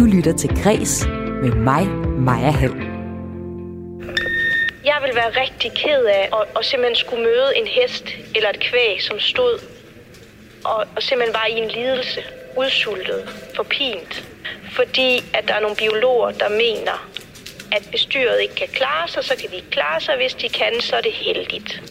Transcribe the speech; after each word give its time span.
Du 0.00 0.04
lytter 0.04 0.32
til 0.32 0.50
Græs 0.62 1.06
med 1.42 1.52
mig, 1.52 1.86
Maja 2.26 2.50
Hall. 2.50 2.76
Jeg 4.84 4.98
vil 5.02 5.14
være 5.14 5.30
rigtig 5.42 5.72
ked 5.72 6.04
af 6.04 6.28
at, 6.32 6.48
at 6.58 6.64
simpelthen 6.64 6.96
skulle 6.96 7.22
møde 7.22 7.56
en 7.56 7.66
hest 7.66 8.04
eller 8.34 8.48
et 8.48 8.60
kvæg, 8.60 9.02
som 9.02 9.18
stod 9.18 9.58
og, 10.64 10.86
og 10.96 11.02
simpelthen 11.02 11.34
var 11.34 11.46
i 11.46 11.58
en 11.58 11.68
lidelse, 11.68 12.20
udsultet, 12.56 13.28
forpint. 13.56 14.24
Fordi 14.72 15.24
at 15.34 15.48
der 15.48 15.54
er 15.54 15.60
nogle 15.60 15.76
biologer, 15.76 16.30
der 16.30 16.48
mener, 16.48 17.10
at 17.72 17.82
hvis 17.90 18.04
dyret 18.04 18.40
ikke 18.42 18.54
kan 18.54 18.68
klare 18.68 19.08
sig, 19.08 19.24
så 19.24 19.36
kan 19.40 19.50
de 19.50 19.56
ikke 19.56 19.70
klare 19.70 20.00
sig. 20.00 20.16
Hvis 20.16 20.34
de 20.34 20.48
kan, 20.48 20.80
så 20.80 20.96
er 20.96 21.00
det 21.00 21.12
heldigt. 21.12 21.82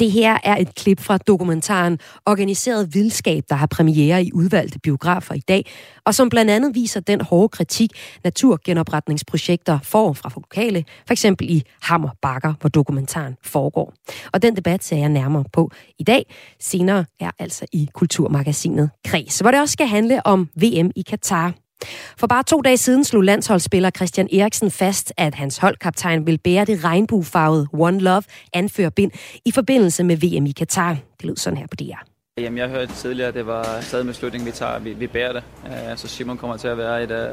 Det 0.00 0.10
her 0.10 0.38
er 0.44 0.56
et 0.56 0.74
klip 0.74 1.00
fra 1.00 1.18
dokumentaren 1.18 1.98
Organiseret 2.26 2.94
Vildskab, 2.94 3.44
der 3.48 3.54
har 3.54 3.66
premiere 3.66 4.24
i 4.24 4.32
udvalgte 4.32 4.78
biografer 4.78 5.34
i 5.34 5.40
dag, 5.48 5.66
og 6.04 6.14
som 6.14 6.28
blandt 6.28 6.50
andet 6.50 6.74
viser 6.74 7.00
den 7.00 7.20
hårde 7.20 7.48
kritik, 7.48 7.90
naturgenopretningsprojekter 8.24 9.78
får 9.82 10.12
fra 10.12 10.30
lokale, 10.36 10.84
for 11.06 11.12
eksempel 11.12 11.50
i 11.50 11.62
Hammer 11.82 12.10
Bakker, 12.22 12.54
hvor 12.60 12.68
dokumentaren 12.68 13.36
foregår. 13.42 13.94
Og 14.32 14.42
den 14.42 14.56
debat 14.56 14.84
ser 14.84 14.96
jeg 14.96 15.08
nærmere 15.08 15.44
på 15.52 15.70
i 15.98 16.02
dag. 16.02 16.34
Senere 16.60 17.04
er 17.20 17.30
altså 17.38 17.66
i 17.72 17.88
Kulturmagasinet 17.94 18.90
Kreds, 19.04 19.38
hvor 19.38 19.50
det 19.50 19.60
også 19.60 19.72
skal 19.72 19.86
handle 19.86 20.26
om 20.26 20.48
VM 20.54 20.90
i 20.96 21.02
Katar. 21.02 21.67
For 22.16 22.26
bare 22.26 22.42
to 22.42 22.60
dage 22.60 22.76
siden 22.76 23.04
slog 23.04 23.22
landsholdsspiller 23.22 23.90
Christian 23.90 24.28
Eriksen 24.32 24.70
fast, 24.70 25.12
at 25.16 25.34
hans 25.34 25.58
holdkaptajn 25.58 26.26
vil 26.26 26.38
bære 26.38 26.64
det 26.64 26.84
regnbuefarvede 26.84 27.66
One 27.72 28.00
Love 28.00 28.22
anførbind 28.52 29.10
i 29.44 29.50
forbindelse 29.52 30.04
med 30.04 30.16
VM 30.16 30.46
i 30.46 30.52
Katar. 30.52 30.96
Det 31.18 31.24
lød 31.24 31.36
sådan 31.36 31.58
her 31.58 31.66
på 31.66 31.76
DR. 31.76 32.04
Jamen, 32.38 32.58
jeg 32.58 32.68
hørte 32.68 32.92
tidligere, 32.92 33.28
at 33.28 33.34
det 33.34 33.46
var 33.46 33.80
stadig 33.80 34.06
med 34.06 34.14
slutning, 34.14 34.46
vi 34.46 34.50
tager. 34.50 34.78
Vi, 34.78 34.92
vi 34.92 35.06
bærer 35.06 35.32
det. 35.32 35.42
Øh, 35.66 35.96
så 35.96 36.08
Simon 36.08 36.36
kommer 36.36 36.56
til 36.56 36.68
at 36.68 36.78
være 36.78 37.02
et 37.02 37.10
øh, 37.10 37.28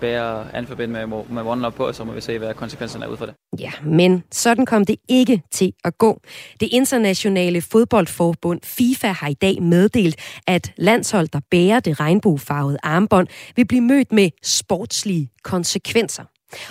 bære 0.00 0.54
anforbind 0.54 0.92
med, 0.92 1.06
med 1.06 1.42
One 1.42 1.60
Love 1.60 1.72
på, 1.72 1.86
og 1.86 1.94
så 1.94 2.04
må 2.04 2.12
vi 2.12 2.20
se, 2.20 2.38
hvad 2.38 2.54
konsekvenserne 2.54 3.04
er 3.04 3.08
ud 3.08 3.16
for 3.16 3.26
det. 3.26 3.34
Ja, 3.58 3.72
men 3.84 4.24
sådan 4.32 4.66
kom 4.66 4.84
det 4.84 4.96
ikke 5.08 5.42
til 5.50 5.72
at 5.84 5.98
gå. 5.98 6.20
Det 6.60 6.68
internationale 6.72 7.60
fodboldforbund 7.60 8.60
FIFA 8.64 9.06
har 9.08 9.28
i 9.28 9.34
dag 9.34 9.62
meddelt, 9.62 10.16
at 10.46 10.72
landshold, 10.76 11.28
der 11.28 11.40
bærer 11.50 11.80
det 11.80 12.00
regnbuefarvede 12.00 12.78
armbånd, 12.82 13.28
vil 13.56 13.66
blive 13.66 13.82
mødt 13.82 14.12
med 14.12 14.30
sportslige 14.42 15.30
konsekvenser. 15.42 16.24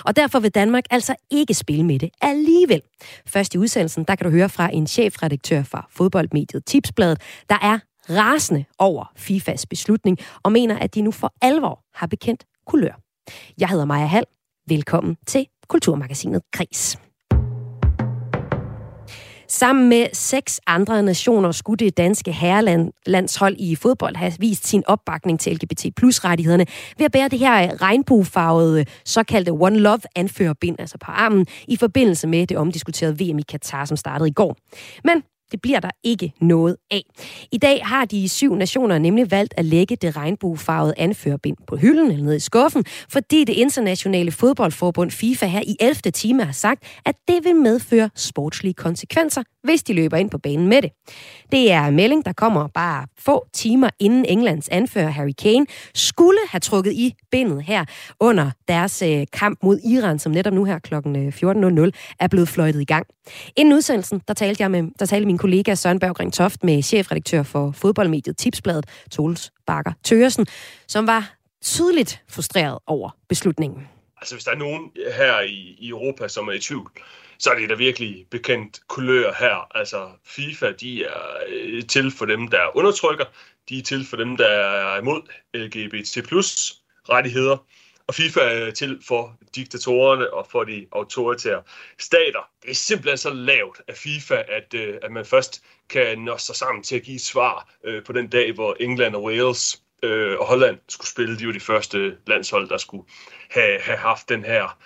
Og 0.04 0.16
derfor 0.16 0.40
vil 0.40 0.50
Danmark 0.50 0.84
altså 0.90 1.14
ikke 1.30 1.54
spille 1.54 1.84
med 1.84 1.98
det 1.98 2.10
alligevel. 2.22 2.82
Først 3.26 3.54
i 3.54 3.58
udsendelsen, 3.58 4.04
der 4.04 4.14
kan 4.14 4.24
du 4.24 4.30
høre 4.30 4.48
fra 4.48 4.70
en 4.72 4.86
chefredaktør 4.86 5.62
fra 5.62 5.88
fodboldmediet 5.90 6.64
Tipsbladet, 6.64 7.20
der 7.48 7.58
er 7.62 7.78
rasende 8.10 8.64
over 8.78 9.12
FIFAs 9.16 9.66
beslutning 9.66 10.18
og 10.42 10.52
mener, 10.52 10.78
at 10.78 10.94
de 10.94 11.02
nu 11.02 11.10
for 11.10 11.32
alvor 11.42 11.80
har 11.94 12.06
bekendt 12.06 12.44
kulør. 12.66 13.07
Jeg 13.58 13.68
hedder 13.68 13.84
Maja 13.84 14.06
Hall. 14.06 14.24
Velkommen 14.68 15.16
til 15.26 15.46
Kulturmagasinet 15.68 16.42
Kris. 16.52 16.98
Sammen 19.50 19.88
med 19.88 20.06
seks 20.12 20.60
andre 20.66 21.02
nationer 21.02 21.52
skulle 21.52 21.76
det 21.76 21.96
danske 21.96 22.32
herrelandshold 22.32 23.56
i 23.58 23.76
fodbold 23.76 24.16
have 24.16 24.32
vist 24.38 24.66
sin 24.66 24.82
opbakning 24.86 25.40
til 25.40 25.52
LGBT 25.52 25.86
plus 25.96 26.24
rettighederne 26.24 26.66
ved 26.98 27.04
at 27.06 27.12
bære 27.12 27.28
det 27.28 27.38
her 27.38 27.82
regnbuefarvede 27.82 28.84
såkaldte 29.04 29.50
One 29.50 29.78
Love 29.78 30.00
anførerbind, 30.16 30.76
altså 30.78 30.98
på 30.98 31.10
armen, 31.10 31.46
i 31.68 31.76
forbindelse 31.76 32.26
med 32.26 32.46
det 32.46 32.56
omdiskuterede 32.56 33.18
VM 33.18 33.38
i 33.38 33.42
Katar, 33.42 33.84
som 33.84 33.96
startede 33.96 34.28
i 34.28 34.32
går. 34.32 34.56
Men 35.04 35.22
det 35.52 35.60
bliver 35.60 35.80
der 35.80 35.90
ikke 36.04 36.32
noget 36.40 36.76
af. 36.90 37.02
I 37.52 37.58
dag 37.58 37.80
har 37.84 38.04
de 38.04 38.28
syv 38.28 38.54
nationer 38.54 38.98
nemlig 38.98 39.30
valgt 39.30 39.54
at 39.56 39.64
lægge 39.64 39.96
det 39.96 40.16
regnbuefarvede 40.16 40.94
anførbind 40.96 41.56
på 41.66 41.76
hylden 41.76 42.10
eller 42.10 42.24
ned 42.24 42.36
i 42.36 42.40
skuffen, 42.40 42.84
fordi 43.08 43.44
det 43.44 43.52
internationale 43.52 44.30
fodboldforbund 44.30 45.10
FIFA 45.10 45.46
her 45.46 45.60
i 45.66 45.76
11. 45.80 45.94
time 45.94 46.44
har 46.44 46.52
sagt, 46.52 46.84
at 47.06 47.14
det 47.28 47.44
vil 47.44 47.56
medføre 47.56 48.10
sportslige 48.14 48.74
konsekvenser, 48.74 49.42
hvis 49.68 49.82
de 49.82 49.92
løber 49.92 50.16
ind 50.16 50.30
på 50.30 50.38
banen 50.38 50.68
med 50.68 50.82
det. 50.82 50.90
Det 51.52 51.72
er 51.72 51.84
en 51.84 51.96
melding, 51.96 52.24
der 52.24 52.32
kommer 52.32 52.68
bare 52.74 53.06
få 53.18 53.46
timer 53.52 53.90
inden 53.98 54.24
Englands 54.24 54.68
anfører 54.68 55.08
Harry 55.08 55.32
Kane 55.42 55.66
skulle 55.94 56.38
have 56.48 56.60
trukket 56.60 56.92
i 56.92 57.14
bindet 57.30 57.62
her 57.62 57.84
under 58.20 58.50
deres 58.68 59.02
øh, 59.02 59.26
kamp 59.32 59.58
mod 59.62 59.78
Iran, 59.84 60.18
som 60.18 60.32
netop 60.32 60.52
nu 60.52 60.64
her 60.64 60.78
kl. 60.78 60.94
14.00 60.94 61.80
øh, 61.80 61.92
er 62.20 62.28
blevet 62.28 62.48
fløjtet 62.48 62.80
i 62.80 62.84
gang. 62.84 63.06
Inden 63.56 63.74
udsendelsen, 63.74 64.22
der 64.28 64.34
talte, 64.34 64.62
jeg 64.62 64.70
med, 64.70 64.82
der 64.98 65.06
talte 65.06 65.26
min 65.26 65.38
kollega 65.38 65.74
Søren 65.74 65.98
Berggring 65.98 66.32
Toft 66.32 66.64
med 66.64 66.82
chefredaktør 66.82 67.42
for 67.42 67.70
fodboldmediet 67.70 68.36
Tipsbladet, 68.36 68.86
Toles 69.10 69.52
Bakker 69.66 69.92
Tøresen, 70.04 70.46
som 70.88 71.06
var 71.06 71.34
tydeligt 71.62 72.22
frustreret 72.28 72.78
over 72.86 73.10
beslutningen. 73.28 73.88
Altså, 74.20 74.34
hvis 74.34 74.44
der 74.44 74.50
er 74.50 74.56
nogen 74.56 74.90
her 75.16 75.40
i, 75.40 75.76
i 75.78 75.88
Europa, 75.88 76.28
som 76.28 76.48
er 76.48 76.52
i 76.52 76.58
tvivl, 76.58 76.90
så 77.38 77.50
er 77.50 77.54
det 77.54 77.68
da 77.68 77.74
virkelig 77.74 78.26
bekendt 78.30 78.80
kulør 78.88 79.32
her. 79.38 79.76
Altså 79.76 80.10
FIFA, 80.24 80.72
de 80.72 81.04
er 81.04 81.36
øh, 81.48 81.86
til 81.86 82.10
for 82.10 82.26
dem, 82.26 82.48
der 82.48 82.76
undertrykker. 82.76 83.24
De 83.68 83.78
er 83.78 83.82
til 83.82 84.06
for 84.06 84.16
dem, 84.16 84.36
der 84.36 84.48
er 84.48 84.98
imod 84.98 85.22
LGBT 85.54 86.28
plus 86.28 86.74
rettigheder. 87.08 87.56
Og 88.06 88.14
FIFA 88.14 88.40
er 88.40 88.66
øh, 88.66 88.72
til 88.72 88.98
for 89.06 89.38
diktatorerne 89.54 90.34
og 90.34 90.46
for 90.50 90.64
de 90.64 90.86
autoritære 90.92 91.62
stater. 91.98 92.48
Det 92.62 92.70
er 92.70 92.74
simpelthen 92.74 93.18
så 93.18 93.30
lavt 93.30 93.80
af 93.88 93.96
FIFA, 93.96 94.42
at, 94.48 94.74
øh, 94.74 94.94
at 95.02 95.12
man 95.12 95.24
først 95.24 95.62
kan 95.88 96.18
nå 96.18 96.38
sig 96.38 96.56
sammen 96.56 96.82
til 96.82 96.96
at 96.96 97.02
give 97.02 97.16
et 97.16 97.20
svar 97.20 97.70
på 98.06 98.12
den 98.12 98.28
dag, 98.28 98.52
hvor 98.52 98.76
England 98.80 99.14
og 99.14 99.22
Wales 99.22 99.82
og 100.38 100.46
Holland 100.46 100.78
skulle 100.88 101.08
spille. 101.08 101.38
De 101.38 101.46
var 101.46 101.52
de 101.52 101.60
første 101.60 102.16
landshold, 102.26 102.68
der 102.68 102.76
skulle 102.76 103.08
have, 103.50 103.80
have 103.80 103.98
haft 103.98 104.28
den 104.28 104.44
her 104.44 104.78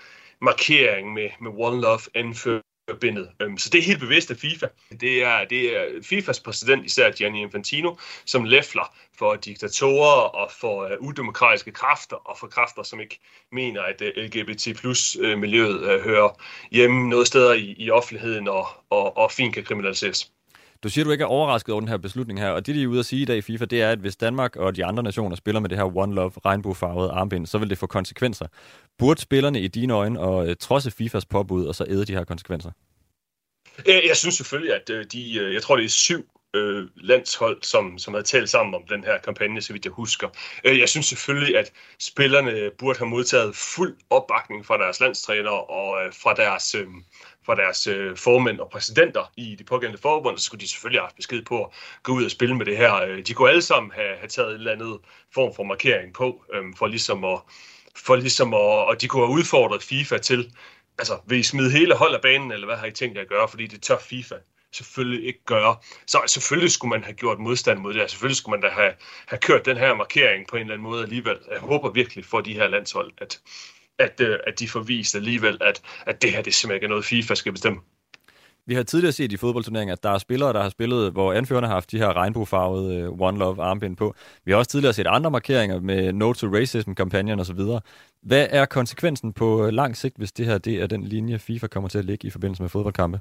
markering 0.43 1.13
med, 1.13 1.29
med 1.41 1.51
One 1.57 1.81
Love 1.81 2.01
anførbindet. 2.15 3.31
Øhm, 3.41 3.59
så 3.59 3.71
det 3.71 3.79
er 3.79 3.83
helt 3.83 4.01
bevidst 4.01 4.31
af 4.31 4.37
FIFA. 4.37 4.67
Det 5.01 5.25
er, 5.25 5.45
det 5.45 5.77
er 5.77 5.85
FIFAs 6.03 6.41
præsident, 6.41 6.85
især 6.85 7.11
Gianni 7.11 7.43
Infantino, 7.43 7.95
som 8.25 8.45
læfler 8.45 8.95
for 9.19 9.37
diktatorer 9.37 10.23
og 10.23 10.51
for 10.61 10.85
uh, 10.85 11.09
udemokratiske 11.09 11.73
kræfter 11.73 12.17
og 12.17 12.39
for 12.39 12.47
kræfter, 12.47 12.83
som 12.83 13.01
ikke 13.01 13.21
mener, 13.53 13.83
at 13.83 14.03
øh, 14.03 14.13
uh, 14.17 14.23
LGBT 14.25 14.77
plus 14.77 15.17
øh, 15.21 15.39
miljøet 15.39 15.95
uh, 15.95 16.05
hører 16.05 16.43
hjemme 16.71 17.09
noget 17.09 17.27
steder 17.27 17.53
i, 17.53 17.75
i 17.79 17.91
offentligheden 17.91 18.49
og, 18.49 18.67
og, 18.91 19.17
og 19.17 19.33
fint 19.33 19.55
kan 19.55 19.65
kriminaliseres. 19.65 20.33
Du 20.83 20.89
siger, 20.89 21.05
du 21.05 21.11
ikke 21.11 21.23
er 21.23 21.29
overrasket 21.29 21.73
over 21.73 21.81
den 21.81 21.89
her 21.89 21.97
beslutning 21.97 22.41
her, 22.41 22.49
og 22.49 22.67
det, 22.67 22.75
de 22.75 22.83
er 22.83 22.87
ude 22.87 22.99
at 22.99 23.07
sige 23.07 23.23
i 23.23 23.25
dag 23.25 23.37
i 23.37 23.41
FIFA, 23.41 23.65
det 23.65 23.83
er, 23.83 23.91
at 23.91 23.99
hvis 23.99 24.17
Danmark 24.17 24.57
og 24.57 24.77
de 24.77 24.85
andre 24.85 25.03
nationer 25.03 25.37
spiller 25.37 25.61
med 25.61 25.69
det 25.69 25.79
her 25.79 25.97
One 25.97 26.15
Love 26.15 26.33
regnbuefarvede 26.45 27.11
armbind, 27.11 27.47
så 27.47 27.59
vil 27.59 27.71
det 27.71 27.79
få 27.79 27.87
konsekvenser. 27.87 28.47
Burde 28.99 29.21
spillerne 29.21 29.61
i 29.61 29.69
dine 29.69 29.95
øjne 29.95 30.21
og 30.21 30.49
øh, 30.49 30.57
trodse 30.61 30.91
FIFAs 30.91 31.27
påbud 31.27 31.65
og 31.67 31.75
så 31.75 31.85
æde 31.89 32.05
de 32.05 32.13
her 32.13 32.25
konsekvenser? 32.25 32.71
Øh, 33.89 34.01
jeg 34.09 34.17
synes 34.17 34.35
selvfølgelig, 34.35 34.75
at 34.75 34.91
øh, 34.91 35.05
de, 35.13 35.39
øh, 35.39 35.55
jeg 35.55 35.63
tror 35.63 35.77
det 35.77 35.85
er 35.85 35.89
syv 35.89 36.29
øh, 36.55 36.89
landshold, 36.97 37.63
som, 37.63 37.99
som 37.99 38.15
havde 38.15 38.27
talt 38.27 38.51
sammen 38.51 38.75
om 38.75 38.83
den 38.89 39.05
her 39.05 39.19
kampagne, 39.19 39.63
så 39.63 39.73
vidt 39.73 39.85
jeg 39.85 39.93
husker. 39.93 40.29
Øh, 40.65 40.79
jeg 40.79 40.89
synes 40.89 41.07
selvfølgelig, 41.07 41.59
at 41.59 41.73
spillerne 41.99 42.71
burde 42.79 42.99
have 42.99 43.09
modtaget 43.09 43.57
fuld 43.57 43.97
opbakning 44.11 44.67
fra 44.67 44.79
deres 44.79 45.01
landstræner 45.01 45.51
og 45.51 46.05
øh, 46.05 46.13
fra 46.23 46.35
deres, 46.35 46.75
øh, 46.75 46.87
fra 47.47 47.55
deres 47.55 47.87
øh, 47.87 48.17
formænd 48.17 48.61
og 48.61 48.71
præsidenter 48.71 49.33
i 49.37 49.55
de 49.59 49.65
pågældende 49.65 50.03
forbund, 50.03 50.39
så 50.39 50.45
skulle 50.45 50.61
de 50.61 50.69
selvfølgelig 50.69 51.01
have 51.01 51.07
haft 51.07 51.17
besked 51.17 51.43
på 51.43 51.65
at 51.65 51.71
gå 52.03 52.13
ud 52.13 52.25
og 52.25 52.31
spille 52.31 52.57
med 52.57 52.67
det 52.67 52.77
her. 52.77 52.95
Øh, 52.95 53.27
de 53.27 53.35
kunne 53.35 53.51
alle 53.51 53.63
sammen 53.63 53.93
have, 53.95 54.17
have 54.17 54.29
taget 54.29 54.51
en 54.51 54.59
eller 54.59 54.73
anden 54.73 54.99
form 55.35 55.55
for 55.55 55.63
markering 55.63 56.15
på, 56.15 56.45
øh, 56.55 56.65
for 56.79 56.87
ligesom 56.87 57.25
at, 57.25 57.39
for 57.97 58.17
ligesom 58.17 58.55
at, 58.55 58.61
og 58.61 59.01
de 59.01 59.09
kunne 59.09 59.27
have 59.27 59.35
udfordret 59.35 59.83
FIFA 59.83 60.19
til, 60.19 60.53
altså 60.99 61.19
vil 61.27 61.39
I 61.39 61.43
smide 61.43 61.71
hele 61.71 61.95
hold 61.95 62.15
af 62.15 62.21
banen, 62.21 62.53
eller 62.53 62.67
hvad 62.67 62.77
har 62.77 62.87
I 62.87 62.91
tænkt 62.91 63.17
jer 63.17 63.23
at 63.23 63.29
gøre, 63.29 63.49
fordi 63.49 63.67
det 63.67 63.83
tør 63.83 63.99
FIFA 63.99 64.35
selvfølgelig 64.73 65.27
ikke 65.27 65.45
gøre. 65.45 65.77
Så 66.07 66.19
selvfølgelig 66.27 66.71
skulle 66.71 66.91
man 66.91 67.05
have 67.05 67.15
gjort 67.15 67.39
modstand 67.39 67.79
mod 67.79 67.95
det, 67.95 68.11
selvfølgelig 68.11 68.37
skulle 68.37 68.61
man 68.61 68.71
da 68.71 68.75
have, 68.75 68.93
have 69.27 69.39
kørt 69.39 69.67
den 69.67 69.77
her 69.77 69.95
markering 69.95 70.47
på 70.49 70.57
en 70.57 70.63
eller 70.63 70.75
anden 70.75 70.91
måde 70.91 71.03
alligevel. 71.03 71.37
Jeg 71.51 71.61
håber 71.61 71.91
virkelig 71.91 72.25
for 72.25 72.41
de 72.41 72.55
her 72.55 72.69
landshold, 72.69 73.13
at, 73.19 73.41
at, 73.99 74.21
øh, 74.21 74.39
at 74.47 74.61
de 74.61 74.69
får 74.69 74.81
vist 74.81 75.15
alligevel, 75.15 75.59
at, 75.61 75.83
at 76.07 76.23
det 76.23 76.33
her 76.33 76.43
det 76.43 76.55
simpelthen 76.55 76.77
ikke 76.77 76.85
er 76.85 76.89
noget, 76.89 77.05
FIFA 77.05 77.35
skal 77.35 77.53
bestemme. 77.53 77.81
Vi 78.67 78.75
har 78.75 78.83
tidligere 78.83 79.13
set 79.13 79.33
i 79.33 79.37
fodboldturneringer, 79.37 79.93
at 79.93 80.03
der 80.03 80.11
er 80.11 80.19
spillere, 80.19 80.53
der 80.53 80.63
har 80.63 80.69
spillet, 80.69 81.13
hvor 81.13 81.33
anførerne 81.33 81.67
har 81.67 81.75
haft 81.75 81.91
de 81.91 81.99
her 81.99 82.17
regnbuefarvede 82.17 82.97
øh, 82.97 83.21
One 83.21 83.39
Love 83.39 83.63
armbind 83.63 83.97
på. 83.97 84.15
Vi 84.45 84.53
har 84.53 84.59
også 84.59 84.71
tidligere 84.71 84.93
set 84.93 85.07
andre 85.07 85.31
markeringer 85.31 85.81
med 85.81 86.13
No 86.13 86.33
to 86.33 86.47
Racism-kampagnen 86.47 87.41
osv. 87.41 87.61
Hvad 88.23 88.47
er 88.51 88.65
konsekvensen 88.65 89.33
på 89.33 89.67
øh, 89.67 89.73
lang 89.73 89.97
sigt, 89.97 90.17
hvis 90.17 90.33
det 90.33 90.47
her 90.47 90.59
det 90.59 90.83
er 90.83 90.87
den 90.87 91.05
linje, 91.05 91.39
FIFA 91.39 91.67
kommer 91.67 91.89
til 91.89 91.99
at 91.99 92.05
ligge 92.05 92.27
i 92.27 92.31
forbindelse 92.31 92.63
med 92.63 92.71
fodboldkampe? 92.71 93.21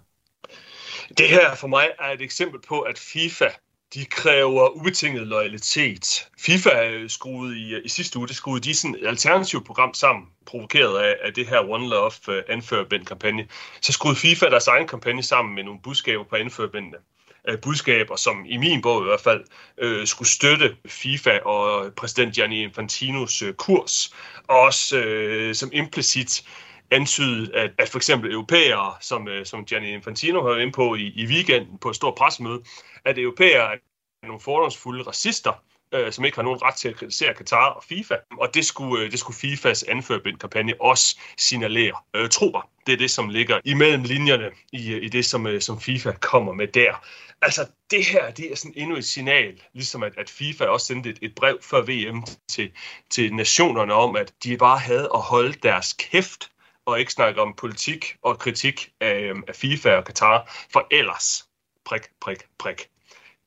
Det 1.17 1.29
her 1.29 1.55
for 1.55 1.67
mig 1.67 1.89
er 1.99 2.11
et 2.11 2.21
eksempel 2.21 2.61
på, 2.67 2.81
at 2.81 2.99
FIFA 2.99 3.49
de 3.93 4.05
kræver 4.05 4.69
ubetinget 4.69 5.27
loyalitet. 5.27 6.27
FIFA 6.39 7.07
skruede 7.07 7.59
i, 7.59 7.75
i 7.85 7.89
sidste 7.89 8.19
uge, 8.19 8.27
det 8.27 8.35
skruede 8.35 8.61
de 8.63 8.73
sådan 8.73 8.95
et 8.95 9.07
alternativt 9.07 9.65
program 9.65 9.93
sammen, 9.93 10.27
provokeret 10.45 10.99
af, 10.99 11.15
af 11.23 11.33
det 11.33 11.47
her 11.47 11.59
One 11.59 11.89
Love 11.89 12.11
øh, 12.27 12.37
uh, 12.37 12.43
anførbind 12.47 13.05
kampagne. 13.05 13.47
Så 13.81 13.91
skruede 13.91 14.15
FIFA 14.15 14.45
deres 14.45 14.67
egen 14.67 14.87
kampagne 14.87 15.23
sammen 15.23 15.55
med 15.55 15.63
nogle 15.63 15.79
budskaber 15.83 16.23
på 16.23 16.35
anførbindene. 16.35 16.97
Uh, 17.47 17.53
øh, 17.53 17.61
budskaber, 17.61 18.15
som 18.15 18.45
i 18.45 18.57
min 18.57 18.81
bog 18.81 19.01
i 19.01 19.05
hvert 19.05 19.21
fald 19.21 19.43
uh, 19.83 20.05
skulle 20.05 20.29
støtte 20.29 20.75
FIFA 20.85 21.39
og 21.39 21.93
præsident 21.93 22.35
Gianni 22.35 22.63
Infantinos 22.63 23.43
uh, 23.43 23.53
kurs, 23.53 24.13
og 24.47 24.59
også 24.59 24.97
uh, 24.97 25.55
som 25.55 25.69
implicit 25.73 26.43
antydet, 26.91 27.51
at, 27.53 27.71
at 27.77 27.89
for 27.89 27.99
eksempel 27.99 28.31
europæere, 28.31 28.95
som, 29.01 29.27
øh, 29.27 29.45
som 29.45 29.65
Gianni 29.65 29.93
Infantino 29.93 30.41
har 30.41 30.57
inde 30.57 30.71
på 30.71 30.95
i, 30.95 31.11
i 31.15 31.25
weekenden 31.25 31.77
på 31.77 31.89
et 31.89 31.95
stort 31.95 32.15
pressemøde, 32.15 32.63
at 33.05 33.17
europæere 33.17 33.73
er 33.73 34.27
nogle 34.27 34.41
fordomsfulde 34.41 35.03
racister, 35.03 35.63
øh, 35.93 36.11
som 36.11 36.25
ikke 36.25 36.37
har 36.37 36.43
nogen 36.43 36.61
ret 36.61 36.75
til 36.75 36.89
at 36.89 36.95
kritisere 36.95 37.33
Katar 37.33 37.69
og 37.69 37.83
FIFA. 37.83 38.15
Og 38.39 38.53
det 38.53 38.65
skulle, 38.65 39.05
øh, 39.05 39.11
det 39.11 39.19
skulle 39.19 39.37
FIFAs 39.37 39.83
anførbindkampagne 39.83 40.81
også 40.81 41.19
signalere. 41.37 41.93
Øh, 42.15 42.29
tro 42.29 42.45
mig, 42.53 42.61
det 42.87 42.93
er 42.93 42.97
det, 42.97 43.11
som 43.11 43.29
ligger 43.29 43.59
imellem 43.65 44.03
linjerne 44.03 44.49
i, 44.71 44.93
øh, 44.93 45.03
i 45.03 45.09
det, 45.09 45.25
som, 45.25 45.47
øh, 45.47 45.61
som 45.61 45.81
FIFA 45.81 46.11
kommer 46.11 46.53
med 46.53 46.67
der. 46.67 47.05
Altså, 47.41 47.67
det 47.91 48.05
her, 48.05 48.31
det 48.31 48.51
er 48.51 48.55
sådan 48.55 48.73
endnu 48.75 48.95
et 48.95 49.05
signal, 49.05 49.61
ligesom 49.73 50.03
at, 50.03 50.13
at 50.17 50.29
FIFA 50.29 50.65
også 50.65 50.85
sendte 50.85 51.09
et, 51.09 51.19
et 51.21 51.35
brev 51.35 51.57
før 51.61 51.81
VM 51.81 52.23
til, 52.49 52.71
til 53.09 53.33
nationerne 53.33 53.93
om, 53.93 54.15
at 54.15 54.33
de 54.43 54.57
bare 54.57 54.79
havde 54.79 55.09
at 55.13 55.21
holde 55.21 55.53
deres 55.53 55.93
kæft 55.93 56.50
og 56.85 56.99
ikke 56.99 57.11
snakke 57.11 57.41
om 57.41 57.53
politik 57.57 58.15
og 58.21 58.39
kritik 58.39 58.91
af, 58.99 59.19
øhm, 59.19 59.43
af 59.47 59.55
FIFA 59.55 59.95
og 59.95 60.05
Katar, 60.05 60.67
for 60.73 60.87
ellers 60.91 61.45
prik, 61.85 62.01
prik, 62.21 62.37
prik. 62.59 62.87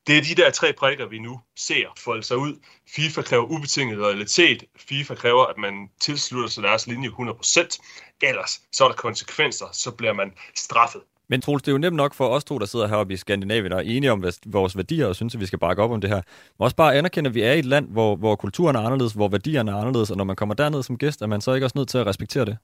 Det 0.07 0.19
er 0.19 0.23
de 0.23 0.43
der 0.43 0.51
tre 0.51 0.73
prikker, 0.73 1.07
vi 1.07 1.19
nu 1.19 1.41
ser 1.57 1.87
folde 1.99 2.23
sig 2.23 2.37
ud. 2.37 2.55
FIFA 2.97 3.23
kræver 3.23 3.45
ubetinget 3.45 3.99
loyalitet. 3.99 4.65
FIFA 4.77 5.15
kræver, 5.15 5.45
at 5.45 5.59
man 5.59 5.89
tilslutter 6.01 6.49
sig 6.49 6.63
deres 6.63 6.87
linje 6.87 7.09
100%. 7.09 7.79
Ellers 8.23 8.61
så 8.73 8.85
er 8.85 8.89
der 8.89 8.97
konsekvenser, 8.97 9.67
så 9.73 9.91
bliver 9.91 10.13
man 10.13 10.33
straffet. 10.55 11.03
Men 11.29 11.41
Troels, 11.41 11.63
det 11.63 11.69
er 11.69 11.73
jo 11.73 11.79
nemt 11.79 11.97
nok 11.97 12.15
for 12.15 12.29
os 12.29 12.45
to, 12.45 12.59
der 12.59 12.67
sidder 12.67 12.87
heroppe 12.87 13.15
i 13.15 13.17
Skandinavien 13.17 13.73
og 13.73 13.79
er 13.79 13.83
enige 13.83 14.13
om 14.13 14.25
vores 14.47 14.77
værdier 14.77 15.07
og 15.07 15.17
synes, 15.17 15.35
at 15.35 15.41
vi 15.41 15.47
skal 15.47 15.59
bakke 15.59 15.83
op 15.83 15.91
om 15.91 16.01
det 16.01 16.11
her. 16.11 16.17
Men 16.59 16.65
også 16.65 16.77
bare 16.77 16.95
anerkende, 16.95 17.29
at 17.29 17.35
vi 17.35 17.43
er 17.43 17.53
i 17.53 17.59
et 17.59 17.65
land, 17.65 17.89
hvor, 17.89 18.17
hvor 18.17 18.37
kulturen 18.37 18.77
er 18.77 18.81
anderledes, 18.81 19.13
hvor 19.13 19.29
værdierne 19.29 19.71
er 19.71 19.77
anderledes, 19.77 20.11
og 20.11 20.17
når 20.17 20.25
man 20.25 20.37
kommer 20.37 20.55
derned 20.55 20.83
som 20.83 20.99
gæst, 20.99 21.23
er 21.23 21.27
man 21.27 21.41
så 21.41 21.55
ikke 21.55 21.67
også 21.67 21.79
nødt 21.79 21.89
til 21.89 21.99
at 21.99 22.07
respektere 22.07 22.45
det? 22.45 22.57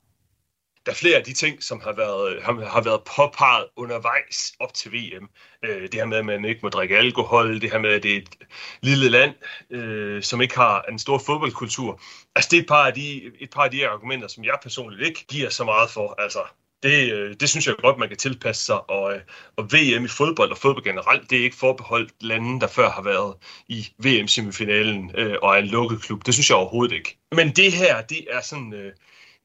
Der 0.87 0.93
er 0.93 0.97
flere 0.97 1.17
af 1.17 1.25
de 1.25 1.33
ting, 1.33 1.63
som 1.63 1.81
har 1.81 1.93
været, 1.93 2.43
har, 2.43 2.65
har 2.65 2.83
været 2.83 3.01
påpeget 3.17 3.67
undervejs 3.77 4.53
op 4.61 4.75
til 4.75 4.93
VM. 4.93 5.29
Øh, 5.65 5.83
det 5.83 5.95
her 5.95 6.05
med, 6.05 6.19
at 6.19 6.27
man 6.27 6.45
ikke 6.45 6.61
må 6.63 6.69
drikke 6.69 6.99
alkohol, 6.99 7.61
det 7.61 7.73
her 7.73 7.79
med, 7.79 7.91
at 7.91 8.03
det 8.03 8.13
er 8.13 8.17
et 8.17 8.37
lille 8.81 9.09
land, 9.09 9.35
øh, 9.71 10.23
som 10.23 10.41
ikke 10.41 10.57
har 10.57 10.83
en 10.83 10.99
stor 10.99 11.19
fodboldkultur. 11.19 12.01
Altså, 12.37 12.49
det 12.51 12.57
er 12.57 12.63
et 12.63 12.69
par, 12.69 12.87
af 12.87 12.95
de, 12.95 13.23
et 13.41 13.51
par 13.51 13.63
af 13.63 13.71
de 13.71 13.89
argumenter, 13.89 14.29
som 14.29 14.45
jeg 14.45 14.59
personligt 14.63 15.09
ikke 15.09 15.27
giver 15.27 15.51
så 15.51 15.65
meget 15.65 15.91
for. 15.91 16.15
Altså, 16.19 16.41
det, 16.83 17.13
øh, 17.13 17.35
det 17.41 17.49
synes 17.49 17.67
jeg 17.67 17.75
godt, 17.83 17.99
man 17.99 18.09
kan 18.09 18.17
tilpasse 18.17 18.65
sig. 18.65 18.91
Og, 18.91 19.15
øh, 19.15 19.21
og 19.57 19.65
VM 19.73 20.05
i 20.05 20.09
fodbold 20.09 20.51
og 20.51 20.59
fodbold 20.59 20.85
generelt, 20.85 21.31
det 21.31 21.39
er 21.39 21.45
ikke 21.45 21.57
forbeholdt 21.57 22.13
lande, 22.21 22.61
der 22.61 22.67
før 22.67 22.91
har 22.91 23.03
været 23.03 23.35
i 23.69 23.89
VM-semifinalen 23.99 25.11
øh, 25.15 25.37
og 25.43 25.55
er 25.55 25.59
en 25.59 25.67
lukket 25.67 26.03
klub. 26.03 26.27
Det 26.27 26.35
synes 26.35 26.51
jeg 26.51 26.57
overhovedet 26.57 26.95
ikke. 26.95 27.19
Men 27.33 27.51
det 27.51 27.73
her, 27.73 28.03
det 28.03 28.27
er 28.31 28.41
sådan... 28.41 28.73
Øh, 28.75 28.93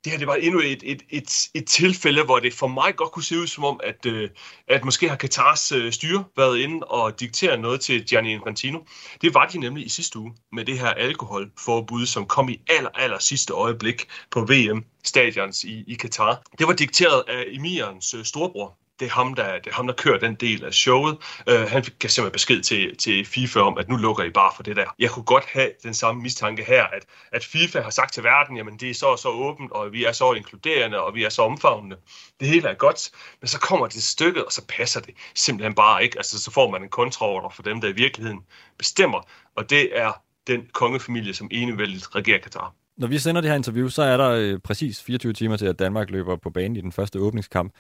det 0.05 0.11
her 0.11 0.19
det 0.19 0.27
var 0.27 0.35
endnu 0.35 0.59
et, 0.59 0.83
et, 0.83 1.01
et, 1.09 1.49
et 1.53 1.65
tilfælde, 1.65 2.23
hvor 2.23 2.39
det 2.39 2.53
for 2.53 2.67
mig 2.67 2.95
godt 2.95 3.11
kunne 3.11 3.23
se 3.23 3.39
ud 3.39 3.47
som 3.47 3.63
om, 3.63 3.79
at, 3.83 4.05
øh, 4.05 4.29
at 4.67 4.85
måske 4.85 5.09
har 5.09 5.15
Katars 5.15 5.71
øh, 5.71 5.91
styre 5.91 6.23
været 6.37 6.57
inde 6.59 6.87
og 6.87 7.19
dikteret 7.19 7.59
noget 7.59 7.81
til 7.81 8.05
Gianni 8.05 8.31
Infantino. 8.31 8.79
Det 9.21 9.33
var 9.33 9.47
de 9.47 9.59
nemlig 9.59 9.85
i 9.85 9.89
sidste 9.89 10.19
uge 10.19 10.33
med 10.51 10.65
det 10.65 10.79
her 10.79 10.87
alkoholforbud, 10.87 12.05
som 12.05 12.25
kom 12.25 12.49
i 12.49 12.61
aller, 12.69 12.89
aller 12.89 13.19
sidste 13.19 13.53
øjeblik 13.53 14.07
på 14.31 14.41
VM-stadions 14.41 15.63
i, 15.63 15.83
i 15.87 15.93
Katar. 15.93 16.41
Det 16.59 16.67
var 16.67 16.73
dikteret 16.73 17.23
af 17.27 17.43
emirens 17.47 18.13
øh, 18.13 18.25
storbror, 18.25 18.77
det 18.99 19.05
er 19.05 19.09
ham, 19.09 19.33
der, 19.33 19.59
det 19.59 19.67
er 19.67 19.73
ham, 19.73 19.87
der 19.87 19.93
kører 19.93 20.19
den 20.19 20.35
del 20.35 20.65
af 20.65 20.73
showet. 20.73 21.17
Uh, 21.51 21.61
han 21.61 21.83
fik 21.83 21.93
simpelthen 22.01 22.31
besked 22.31 22.61
til, 22.61 22.97
til 22.97 23.25
FIFA 23.25 23.59
om, 23.59 23.77
at 23.77 23.89
nu 23.89 23.95
lukker 23.95 24.23
I 24.23 24.29
bare 24.29 24.51
for 24.55 24.63
det 24.63 24.75
der. 24.75 24.85
Jeg 24.99 25.09
kunne 25.09 25.25
godt 25.25 25.45
have 25.45 25.71
den 25.83 25.93
samme 25.93 26.21
mistanke 26.21 26.63
her, 26.63 26.83
at, 26.83 27.05
at 27.31 27.43
FIFA 27.43 27.81
har 27.81 27.89
sagt 27.89 28.13
til 28.13 28.23
verden, 28.23 28.57
jamen 28.57 28.77
det 28.77 28.89
er 28.89 28.93
så 28.93 29.17
så 29.17 29.29
åbent, 29.29 29.71
og 29.71 29.91
vi 29.91 30.05
er 30.05 30.11
så 30.11 30.33
inkluderende, 30.33 31.01
og 31.01 31.15
vi 31.15 31.23
er 31.23 31.29
så 31.29 31.41
omfavnende. 31.41 31.97
Det 32.39 32.47
hele 32.47 32.69
er 32.69 32.73
godt, 32.73 33.11
men 33.41 33.47
så 33.47 33.59
kommer 33.59 33.87
det 33.87 34.03
stykket, 34.03 34.45
og 34.45 34.51
så 34.51 34.61
passer 34.67 35.01
det 35.01 35.13
simpelthen 35.35 35.75
bare 35.75 36.03
ikke. 36.03 36.17
Altså 36.17 36.39
så 36.39 36.51
får 36.51 36.71
man 36.71 36.83
en 36.83 36.89
kontraorder 36.89 37.49
for 37.49 37.63
dem, 37.63 37.81
der 37.81 37.87
i 37.87 37.91
virkeligheden 37.91 38.41
bestemmer, 38.77 39.21
og 39.55 39.69
det 39.69 39.97
er 39.97 40.11
den 40.47 40.61
kongefamilie, 40.73 41.33
som 41.33 41.47
enevældigt 41.51 42.15
regerer 42.15 42.39
Katar. 42.39 42.73
Når 42.97 43.07
vi 43.07 43.17
sender 43.17 43.41
det 43.41 43.49
her 43.49 43.57
interview, 43.57 43.87
så 43.87 44.01
er 44.03 44.17
der 44.17 44.29
øh, 44.29 44.59
præcis 44.59 45.03
24 45.03 45.33
timer 45.33 45.57
til, 45.57 45.65
at 45.65 45.79
Danmark 45.79 46.09
løber 46.09 46.35
på 46.35 46.49
banen 46.49 46.75
i 46.75 46.81
den 46.81 46.91
første 46.91 47.19
åbningskamp. 47.19 47.73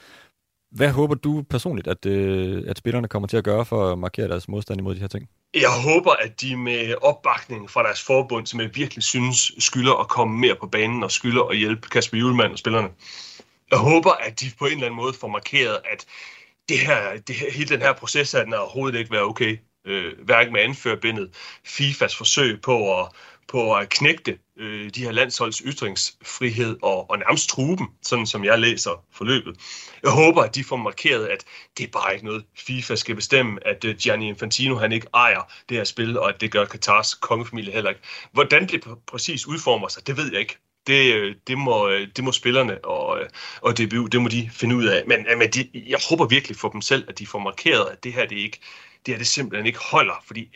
Hvad 0.75 0.91
håber 0.91 1.15
du 1.15 1.43
personligt, 1.49 1.87
at, 1.87 2.05
øh, 2.05 2.63
at 2.67 2.77
spillerne 2.77 3.07
kommer 3.07 3.27
til 3.27 3.37
at 3.37 3.43
gøre 3.43 3.65
for 3.65 3.91
at 3.91 3.99
markere 3.99 4.27
deres 4.27 4.47
modstand 4.47 4.79
imod 4.79 4.95
de 4.95 4.99
her 4.99 5.07
ting? 5.07 5.29
Jeg 5.53 5.69
håber, 5.83 6.11
at 6.11 6.41
de 6.41 6.57
med 6.57 6.95
opbakning 7.01 7.69
fra 7.69 7.83
deres 7.83 8.01
forbund, 8.01 8.47
som 8.47 8.59
jeg 8.59 8.69
virkelig 8.73 9.03
synes 9.03 9.51
skylder 9.59 9.93
at 9.93 10.07
komme 10.07 10.37
mere 10.37 10.55
på 10.55 10.67
banen 10.67 11.03
og 11.03 11.11
skylder 11.11 11.43
at 11.43 11.57
hjælpe 11.57 11.89
Kasper 11.89 12.17
Julemand 12.17 12.51
og 12.51 12.57
spillerne. 12.57 12.89
Jeg 13.71 13.79
håber, 13.79 14.11
at 14.11 14.39
de 14.39 14.45
på 14.59 14.65
en 14.65 14.71
eller 14.71 14.85
anden 14.85 14.95
måde 14.95 15.13
får 15.13 15.27
markeret, 15.27 15.77
at 15.91 16.05
det 16.69 16.79
her, 16.79 17.17
det 17.27 17.35
her, 17.35 17.51
hele 17.51 17.69
den 17.69 17.81
her 17.81 17.93
proces 17.93 18.33
at 18.33 18.45
den 18.45 18.53
overhovedet 18.53 18.99
ikke 18.99 19.11
være 19.11 19.23
okay. 19.23 19.57
Øh, 19.87 20.13
hverken 20.25 20.53
med 20.53 20.61
anførbindet, 20.61 21.29
FIFAs 21.65 22.15
forsøg 22.15 22.61
på 22.61 22.99
at 22.99 23.07
på 23.47 23.75
at 23.75 23.89
knægte 23.89 24.37
øh, 24.57 24.89
de 24.89 25.03
her 25.03 25.11
landsholds 25.11 25.57
ytringsfrihed 25.57 26.77
og, 26.81 27.09
og 27.09 27.19
nærmest 27.19 27.49
true 27.49 27.77
dem, 27.77 27.87
sådan 28.01 28.27
som 28.27 28.43
jeg 28.45 28.59
læser 28.59 29.05
forløbet. 29.11 29.57
Jeg 30.03 30.11
håber, 30.11 30.41
at 30.41 30.55
de 30.55 30.63
får 30.63 30.75
markeret, 30.75 31.27
at 31.27 31.45
det 31.77 31.83
er 31.83 31.91
bare 31.91 32.13
ikke 32.13 32.25
noget, 32.25 32.45
FIFA 32.57 32.95
skal 32.95 33.15
bestemme, 33.15 33.67
at 33.67 33.85
øh, 33.85 33.95
Gianni 33.95 34.27
Infantino 34.27 34.75
han 34.75 34.91
ikke 34.91 35.07
ejer 35.13 35.51
det 35.69 35.77
her 35.77 35.83
spil, 35.83 36.19
og 36.19 36.29
at 36.29 36.41
det 36.41 36.51
gør 36.51 36.65
Katars 36.65 37.13
kongefamilie 37.13 37.73
heller 37.73 37.89
ikke. 37.89 38.01
Hvordan 38.31 38.67
det 38.67 38.83
præcis 39.07 39.47
udformer 39.47 39.87
sig, 39.87 40.07
det 40.07 40.17
ved 40.17 40.31
jeg 40.31 40.39
ikke. 40.39 40.57
Det, 40.87 41.13
øh, 41.13 41.35
det, 41.47 41.57
må, 41.57 41.89
øh, 41.89 42.07
det 42.15 42.23
må 42.23 42.31
spillerne 42.31 42.85
og, 42.85 43.19
øh, 43.19 43.29
og 43.61 43.77
DBU, 43.77 44.05
det 44.05 44.21
må 44.21 44.27
de 44.27 44.49
finde 44.53 44.75
ud 44.75 44.85
af. 44.85 45.03
Men, 45.07 45.25
men 45.37 45.49
de, 45.49 45.69
jeg 45.73 45.99
håber 46.09 46.25
virkelig 46.25 46.57
for 46.57 46.69
dem 46.69 46.81
selv, 46.81 47.05
at 47.09 47.19
de 47.19 47.27
får 47.27 47.39
markeret, 47.39 47.85
at 47.91 48.03
det 48.03 48.13
her 48.13 48.25
det 48.25 48.37
ikke, 48.37 48.59
det 49.05 49.13
her 49.13 49.17
det 49.17 49.27
simpelthen 49.27 49.65
ikke 49.65 49.79
holder, 49.79 50.23
fordi 50.25 50.51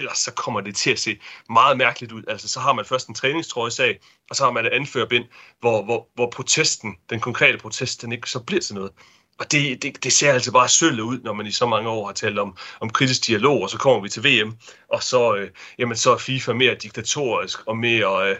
ellers 0.00 0.18
så 0.18 0.32
kommer 0.32 0.60
det 0.60 0.76
til 0.76 0.90
at 0.90 0.98
se 0.98 1.18
meget 1.50 1.76
mærkeligt 1.76 2.12
ud. 2.12 2.22
Altså, 2.28 2.48
så 2.48 2.60
har 2.60 2.72
man 2.72 2.84
først 2.84 3.08
en 3.08 3.14
træningstrøjesag, 3.14 4.00
og 4.30 4.36
så 4.36 4.44
har 4.44 4.50
man 4.50 4.66
et 4.66 4.72
anførbind, 4.72 5.24
hvor, 5.60 5.84
hvor, 5.84 6.08
hvor 6.14 6.30
protesten, 6.30 6.96
den 7.10 7.20
konkrete 7.20 7.58
protest, 7.58 8.02
den 8.02 8.12
ikke 8.12 8.30
så 8.30 8.40
bliver 8.40 8.60
til 8.60 8.74
noget. 8.74 8.92
Og 9.38 9.52
det, 9.52 9.82
det, 9.82 10.04
det 10.04 10.12
ser 10.12 10.32
altså 10.32 10.52
bare 10.52 10.68
sølv 10.68 11.00
ud, 11.00 11.20
når 11.20 11.32
man 11.32 11.46
i 11.46 11.50
så 11.50 11.66
mange 11.66 11.88
år 11.88 12.06
har 12.06 12.12
talt 12.12 12.38
om, 12.38 12.56
om 12.80 12.90
kritisk 12.90 13.26
dialog, 13.26 13.62
og 13.62 13.70
så 13.70 13.78
kommer 13.78 14.00
vi 14.00 14.08
til 14.08 14.24
VM, 14.24 14.56
og 14.88 15.02
så, 15.02 15.34
øh, 15.36 15.50
jamen, 15.78 15.96
så 15.96 16.12
er 16.12 16.18
FIFA 16.18 16.52
mere 16.52 16.74
diktatorisk 16.74 17.58
og 17.66 17.76
mere 17.76 18.30
øh, 18.30 18.36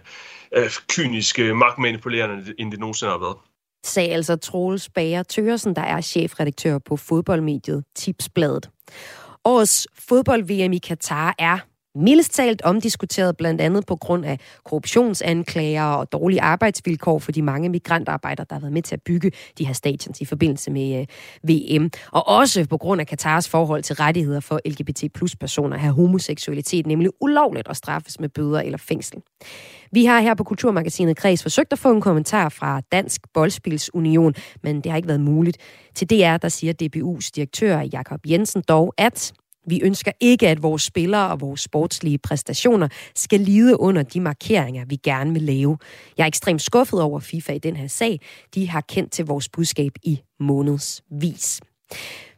øh, 0.57 0.71
kynisk 0.89 1.39
øh, 1.39 1.57
magtmanipulerende, 1.57 2.55
end 2.59 2.71
det 2.71 2.81
nogensinde 2.81 3.13
har 3.13 3.19
været 3.19 3.37
sagde 3.85 4.13
altså 4.13 4.37
Troels 4.37 4.89
Bager 4.89 5.23
Tøresen, 5.23 5.77
der 5.77 5.83
er 5.83 6.01
chefredaktør 6.01 6.79
på 6.79 6.97
fodboldmediet 6.97 7.85
Tipsbladet. 7.95 8.71
Årets 9.45 9.87
fodbold-VM 9.97 10.73
i 10.73 10.79
Katar 10.79 11.35
er 11.39 11.63
mildest 11.95 12.33
talt 12.33 12.63
omdiskuteret 12.63 13.37
blandt 13.37 13.61
andet 13.61 13.87
på 13.87 13.97
grund 13.97 14.25
af 14.25 14.39
korruptionsanklager 14.65 15.85
og 15.85 16.13
dårlige 16.13 16.41
arbejdsvilkår 16.41 17.19
for 17.19 17.33
de 17.33 17.43
mange 17.43 17.69
migrantarbejdere, 17.69 18.47
der 18.51 18.55
har 18.55 18.61
været 18.61 18.73
med 18.73 18.83
til 18.83 18.95
at 18.95 19.03
bygge 19.03 19.33
de 19.59 19.67
her 19.67 19.73
stadions 19.73 20.21
i 20.21 20.25
forbindelse 20.25 20.71
med 20.71 21.01
øh, 21.01 21.07
VM. 21.51 21.91
Og 22.13 22.29
også 22.29 22.67
på 22.71 22.77
grund 22.77 23.01
af 23.01 23.07
Katars 23.07 23.49
forhold 23.49 23.83
til 23.83 23.97
rettigheder 23.97 24.41
for 24.41 24.61
LGBT 24.67 25.05
plus 25.15 25.37
personer 25.37 25.77
her 25.77 25.93
homoseksualitet, 25.93 26.87
nemlig 26.87 27.11
ulovligt 27.21 27.69
at 27.69 27.77
straffes 27.77 28.21
med 28.21 28.29
bøder 28.29 28.61
eller 28.61 28.79
fængsel. 28.79 29.23
Vi 29.93 30.05
har 30.05 30.21
her 30.21 30.35
på 30.35 30.45
Kulturmagasinet 30.45 31.17
Kreds 31.17 31.43
forsøgt 31.43 31.73
at 31.73 31.79
få 31.79 31.93
en 31.93 32.01
kommentar 32.01 32.49
fra 32.49 32.81
Dansk 32.93 33.21
Boldspilsunion, 33.35 34.35
men 34.63 34.81
det 34.81 34.91
har 34.91 34.97
ikke 34.97 35.09
været 35.09 35.21
muligt. 35.21 35.59
Til 35.95 36.11
DR, 36.11 36.37
der 36.37 36.49
siger 36.49 36.73
DBU's 36.83 37.31
direktør 37.37 37.81
Jakob 37.93 38.21
Jensen 38.27 38.63
dog, 38.69 38.95
at 38.99 39.33
vi 39.71 39.81
ønsker 39.83 40.13
ikke, 40.21 40.49
at 40.49 40.63
vores 40.63 40.83
spillere 40.83 41.31
og 41.31 41.41
vores 41.41 41.61
sportslige 41.61 42.19
præstationer 42.19 42.89
skal 43.15 43.41
lide 43.41 43.81
under 43.81 44.03
de 44.03 44.21
markeringer, 44.21 44.85
vi 44.85 44.97
gerne 44.97 45.33
vil 45.33 45.43
lave. 45.43 45.79
Jeg 46.19 46.25
er 46.25 46.29
ekstremt 46.29 46.63
skuffet 46.63 47.03
over 47.03 47.21
FIFA 47.21 47.53
i 47.53 47.59
den 47.59 47.77
her 47.77 47.87
sag. 47.87 48.21
De 48.55 48.69
har 48.69 48.81
kendt 48.81 49.13
til 49.13 49.25
vores 49.25 49.49
budskab 49.49 49.93
i 50.03 50.21
månedsvis. 50.41 51.61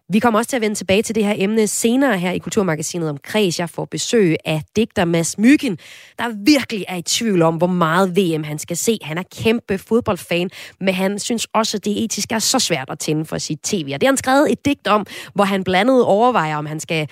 Vi 0.08 0.18
kommer 0.18 0.40
også 0.40 0.48
til 0.48 0.56
at 0.56 0.62
vende 0.62 0.76
tilbage 0.76 1.02
til 1.02 1.14
det 1.14 1.24
her 1.24 1.34
emne 1.36 1.66
senere 1.66 2.18
her 2.18 2.30
i 2.30 2.38
Kulturmagasinet 2.38 3.10
om 3.10 3.18
Kreds. 3.24 3.58
Jeg 3.58 3.70
får 3.70 3.84
besøg 3.84 4.36
af 4.44 4.62
digter 4.76 5.04
Mads 5.04 5.38
Myggen, 5.38 5.78
der 6.18 6.44
virkelig 6.44 6.84
er 6.88 6.96
i 6.96 7.02
tvivl 7.02 7.42
om, 7.42 7.56
hvor 7.56 7.66
meget 7.66 8.16
VM 8.16 8.44
han 8.44 8.58
skal 8.58 8.76
se. 8.76 8.98
Han 9.02 9.18
er 9.18 9.22
kæmpe 9.36 9.78
fodboldfan, 9.78 10.50
men 10.80 10.94
han 10.94 11.18
synes 11.18 11.46
også, 11.54 11.76
at 11.76 11.84
det 11.84 12.04
etisk 12.04 12.32
er 12.32 12.38
så 12.38 12.58
svært 12.58 12.90
at 12.90 12.98
tænde 12.98 13.24
for 13.24 13.38
sit 13.38 13.60
tv. 13.62 13.90
Og 13.94 14.00
det 14.00 14.02
har 14.02 14.12
han 14.12 14.16
skrevet 14.16 14.52
et 14.52 14.64
digt 14.64 14.88
om, 14.88 15.06
hvor 15.34 15.44
han 15.44 15.64
blandt 15.64 15.90
andet 15.90 16.04
overvejer, 16.04 16.56
om 16.56 16.66
han 16.66 16.80
skal 16.80 17.08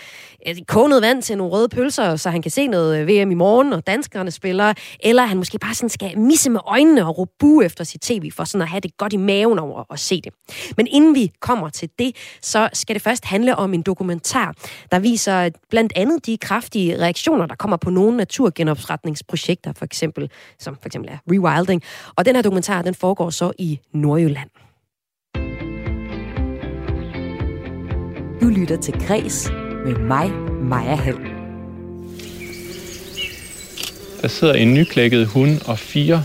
koge 0.69 0.89
noget 0.89 1.03
vand 1.03 1.23
til 1.23 1.39
nogle 1.39 1.53
røde 1.53 1.69
pølser, 1.69 2.17
så 2.17 2.31
han 2.31 2.43
kan 2.43 2.51
se 2.51 2.67
noget 2.67 3.01
øh, 3.01 3.09
VM 3.09 3.31
i 3.31 3.35
morgen, 3.35 3.73
og 3.73 3.87
danskerne 3.87 4.31
spiller, 4.31 4.75
eller 5.01 5.27
han 5.27 5.37
måske 5.37 5.59
bare 5.59 5.75
sådan 5.75 5.89
skal 5.89 6.19
misse 6.19 6.51
med 6.51 6.61
øjnene 6.67 7.07
og 7.07 7.19
råbe 7.19 7.31
bu 7.39 7.61
efter 7.61 7.85
sit 7.85 8.01
tv, 8.01 8.31
for 8.31 8.45
sådan 8.45 8.63
at 8.63 8.69
have 8.69 8.81
det 8.81 8.97
godt 8.97 9.13
i 9.13 9.17
maven 9.17 9.59
over 9.59 9.93
at 9.93 10.01
se 10.01 10.21
det. 10.21 10.33
Men 10.77 10.87
inden 10.87 11.15
vi 11.15 11.33
kommer 11.41 11.69
til 11.69 11.91
det, 11.99 12.17
så 12.43 12.69
skal 12.73 12.95
det 12.95 13.03
først 13.03 13.25
handle 13.25 13.57
om 13.57 13.75
en 13.75 13.83
dokumentar, 13.83 14.55
der 14.91 14.99
viser 14.99 15.51
blandt 15.71 15.93
andet 15.97 16.27
de 16.27 16.39
kraftige 16.39 16.99
reaktioner, 16.99 17.47
der 17.47 17.55
kommer 17.55 17.77
på 17.77 17.91
nogle 17.91 18.17
naturgenopretningsprojekter, 18.17 19.73
for 19.77 19.85
eksempel, 19.85 20.31
som 20.59 20.77
for 20.77 20.87
eksempel 20.87 21.11
er 21.13 21.19
rewilding. 21.31 21.83
Og 22.17 22.25
den 22.25 22.35
her 22.35 22.43
dokumentar, 22.43 22.83
den 22.83 22.95
foregår 22.95 23.31
så 23.31 23.53
i 23.59 23.81
Nordjylland. 23.95 24.51
Du 28.41 28.47
lytter 28.49 28.77
til 28.77 28.95
Græs 29.07 29.51
med 29.85 29.95
mig, 29.95 30.31
Maja 30.63 30.95
Hall. 30.95 31.19
Der 34.23 34.29
sidder 34.29 34.55
en 34.55 34.75
nyklækket 34.75 35.27
hund 35.27 35.61
og 35.67 35.79
fire 35.79 36.25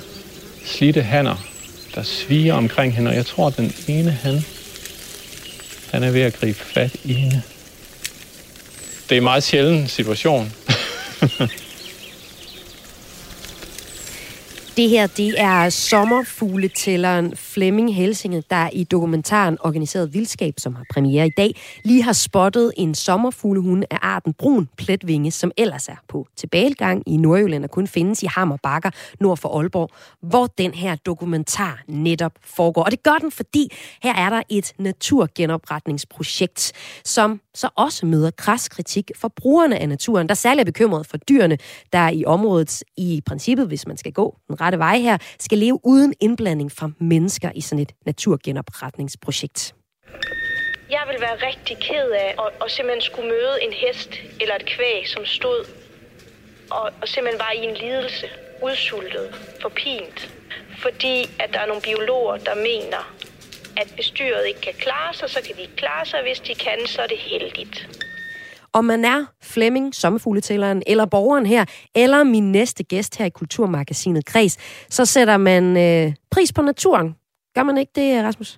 slidte 0.65 1.01
hanner, 1.01 1.45
der 1.95 2.03
sviger 2.03 2.53
omkring 2.53 2.95
hende, 2.95 3.09
og 3.09 3.15
jeg 3.15 3.25
tror, 3.25 3.47
at 3.47 3.57
den 3.57 3.73
ene 3.87 4.11
han, 4.11 4.45
han 5.91 6.03
er 6.03 6.11
ved 6.11 6.21
at 6.21 6.33
gribe 6.33 6.59
fat 6.59 6.95
i 7.03 7.13
hende. 7.13 7.41
Det 9.09 9.15
er 9.15 9.17
en 9.17 9.23
meget 9.23 9.43
sjælden 9.43 9.87
situation. 9.87 10.53
Det 14.77 14.89
her, 14.89 15.07
det 15.07 15.41
er 15.41 15.69
sommerfugletælleren 15.69 17.35
Flemming 17.35 17.95
Helsinge, 17.95 18.43
der 18.49 18.69
i 18.73 18.83
dokumentaren 18.83 19.57
Organiseret 19.61 20.13
Vildskab, 20.13 20.53
som 20.57 20.75
har 20.75 20.85
premiere 20.93 21.27
i 21.27 21.31
dag, 21.37 21.55
lige 21.83 22.03
har 22.03 22.13
spottet 22.13 22.73
en 22.77 22.95
sommerfuglehund 22.95 23.83
af 23.89 23.97
arten 24.01 24.33
brun 24.33 24.69
pletvinge, 24.77 25.31
som 25.31 25.51
ellers 25.57 25.87
er 25.87 25.95
på 26.07 26.27
tilbagegang 26.35 27.03
i 27.07 27.17
Nordjylland 27.17 27.63
og 27.63 27.71
kun 27.71 27.87
findes 27.87 28.23
i 28.23 28.25
Hammerbakker 28.25 28.89
nord 29.19 29.37
for 29.37 29.59
Aalborg, 29.59 29.89
hvor 30.21 30.47
den 30.47 30.73
her 30.73 30.95
dokumentar 30.95 31.83
netop 31.87 32.33
foregår. 32.43 32.83
Og 32.83 32.91
det 32.91 33.03
gør 33.03 33.17
den, 33.21 33.31
fordi 33.31 33.71
her 34.03 34.13
er 34.13 34.29
der 34.29 34.41
et 34.49 34.73
naturgenopretningsprojekt, 34.79 36.71
som 37.03 37.41
så 37.55 37.69
også 37.75 38.05
møder 38.05 38.31
kras 38.31 38.69
kritik 38.69 39.11
for 39.15 39.27
brugerne 39.27 39.79
af 39.79 39.89
naturen, 39.89 40.29
der 40.29 40.35
særligt 40.35 40.67
er 40.67 40.71
bekymret 40.71 41.07
for 41.07 41.17
dyrene, 41.17 41.57
der 41.93 42.09
i 42.09 42.25
området 42.25 42.83
i 42.97 43.21
princippet, 43.25 43.67
hvis 43.67 43.87
man 43.87 43.97
skal 43.97 44.11
gå 44.11 44.37
den 44.47 44.61
rette 44.61 44.77
vej 44.77 44.97
her, 44.99 45.17
skal 45.39 45.57
leve 45.57 45.79
uden 45.83 46.13
indblanding 46.19 46.71
fra 46.71 46.89
mennesker 46.99 47.51
i 47.55 47.61
sådan 47.61 47.81
et 47.81 47.91
naturgenopretningsprojekt. 48.05 49.75
Jeg 50.89 51.03
vil 51.07 51.21
være 51.21 51.35
rigtig 51.49 51.77
ked 51.77 52.09
af 52.09 52.35
at, 52.43 52.63
at 52.63 52.71
simpelthen 52.71 53.01
skulle 53.01 53.29
møde 53.29 53.55
en 53.61 53.73
hest 53.73 54.09
eller 54.41 54.55
et 54.55 54.65
kvæg, 54.65 55.07
som 55.07 55.25
stod 55.25 55.65
og, 56.71 56.91
og 57.01 57.07
simpelthen 57.07 57.39
var 57.39 57.51
i 57.51 57.63
en 57.69 57.75
lidelse, 57.83 58.27
udsultet, 58.63 59.27
forpint. 59.61 60.33
Fordi 60.83 61.17
at 61.39 61.49
der 61.53 61.59
er 61.59 61.65
nogle 61.65 61.81
biologer, 61.81 62.37
der 62.37 62.55
mener, 62.55 63.01
at 63.77 63.87
hvis 63.95 64.09
dyret 64.09 64.47
ikke 64.47 64.61
kan 64.61 64.73
klare 64.79 65.13
sig, 65.13 65.29
så 65.29 65.39
kan 65.45 65.55
de 65.55 65.67
klare 65.75 66.05
sig. 66.05 66.19
Hvis 66.23 66.39
de 66.39 66.55
kan, 66.55 66.77
så 66.85 67.01
er 67.01 67.07
det 67.07 67.17
heldigt. 67.17 67.89
Om 68.73 68.85
man 68.85 69.05
er 69.05 69.25
Flemming, 69.43 69.95
sommerfugletælleren, 69.95 70.83
eller 70.87 71.05
borgeren 71.05 71.45
her, 71.45 71.65
eller 71.95 72.23
min 72.23 72.51
næste 72.51 72.83
gæst 72.83 73.17
her 73.17 73.25
i 73.25 73.29
Kulturmagasinet 73.29 74.25
Græs, 74.25 74.57
så 74.89 75.05
sætter 75.05 75.37
man 75.37 75.77
øh, 75.77 76.13
pris 76.31 76.53
på 76.53 76.61
naturen. 76.61 77.15
Gør 77.55 77.63
man 77.63 77.77
ikke 77.77 77.91
det, 77.95 78.23
Rasmus? 78.23 78.57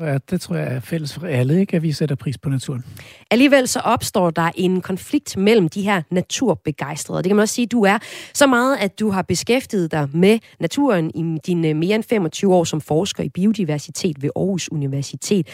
Ja, 0.00 0.18
det 0.30 0.40
tror 0.40 0.56
jeg 0.56 0.74
er 0.74 0.80
fælles 0.80 1.14
for 1.14 1.26
alle, 1.26 1.60
ikke? 1.60 1.76
at 1.76 1.82
vi 1.82 1.92
sætter 1.92 2.16
pris 2.16 2.38
på 2.38 2.48
naturen. 2.48 2.84
Alligevel 3.30 3.68
så 3.68 3.80
opstår 3.80 4.30
der 4.30 4.50
en 4.54 4.80
konflikt 4.80 5.36
mellem 5.36 5.68
de 5.68 5.82
her 5.82 6.02
naturbegejstrede. 6.10 7.22
Det 7.22 7.28
kan 7.28 7.36
man 7.36 7.42
også 7.42 7.54
sige, 7.54 7.64
at 7.64 7.72
du 7.72 7.82
er 7.82 7.98
så 8.34 8.46
meget, 8.46 8.76
at 8.76 9.00
du 9.00 9.10
har 9.10 9.22
beskæftiget 9.22 9.92
dig 9.92 10.08
med 10.12 10.38
naturen 10.60 11.10
i 11.14 11.38
dine 11.46 11.68
øh, 11.68 11.76
mere 11.76 11.94
end 11.94 12.04
25 12.04 12.54
år 12.54 12.64
som 12.64 12.80
forsker 12.80 13.22
i 13.22 13.28
biodiversitet 13.28 14.22
ved 14.22 14.30
Aarhus 14.36 14.72
Universitet 14.72 15.48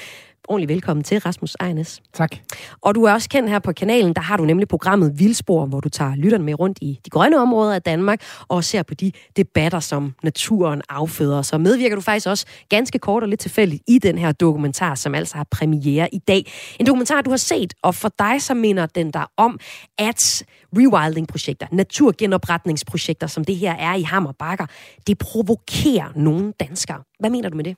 ordentligt 0.48 0.68
velkommen 0.68 1.04
til, 1.04 1.18
Rasmus 1.18 1.56
Ejnes. 1.60 2.02
Tak. 2.12 2.36
Og 2.80 2.94
du 2.94 3.04
er 3.04 3.12
også 3.12 3.28
kendt 3.28 3.50
her 3.50 3.58
på 3.58 3.72
kanalen, 3.72 4.12
der 4.14 4.20
har 4.20 4.36
du 4.36 4.44
nemlig 4.44 4.68
programmet 4.68 5.18
Vildspor, 5.18 5.66
hvor 5.66 5.80
du 5.80 5.88
tager 5.88 6.14
lytterne 6.16 6.44
med 6.44 6.60
rundt 6.60 6.78
i 6.82 7.00
de 7.04 7.10
grønne 7.10 7.38
områder 7.38 7.74
af 7.74 7.82
Danmark 7.82 8.22
og 8.48 8.64
ser 8.64 8.82
på 8.82 8.94
de 8.94 9.12
debatter, 9.36 9.80
som 9.80 10.14
naturen 10.22 10.82
afføder. 10.88 11.42
Så 11.42 11.58
medvirker 11.58 11.96
du 11.96 12.02
faktisk 12.02 12.26
også 12.26 12.46
ganske 12.68 12.98
kort 12.98 13.22
og 13.22 13.28
lidt 13.28 13.40
tilfældigt 13.40 13.82
i 13.88 13.98
den 13.98 14.18
her 14.18 14.32
dokumentar, 14.32 14.94
som 14.94 15.14
altså 15.14 15.36
har 15.36 15.46
premiere 15.50 16.14
i 16.14 16.18
dag. 16.18 16.52
En 16.80 16.86
dokumentar, 16.86 17.22
du 17.22 17.30
har 17.30 17.36
set, 17.36 17.74
og 17.82 17.94
for 17.94 18.10
dig 18.18 18.42
så 18.42 18.54
minder 18.54 18.86
den 18.86 19.10
der 19.10 19.30
om, 19.36 19.58
at 19.98 20.44
rewilding-projekter, 20.76 21.66
naturgenopretningsprojekter, 21.72 23.26
som 23.26 23.44
det 23.44 23.56
her 23.56 23.72
er 23.72 23.94
i 23.94 24.02
Hammer 24.02 24.32
Bakker, 24.32 24.66
det 25.06 25.18
provokerer 25.18 26.12
nogle 26.16 26.52
danskere. 26.60 27.02
Hvad 27.20 27.30
mener 27.30 27.48
du 27.48 27.56
med 27.56 27.64
det? 27.64 27.76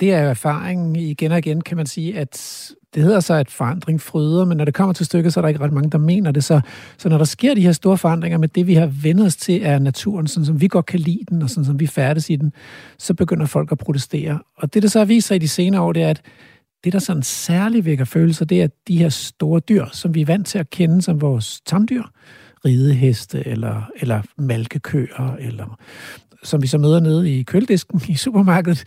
Det 0.00 0.12
er 0.12 0.18
erfaringen 0.18 0.96
igen 0.96 1.32
og 1.32 1.38
igen, 1.38 1.60
kan 1.60 1.76
man 1.76 1.86
sige, 1.86 2.18
at 2.18 2.66
det 2.94 3.02
hedder 3.02 3.20
så, 3.20 3.34
at 3.34 3.50
forandring 3.50 4.00
fryder, 4.00 4.44
men 4.44 4.56
når 4.56 4.64
det 4.64 4.74
kommer 4.74 4.92
til 4.92 5.06
stykket, 5.06 5.32
så 5.32 5.40
er 5.40 5.42
der 5.42 5.48
ikke 5.48 5.60
ret 5.60 5.72
mange, 5.72 5.90
der 5.90 5.98
mener 5.98 6.30
det. 6.30 6.44
Så, 6.44 6.60
så 6.98 7.08
når 7.08 7.18
der 7.18 7.24
sker 7.24 7.54
de 7.54 7.60
her 7.60 7.72
store 7.72 7.98
forandringer 7.98 8.38
med 8.38 8.48
det, 8.48 8.66
vi 8.66 8.74
har 8.74 8.86
vendt 8.86 9.20
os 9.20 9.36
til, 9.36 9.60
er 9.62 9.78
naturen, 9.78 10.26
sådan 10.26 10.46
som 10.46 10.60
vi 10.60 10.68
godt 10.68 10.86
kan 10.86 11.00
lide 11.00 11.24
den, 11.28 11.42
og 11.42 11.50
sådan 11.50 11.64
som 11.64 11.80
vi 11.80 11.86
færdes 11.86 12.30
i 12.30 12.36
den, 12.36 12.52
så 12.98 13.14
begynder 13.14 13.46
folk 13.46 13.72
at 13.72 13.78
protestere. 13.78 14.38
Og 14.56 14.74
det, 14.74 14.82
der 14.82 14.88
så 14.88 14.98
har 14.98 15.06
vist 15.06 15.28
sig 15.28 15.34
i 15.34 15.38
de 15.38 15.48
senere 15.48 15.80
år, 15.80 15.92
det 15.92 16.02
er, 16.02 16.10
at 16.10 16.22
det, 16.84 16.92
der 16.92 16.98
sådan 16.98 17.22
særligt 17.22 17.84
vækker 17.84 18.04
følelser, 18.04 18.44
det 18.44 18.62
er 18.62 18.68
de 18.88 18.98
her 18.98 19.08
store 19.08 19.60
dyr, 19.60 19.86
som 19.92 20.14
vi 20.14 20.20
er 20.20 20.26
vant 20.26 20.46
til 20.46 20.58
at 20.58 20.70
kende 20.70 21.02
som 21.02 21.20
vores 21.20 21.60
tamdyr, 21.66 22.02
rideheste 22.64 23.46
eller, 23.46 23.90
eller 23.96 24.22
malkekøer 24.38 25.36
eller 25.40 25.78
som 26.42 26.62
vi 26.62 26.66
så 26.66 26.78
møder 26.78 27.00
nede 27.00 27.38
i 27.38 27.42
køledisken 27.42 28.00
i 28.08 28.14
supermarkedet. 28.14 28.84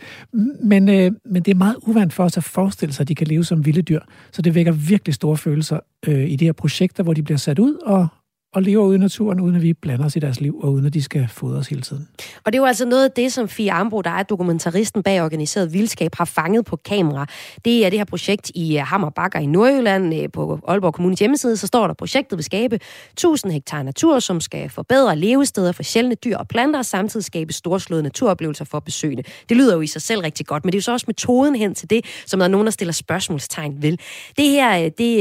Men, 0.62 0.88
øh, 0.88 1.12
men 1.24 1.42
det 1.42 1.50
er 1.50 1.54
meget 1.54 1.76
uvandt 1.82 2.12
for 2.12 2.24
os 2.24 2.36
at 2.36 2.44
forestille 2.44 2.92
sig, 2.94 3.04
at 3.04 3.08
de 3.08 3.14
kan 3.14 3.26
leve 3.26 3.44
som 3.44 3.66
vilde 3.66 3.82
dyr. 3.82 4.00
Så 4.32 4.42
det 4.42 4.54
vækker 4.54 4.72
virkelig 4.72 5.14
store 5.14 5.36
følelser 5.36 5.80
øh, 6.06 6.30
i 6.30 6.36
de 6.36 6.44
her 6.44 6.52
projekter, 6.52 7.02
hvor 7.02 7.12
de 7.12 7.22
bliver 7.22 7.38
sat 7.38 7.58
ud 7.58 7.74
og, 7.74 8.08
og 8.56 8.62
lever 8.62 8.84
ude 8.84 8.96
i 8.96 8.98
naturen, 8.98 9.40
uden 9.40 9.56
at 9.56 9.62
vi 9.62 9.72
blander 9.72 10.04
os 10.04 10.16
i 10.16 10.18
deres 10.18 10.40
liv, 10.40 10.60
og 10.62 10.72
uden 10.72 10.86
at 10.86 10.94
de 10.94 11.02
skal 11.02 11.28
fodres 11.28 11.68
hele 11.68 11.82
tiden. 11.82 12.08
Og 12.44 12.52
det 12.52 12.58
er 12.58 12.62
jo 12.62 12.66
altså 12.66 12.86
noget 12.86 13.04
af 13.04 13.10
det, 13.10 13.32
som 13.32 13.48
Fie 13.48 13.72
Ambro, 13.72 14.02
der 14.02 14.10
er 14.10 14.22
dokumentaristen 14.22 15.02
bag 15.02 15.22
organiseret 15.22 15.72
vildskab, 15.72 16.14
har 16.14 16.24
fanget 16.24 16.64
på 16.64 16.76
kamera. 16.76 17.26
Det 17.64 17.86
er 17.86 17.90
det 17.90 17.98
her 17.98 18.04
projekt 18.04 18.50
i 18.54 18.78
øh, 18.78 18.82
Hammerbakker 18.82 19.38
i 19.38 19.46
Nordjylland. 19.46 20.14
Øh, 20.14 20.28
på 20.32 20.60
Aalborg 20.68 20.94
Kommunes 20.94 21.18
hjemmeside, 21.18 21.56
så 21.56 21.66
står 21.66 21.86
der, 21.86 21.94
projektet 21.94 22.36
vil 22.36 22.44
skabe 22.44 22.78
1000 23.12 23.52
hektar 23.52 23.82
natur, 23.82 24.18
som 24.18 24.40
skal 24.40 24.70
forbedre 24.70 25.16
levesteder 25.16 25.72
for 25.72 25.82
sjældne 25.82 26.14
dyr 26.14 26.36
og 26.36 26.48
planter, 26.48 26.78
og 26.78 26.84
samtidig 26.84 27.24
skabe 27.24 27.52
storslåede 27.52 28.02
naturoplevelser 28.02 28.64
for 28.64 28.80
besøgende. 28.80 29.22
Det 29.48 29.56
lyder 29.56 29.74
jo 29.74 29.80
i 29.80 29.86
sig 29.86 30.02
selv 30.02 30.20
rigtig 30.20 30.46
godt, 30.46 30.64
men 30.64 30.72
det 30.72 30.76
er 30.76 30.80
jo 30.80 30.82
så 30.82 30.92
også 30.92 31.04
metoden 31.08 31.56
hen 31.56 31.74
til 31.74 31.90
det, 31.90 32.04
som 32.26 32.40
der 32.40 32.44
er 32.44 32.50
nogen, 32.50 32.66
der 32.66 32.70
stiller 32.70 32.92
spørgsmålstegn 32.92 33.82
ved. 33.82 33.96
Det 34.36 34.44
her, 34.44 34.84
øh, 34.84 34.90
det, 34.98 35.18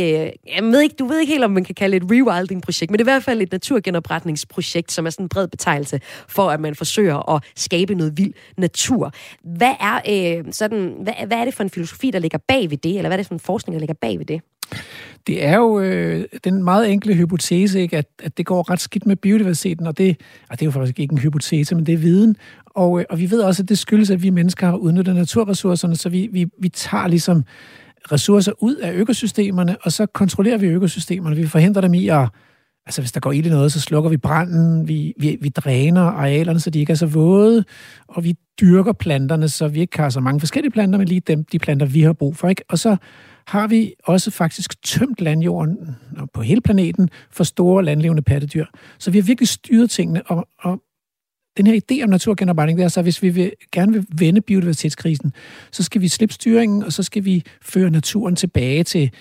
jeg 0.55 0.63
ved 0.63 0.81
ikke, 0.81 0.95
du 0.99 1.05
ved 1.05 1.19
ikke 1.19 1.33
helt, 1.33 1.43
om 1.43 1.51
man 1.51 1.63
kan 1.63 1.75
kalde 1.75 1.99
det 1.99 2.05
et 2.05 2.11
rewilding-projekt, 2.11 2.91
men 2.91 2.99
det 2.99 3.07
er 3.07 3.24
fald 3.25 3.41
et 3.41 3.51
naturgenopretningsprojekt, 3.51 4.91
som 4.91 5.05
er 5.05 5.09
sådan 5.09 5.25
en 5.25 5.29
bred 5.29 5.47
betegnelse 5.47 5.99
for, 6.27 6.49
at 6.49 6.59
man 6.59 6.75
forsøger 6.75 7.35
at 7.35 7.43
skabe 7.55 7.95
noget 7.95 8.17
vild 8.17 8.33
natur. 8.57 9.11
Hvad 9.43 9.73
er, 9.79 9.99
øh, 10.09 10.43
sådan, 10.51 10.95
hvad, 11.03 11.13
hvad 11.27 11.37
er 11.37 11.45
det 11.45 11.53
for 11.53 11.63
en 11.63 11.69
filosofi, 11.69 12.11
der 12.11 12.19
ligger 12.19 12.37
bag 12.47 12.69
ved 12.69 12.77
det, 12.77 12.97
eller 12.97 13.09
hvad 13.09 13.17
er 13.17 13.21
det 13.21 13.27
for 13.27 13.33
en 13.33 13.39
forskning, 13.39 13.73
der 13.73 13.79
ligger 13.79 13.95
bag 14.01 14.19
ved 14.19 14.25
det? 14.25 14.41
Det 15.27 15.43
er 15.43 15.55
jo 15.55 15.79
øh, 15.79 16.25
den 16.43 16.63
meget 16.63 16.91
enkle 16.91 17.13
hypotese, 17.13 17.81
ikke, 17.81 17.97
at, 17.97 18.05
at 18.23 18.37
det 18.37 18.45
går 18.45 18.71
ret 18.71 18.81
skidt 18.81 19.05
med 19.05 19.15
biodiversiteten, 19.15 19.87
og 19.87 19.97
det, 19.97 20.21
og 20.49 20.59
det 20.59 20.61
er 20.61 20.65
jo 20.65 20.71
faktisk 20.71 20.99
ikke 20.99 21.11
en 21.11 21.17
hypotese, 21.17 21.75
men 21.75 21.85
det 21.85 21.93
er 21.93 21.97
viden. 21.97 22.37
Og, 22.65 22.99
øh, 22.99 23.05
og 23.09 23.19
vi 23.19 23.31
ved 23.31 23.41
også, 23.41 23.63
at 23.63 23.69
det 23.69 23.77
skyldes, 23.77 24.11
at 24.11 24.23
vi 24.23 24.29
mennesker 24.29 24.67
har 24.67 24.75
udnyttet 24.75 25.15
naturressourcerne, 25.15 25.95
så 25.95 26.09
vi, 26.09 26.29
vi, 26.31 26.45
vi 26.59 26.69
tager 26.69 27.07
ligesom 27.07 27.43
ressourcer 28.11 28.51
ud 28.59 28.75
af 28.75 28.93
økosystemerne, 28.93 29.77
og 29.81 29.91
så 29.91 30.05
kontrollerer 30.05 30.57
vi 30.57 30.67
økosystemerne. 30.67 31.35
Vi 31.35 31.47
forhindrer 31.47 31.81
dem 31.81 31.93
i 31.93 32.07
at 32.07 32.27
Altså, 32.85 33.01
hvis 33.01 33.11
der 33.11 33.19
går 33.19 33.31
ild 33.31 33.45
i 33.45 33.49
noget, 33.49 33.71
så 33.71 33.81
slukker 33.81 34.09
vi 34.09 34.17
branden, 34.17 34.87
vi, 34.87 35.13
vi, 35.19 35.37
vi 35.41 35.49
dræner 35.49 36.01
arealerne, 36.01 36.59
så 36.59 36.69
de 36.69 36.79
ikke 36.79 36.91
er 36.91 36.95
så 36.95 37.05
våde, 37.05 37.63
og 38.07 38.23
vi 38.23 38.35
dyrker 38.61 38.93
planterne, 38.93 39.49
så 39.49 39.67
vi 39.67 39.79
ikke 39.79 39.97
har 39.97 40.09
så 40.09 40.19
mange 40.19 40.39
forskellige 40.39 40.71
planter, 40.71 40.99
men 40.99 41.07
lige 41.07 41.19
dem, 41.19 41.43
de 41.43 41.59
planter, 41.59 41.85
vi 41.85 42.01
har 42.01 42.13
brug 42.13 42.35
for. 42.35 42.47
Ikke? 42.47 42.63
Og 42.69 42.79
så 42.79 42.97
har 43.47 43.67
vi 43.67 43.93
også 44.03 44.31
faktisk 44.31 44.81
tømt 44.81 45.21
landjorden 45.21 45.77
på 46.33 46.41
hele 46.41 46.61
planeten 46.61 47.09
for 47.31 47.43
store 47.43 47.83
landlevende 47.83 48.21
pattedyr. 48.21 48.65
Så 48.99 49.11
vi 49.11 49.17
har 49.17 49.23
virkelig 49.23 49.47
styret 49.47 49.89
tingene, 49.89 50.21
og, 50.25 50.47
og 50.59 50.81
den 51.57 51.67
her 51.67 51.79
idé 51.91 52.03
om 52.03 52.09
naturgenopretning, 52.09 52.77
det 52.77 52.83
er 52.83 52.87
så, 52.87 53.01
hvis 53.01 53.21
vi 53.21 53.29
vil, 53.29 53.51
gerne 53.71 53.93
vil 53.93 54.05
vende 54.19 54.41
biodiversitetskrisen, 54.41 55.33
så 55.71 55.83
skal 55.83 56.01
vi 56.01 56.07
slippe 56.07 56.33
styringen, 56.33 56.83
og 56.83 56.93
så 56.93 57.03
skal 57.03 57.25
vi 57.25 57.43
føre 57.61 57.89
naturen 57.89 58.35
tilbage 58.35 58.83
til 58.83 59.11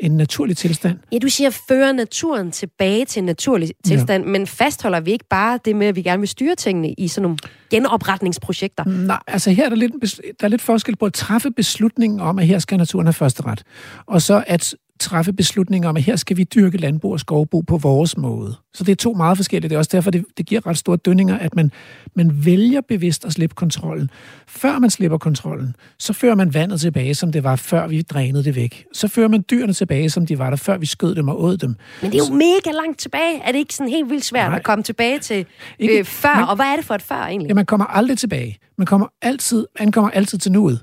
en 0.00 0.16
naturlig 0.16 0.56
tilstand. 0.56 0.98
Ja, 1.12 1.18
du 1.18 1.28
siger, 1.28 1.50
føre 1.68 1.92
naturen 1.92 2.50
tilbage 2.50 3.04
til 3.04 3.20
en 3.20 3.26
naturlig 3.26 3.70
tilstand, 3.84 4.24
ja. 4.24 4.30
men 4.30 4.46
fastholder 4.46 5.00
vi 5.00 5.10
ikke 5.10 5.28
bare 5.30 5.58
det 5.64 5.76
med, 5.76 5.86
at 5.86 5.96
vi 5.96 6.02
gerne 6.02 6.20
vil 6.20 6.28
styre 6.28 6.54
tingene 6.54 6.92
i 6.92 7.08
sådan 7.08 7.22
nogle 7.22 7.38
genopretningsprojekter? 7.70 8.84
Nej, 8.84 9.18
altså 9.26 9.50
her 9.50 9.64
er 9.64 9.68
der 9.68 9.76
lidt, 9.76 9.92
der 10.40 10.44
er 10.44 10.48
lidt 10.48 10.62
forskel 10.62 10.96
på 10.96 11.06
at 11.06 11.12
træffe 11.12 11.50
beslutningen 11.50 12.20
om, 12.20 12.38
at 12.38 12.46
her 12.46 12.58
skal 12.58 12.78
naturen 12.78 13.06
have 13.06 13.12
første 13.12 13.44
ret. 13.46 13.62
Og 14.06 14.22
så 14.22 14.44
at 14.46 14.74
træffe 15.00 15.32
beslutninger 15.32 15.88
om, 15.88 15.96
at 15.96 16.02
her 16.02 16.16
skal 16.16 16.36
vi 16.36 16.44
dyrke 16.44 16.78
landbrug 16.78 17.12
og 17.12 17.20
skovbrug 17.20 17.66
på 17.66 17.76
vores 17.76 18.16
måde. 18.16 18.56
Så 18.74 18.84
det 18.84 18.92
er 18.92 18.96
to 18.96 19.12
meget 19.12 19.38
forskellige. 19.38 19.68
Det 19.68 19.74
er 19.74 19.78
også 19.78 19.90
derfor, 19.92 20.10
det, 20.10 20.24
det 20.38 20.46
giver 20.46 20.66
ret 20.66 20.78
store 20.78 20.96
dønninger, 20.96 21.38
at 21.38 21.56
man, 21.56 21.70
man 22.14 22.44
vælger 22.46 22.80
bevidst 22.88 23.24
at 23.24 23.32
slippe 23.32 23.54
kontrollen. 23.54 24.10
Før 24.46 24.78
man 24.78 24.90
slipper 24.90 25.18
kontrollen, 25.18 25.76
så 25.98 26.12
fører 26.12 26.34
man 26.34 26.54
vandet 26.54 26.80
tilbage, 26.80 27.14
som 27.14 27.32
det 27.32 27.44
var, 27.44 27.56
før 27.56 27.86
vi 27.86 28.02
drænede 28.02 28.44
det 28.44 28.56
væk. 28.56 28.84
Så 28.92 29.08
fører 29.08 29.28
man 29.28 29.44
dyrene 29.50 29.72
tilbage, 29.72 30.10
som 30.10 30.26
de 30.26 30.38
var 30.38 30.50
der, 30.50 30.56
før 30.56 30.78
vi 30.78 30.86
skød 30.86 31.14
dem 31.14 31.28
og 31.28 31.42
åd 31.42 31.56
dem. 31.56 31.76
Men 32.02 32.12
det 32.12 32.20
er 32.20 32.24
jo 32.30 32.34
mega 32.34 32.76
langt 32.76 32.98
tilbage. 32.98 33.40
Er 33.44 33.52
det 33.52 33.58
ikke 33.58 33.74
sådan 33.74 33.90
helt 33.90 34.10
vildt 34.10 34.24
svært 34.24 34.50
Nej. 34.50 34.58
at 34.58 34.64
komme 34.64 34.82
tilbage 34.82 35.18
til 35.18 35.46
ikke, 35.78 35.98
øh, 35.98 36.04
før? 36.04 36.34
Man, 36.34 36.44
og 36.44 36.56
hvad 36.56 36.66
er 36.66 36.76
det 36.76 36.84
for 36.84 36.94
et 36.94 37.02
før 37.02 37.24
egentlig? 37.24 37.48
Ja, 37.48 37.54
man 37.54 37.66
kommer 37.66 37.86
aldrig 37.86 38.18
tilbage. 38.18 38.58
Man 38.78 38.86
kommer 38.86 39.06
altid, 39.22 39.66
man 39.80 39.92
kommer 39.92 40.10
altid 40.10 40.38
til 40.38 40.52
nuet. 40.52 40.80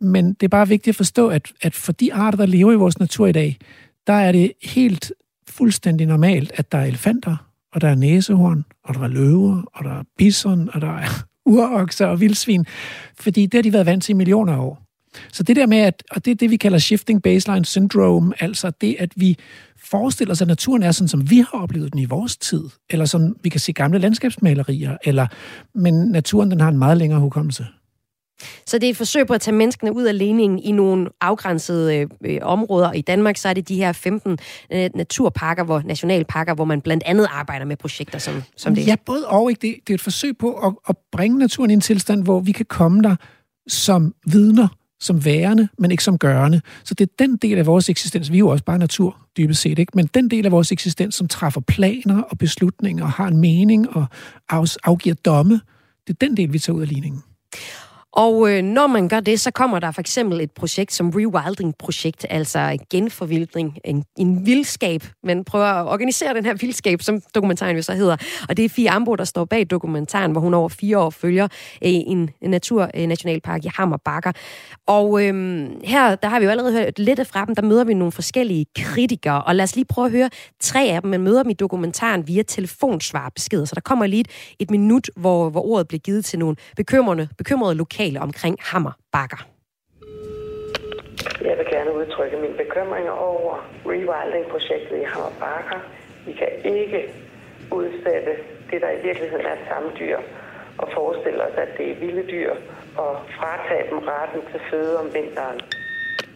Men 0.00 0.32
det 0.32 0.42
er 0.42 0.48
bare 0.48 0.68
vigtigt 0.68 0.94
at 0.94 0.96
forstå, 0.96 1.28
at, 1.28 1.52
at 1.62 1.74
for 1.74 1.92
de 1.92 2.14
arter, 2.14 2.36
der 2.36 2.46
lever 2.46 2.72
i 2.72 2.76
vores 2.76 2.98
natur 2.98 3.26
i 3.26 3.32
dag, 3.32 3.58
der 4.06 4.12
er 4.12 4.32
det 4.32 4.52
helt 4.62 5.12
fuldstændig 5.48 6.06
normalt, 6.06 6.52
at 6.54 6.72
der 6.72 6.78
er 6.78 6.84
elefanter, 6.84 7.36
og 7.72 7.80
der 7.80 7.88
er 7.88 7.94
næsehorn, 7.94 8.64
og 8.84 8.94
der 8.94 9.00
er 9.00 9.08
løver, 9.08 9.62
og 9.74 9.84
der 9.84 9.90
er 9.90 10.02
bison, 10.18 10.70
og 10.72 10.80
der 10.80 10.98
er 10.98 11.08
urokser 11.46 12.06
og 12.06 12.20
vildsvin. 12.20 12.66
Fordi 13.18 13.46
det 13.46 13.54
har 13.54 13.62
de 13.62 13.72
været 13.72 13.86
vant 13.86 14.04
til 14.04 14.12
i 14.12 14.16
millioner 14.16 14.52
af 14.52 14.58
år. 14.58 14.82
Så 15.32 15.42
det 15.42 15.56
der 15.56 15.66
med, 15.66 15.78
at, 15.78 16.02
og 16.10 16.24
det 16.24 16.30
er 16.30 16.34
det, 16.34 16.50
vi 16.50 16.56
kalder 16.56 16.78
shifting 16.78 17.22
baseline 17.22 17.64
syndrome, 17.64 18.34
altså 18.42 18.72
det, 18.80 18.96
at 18.98 19.12
vi 19.16 19.36
forestiller 19.84 20.32
os, 20.32 20.42
at 20.42 20.48
naturen 20.48 20.82
er 20.82 20.92
sådan, 20.92 21.08
som 21.08 21.30
vi 21.30 21.36
har 21.36 21.62
oplevet 21.62 21.92
den 21.92 22.00
i 22.00 22.04
vores 22.04 22.36
tid, 22.36 22.64
eller 22.90 23.04
som 23.04 23.36
vi 23.42 23.48
kan 23.48 23.60
se 23.60 23.72
gamle 23.72 23.98
landskabsmalerier, 23.98 24.96
eller, 25.04 25.26
men 25.74 25.94
naturen 25.94 26.50
den 26.50 26.60
har 26.60 26.68
en 26.68 26.78
meget 26.78 26.98
længere 26.98 27.20
hukommelse. 27.20 27.66
Så 28.66 28.78
det 28.78 28.86
er 28.86 28.90
et 28.90 28.96
forsøg 28.96 29.26
på 29.26 29.32
at 29.32 29.40
tage 29.40 29.54
menneskene 29.54 29.96
ud 29.96 30.04
af 30.04 30.18
ligningen 30.18 30.58
i 30.58 30.72
nogle 30.72 31.08
afgrænsede 31.20 31.96
øh, 31.96 32.06
øh 32.24 32.38
områder. 32.42 32.92
I 32.92 33.00
Danmark 33.00 33.36
så 33.36 33.48
er 33.48 33.52
det 33.52 33.68
de 33.68 33.76
her 33.76 33.92
15 33.92 34.38
øh, 34.72 34.90
naturparker, 34.94 35.64
hvor 35.64 35.82
nationalparker, 35.84 36.54
hvor 36.54 36.64
man 36.64 36.80
blandt 36.80 37.02
andet 37.06 37.28
arbejder 37.30 37.66
med 37.66 37.76
projekter 37.76 38.18
som, 38.18 38.42
som 38.56 38.74
det. 38.74 38.86
Ja, 38.86 38.96
både 39.06 39.26
og. 39.26 39.50
Ikke? 39.50 39.60
Det, 39.60 39.76
det 39.86 39.92
er 39.92 39.94
et 39.94 40.00
forsøg 40.00 40.38
på 40.38 40.52
at, 40.52 40.72
at 40.88 40.96
bringe 41.12 41.38
naturen 41.38 41.70
i 41.70 41.74
en 41.74 41.80
tilstand, 41.80 42.24
hvor 42.24 42.40
vi 42.40 42.52
kan 42.52 42.66
komme 42.66 43.02
der 43.02 43.16
som 43.68 44.14
vidner, 44.26 44.68
som 45.00 45.24
værende, 45.24 45.68
men 45.78 45.90
ikke 45.90 46.04
som 46.04 46.18
gørende. 46.18 46.60
Så 46.84 46.94
det 46.94 47.06
er 47.06 47.12
den 47.18 47.36
del 47.36 47.58
af 47.58 47.66
vores 47.66 47.88
eksistens, 47.88 48.30
vi 48.30 48.36
er 48.36 48.38
jo 48.38 48.48
også 48.48 48.64
bare 48.64 48.78
natur, 48.78 49.16
dybest 49.36 49.60
set, 49.60 49.78
ikke? 49.78 49.92
men 49.94 50.06
den 50.06 50.30
del 50.30 50.46
af 50.46 50.52
vores 50.52 50.72
eksistens, 50.72 51.14
som 51.14 51.28
træffer 51.28 51.60
planer 51.60 52.22
og 52.22 52.38
beslutninger 52.38 53.04
og 53.04 53.10
har 53.10 53.28
en 53.28 53.36
mening 53.36 53.96
og 53.96 54.06
afgiver 54.84 55.14
domme, 55.14 55.60
det 56.06 56.12
er 56.12 56.26
den 56.26 56.36
del, 56.36 56.52
vi 56.52 56.58
tager 56.58 56.76
ud 56.76 56.82
af 56.82 56.88
ligningen. 56.88 57.22
Og 58.12 58.50
øh, 58.50 58.62
når 58.62 58.86
man 58.86 59.08
gør 59.08 59.20
det, 59.20 59.40
så 59.40 59.50
kommer 59.50 59.78
der 59.78 59.90
for 59.90 60.00
eksempel 60.00 60.40
et 60.40 60.50
projekt 60.50 60.92
som 60.92 61.10
Rewilding-projekt, 61.10 62.26
altså 62.30 62.78
genforvildning, 62.90 63.78
en, 63.84 64.04
en 64.18 64.46
vildskab. 64.46 65.04
Man 65.24 65.44
prøver 65.44 65.64
at 65.64 65.86
organisere 65.86 66.34
den 66.34 66.44
her 66.44 66.54
vildskab, 66.54 67.02
som 67.02 67.20
dokumentaren 67.34 67.76
jo 67.76 67.82
så 67.82 67.92
hedder. 67.92 68.16
Og 68.48 68.56
det 68.56 68.64
er 68.64 68.68
Fie 68.68 68.90
Ambo, 68.90 69.14
der 69.14 69.24
står 69.24 69.44
bag 69.44 69.70
dokumentaren, 69.70 70.32
hvor 70.32 70.40
hun 70.40 70.54
over 70.54 70.68
fire 70.68 70.98
år 70.98 71.10
følger 71.10 71.44
øh, 71.44 71.90
en 71.90 72.30
naturnationalpark 72.42 73.64
i 73.64 73.68
Hammerbakker. 73.76 74.32
Og 74.86 75.26
øh, 75.26 75.66
her, 75.84 76.14
der 76.14 76.28
har 76.28 76.38
vi 76.38 76.44
jo 76.44 76.50
allerede 76.50 76.72
hørt 76.72 76.98
lidt 76.98 77.26
fra 77.26 77.44
dem, 77.44 77.54
der 77.54 77.62
møder 77.62 77.84
vi 77.84 77.94
nogle 77.94 78.12
forskellige 78.12 78.66
kritikere. 78.76 79.42
Og 79.42 79.54
lad 79.54 79.64
os 79.64 79.76
lige 79.76 79.84
prøve 79.84 80.06
at 80.06 80.12
høre 80.12 80.30
tre 80.60 80.84
af 80.84 81.02
dem. 81.02 81.10
Man 81.10 81.20
møder 81.20 81.42
dem 81.42 81.50
i 81.50 81.54
dokumentaren 81.54 82.28
via 82.28 82.42
telefonsvarbeskeder. 82.42 83.64
Så 83.64 83.74
der 83.74 83.80
kommer 83.80 84.06
lige 84.06 84.20
et, 84.20 84.28
et 84.58 84.70
minut, 84.70 85.10
hvor, 85.16 85.50
hvor 85.50 85.66
ordet 85.66 85.88
bliver 85.88 86.00
givet 86.00 86.24
til 86.24 86.38
nogle 86.38 86.56
bekymrende, 86.76 87.28
bekymrede 87.38 87.74
lokale 87.74 87.99
lokale 88.00 88.20
omkring 88.20 88.56
Hammer 88.60 88.92
Bakker. 89.12 89.46
Jeg 91.48 91.58
vil 91.58 91.66
gerne 91.70 91.92
udtrykke 91.94 92.36
min 92.36 92.54
bekymring 92.56 93.10
over 93.10 93.54
rewilding-projektet 93.86 94.96
i 95.02 95.04
Hammer 95.04 95.32
Bakker. 95.40 95.80
Vi 96.26 96.32
kan 96.32 96.48
ikke 96.64 97.00
udsætte 97.70 98.32
det, 98.70 98.80
der 98.82 98.90
i 98.90 99.02
virkeligheden 99.02 99.46
er 99.46 99.52
et 99.52 99.98
dyr, 99.98 100.18
og 100.78 100.88
forestille 100.94 101.42
os, 101.42 101.56
at 101.56 101.68
det 101.78 101.90
er 101.90 101.94
vilde 101.94 102.24
dyr, 102.30 102.52
og 102.96 103.12
fratage 103.38 103.90
dem 103.90 103.98
retten 103.98 104.40
til 104.52 104.60
føde 104.70 104.98
om 104.98 105.14
vinteren. 105.14 105.60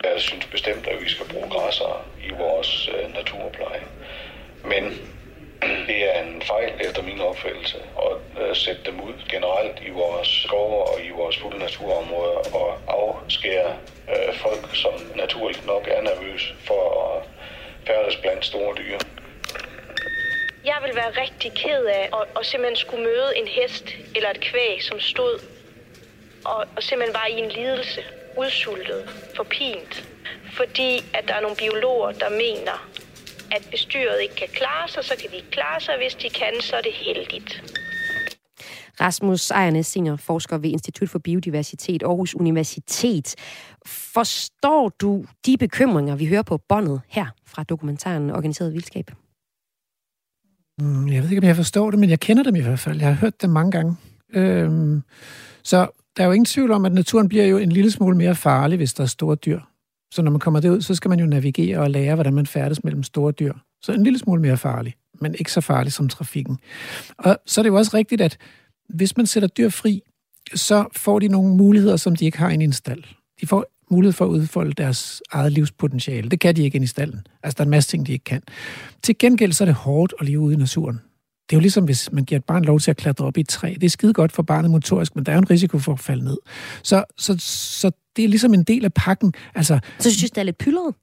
Jeg 0.05 0.21
synes 0.21 0.47
bestemt, 0.47 0.87
at 0.87 1.03
vi 1.03 1.09
skal 1.09 1.27
bruge 1.33 1.49
græsser 1.51 1.93
i 2.29 2.31
vores 2.43 2.89
øh, 2.95 3.15
naturpleje. 3.15 3.83
Men 4.65 4.85
det 5.87 6.17
er 6.17 6.23
en 6.23 6.43
fejl 6.43 6.73
efter 6.81 7.03
min 7.03 7.21
opfattelse 7.21 7.79
at 8.09 8.43
øh, 8.43 8.57
sætte 8.57 8.83
dem 8.87 9.01
ud 9.01 9.15
generelt 9.29 9.79
i 9.87 9.91
vores 9.91 10.29
skove 10.29 10.79
og 10.91 11.01
i 11.05 11.11
vores 11.11 11.39
fulde 11.39 11.59
naturområder 11.59 12.41
og 12.61 12.79
afskære 12.89 13.77
øh, 14.09 14.35
folk, 14.35 14.77
som 14.77 14.93
naturligt 15.17 15.67
nok 15.67 15.89
er 15.89 16.01
nervøse 16.03 16.55
for 16.65 16.83
at 17.07 17.23
færdes 17.87 18.17
blandt 18.17 18.45
store 18.45 18.75
dyr. 18.77 18.99
Jeg 20.65 20.79
vil 20.83 20.97
være 20.97 21.11
rigtig 21.23 21.53
ked 21.53 21.85
af 21.85 22.09
at, 22.13 22.29
at 22.39 22.47
simpelthen 22.47 22.77
skulle 22.77 23.05
møde 23.05 23.33
en 23.37 23.47
hest 23.47 23.97
eller 24.15 24.31
et 24.31 24.41
kvæg, 24.41 24.83
som 24.83 25.01
stod 25.01 25.41
og, 26.45 26.67
og 26.77 26.83
simpelthen 26.83 27.15
var 27.15 27.27
i 27.27 27.39
en 27.39 27.49
lidelse, 27.49 28.05
udsultet, 28.37 29.09
forpint. 29.37 30.09
Fordi 30.53 31.05
at 31.15 31.29
der 31.29 31.35
er 31.35 31.41
nogle 31.41 31.57
biologer, 31.57 32.13
der 32.13 32.29
mener, 32.29 32.89
at 33.57 33.63
hvis 33.71 33.85
dyret 33.85 34.19
ikke 34.23 34.35
kan 34.35 34.49
klare 34.53 34.89
sig, 34.89 35.05
så 35.05 35.15
kan 35.21 35.31
de 35.31 35.37
ikke 35.37 35.51
klare 35.51 35.81
sig. 35.81 35.95
Hvis 36.03 36.15
de 36.15 36.29
kan, 36.41 36.55
så 36.61 36.77
er 36.77 36.81
det 36.81 36.93
heldigt. 36.93 37.51
Rasmus 39.01 39.51
Ejernes, 39.51 39.87
seniorforsker 39.87 40.59
ved 40.59 40.71
Institut 40.71 41.09
for 41.09 41.19
Biodiversitet 41.19 42.03
Aarhus 42.03 42.35
Universitet. 42.35 43.35
Forstår 43.87 44.89
du 44.89 45.25
de 45.47 45.57
bekymringer, 45.57 46.17
vi 46.17 46.27
hører 46.27 46.43
på 46.43 46.59
båndet 46.69 47.01
her 47.09 47.27
fra 47.47 47.63
dokumentaren 47.63 48.31
Organiseret 48.31 48.73
Vildskab? 48.73 49.11
Mm, 50.81 51.09
jeg 51.09 51.23
ved 51.23 51.31
ikke, 51.31 51.41
om 51.41 51.47
jeg 51.47 51.57
forstår 51.57 51.91
det, 51.91 52.01
men 52.01 52.11
jeg 52.11 52.21
kender 52.21 52.43
dem 52.43 52.57
i 52.57 52.61
hvert 52.61 52.79
fald. 52.79 52.99
Jeg 52.99 53.09
har 53.09 53.15
hørt 53.15 53.43
dem 53.43 53.51
mange 53.51 53.73
gange. 53.73 53.97
Øhm, 54.33 55.03
så 55.63 55.87
der 56.17 56.23
er 56.23 56.27
jo 56.27 56.33
ingen 56.33 56.45
tvivl 56.45 56.71
om, 56.71 56.85
at 56.85 56.93
naturen 56.93 57.29
bliver 57.29 57.45
jo 57.45 57.59
en 57.59 57.73
lille 57.73 57.91
smule 57.91 58.17
mere 58.17 58.35
farlig, 58.35 58.77
hvis 58.77 58.95
der 58.95 59.03
er 59.03 59.09
store 59.09 59.37
dyr. 59.37 59.61
Så 60.15 60.23
når 60.23 60.31
man 60.31 60.41
kommer 60.41 60.61
derud, 60.61 60.81
så 60.81 60.95
skal 60.95 61.09
man 61.09 61.21
jo 61.21 61.27
navigere 61.27 61.79
og 61.79 61.91
lære, 61.91 62.15
hvordan 62.15 62.35
man 62.35 62.47
færdes 62.47 62.85
mellem 62.85 63.03
store 63.03 63.33
dyr. 63.33 63.53
Så 63.83 63.93
en 63.93 64.05
lille 64.05 64.19
smule 64.19 64.41
mere 64.41 64.57
farlig, 64.57 64.95
men 65.21 65.35
ikke 65.39 65.53
så 65.53 65.61
farlig 65.61 65.93
som 65.93 66.09
trafikken. 66.09 66.59
Og 67.19 67.39
så 67.47 67.61
er 67.61 67.63
det 67.63 67.71
jo 67.71 67.75
også 67.75 67.97
rigtigt, 67.97 68.21
at 68.21 68.39
hvis 68.89 69.17
man 69.17 69.27
sætter 69.27 69.49
dyr 69.49 69.69
fri, 69.69 70.03
så 70.55 70.85
får 70.97 71.19
de 71.19 71.29
nogle 71.29 71.57
muligheder, 71.57 71.97
som 71.97 72.17
de 72.17 72.25
ikke 72.25 72.39
har 72.39 72.51
inde 72.51 72.65
i 72.65 72.67
en 72.67 72.73
stald. 72.73 73.03
De 73.41 73.47
får 73.47 73.65
mulighed 73.91 74.13
for 74.13 74.25
at 74.25 74.29
udfolde 74.29 74.73
deres 74.73 75.23
eget 75.31 75.53
livspotentiale. 75.53 76.29
Det 76.31 76.41
kan 76.41 76.57
de 76.57 76.63
ikke 76.63 76.77
ind 76.77 76.85
i 76.85 76.89
stallen. 76.89 77.27
Altså, 77.43 77.55
der 77.57 77.63
er 77.63 77.67
en 77.67 77.71
masse 77.71 77.91
ting, 77.91 78.07
de 78.07 78.13
ikke 78.13 78.25
kan. 78.25 78.43
Til 79.03 79.19
gengæld 79.19 79.53
så 79.53 79.65
er 79.65 79.67
det 79.67 79.75
hårdt 79.75 80.15
at 80.21 80.27
leve 80.27 80.41
ude 80.41 80.55
i 80.55 80.59
naturen. 80.59 81.01
Det 81.51 81.57
er 81.57 81.57
jo 81.57 81.61
ligesom, 81.61 81.85
hvis 81.85 82.13
man 82.13 82.25
giver 82.25 82.39
et 82.39 82.45
barn 82.45 82.65
lov 82.65 82.81
til 82.81 82.91
at 82.91 82.97
klatre 82.97 83.25
op 83.25 83.37
i 83.37 83.41
et 83.41 83.49
træ. 83.49 83.75
Det 83.75 83.85
er 83.85 83.91
skide 83.91 84.13
godt 84.13 84.33
for 84.33 84.43
barnet 84.43 84.71
motorisk, 84.71 85.17
men 85.17 85.27
der 85.27 85.33
er 85.33 85.37
jo 85.37 85.41
en 85.41 85.51
risiko 85.51 85.79
for 85.79 85.93
at 85.93 86.01
falde 86.01 86.25
ned. 86.25 86.37
Så, 86.83 87.05
så, 87.19 87.37
så 87.39 87.91
det 88.17 88.25
er 88.25 88.29
ligesom 88.29 88.55
en 88.55 88.63
del 88.63 88.85
af 88.85 88.93
pakken. 88.93 89.35
Altså, 89.55 89.79
så 89.99 90.11
synes 90.11 90.31
det 90.31 90.39
er 90.39 90.45
lidt 90.45 90.59
pyldret? 90.59 90.95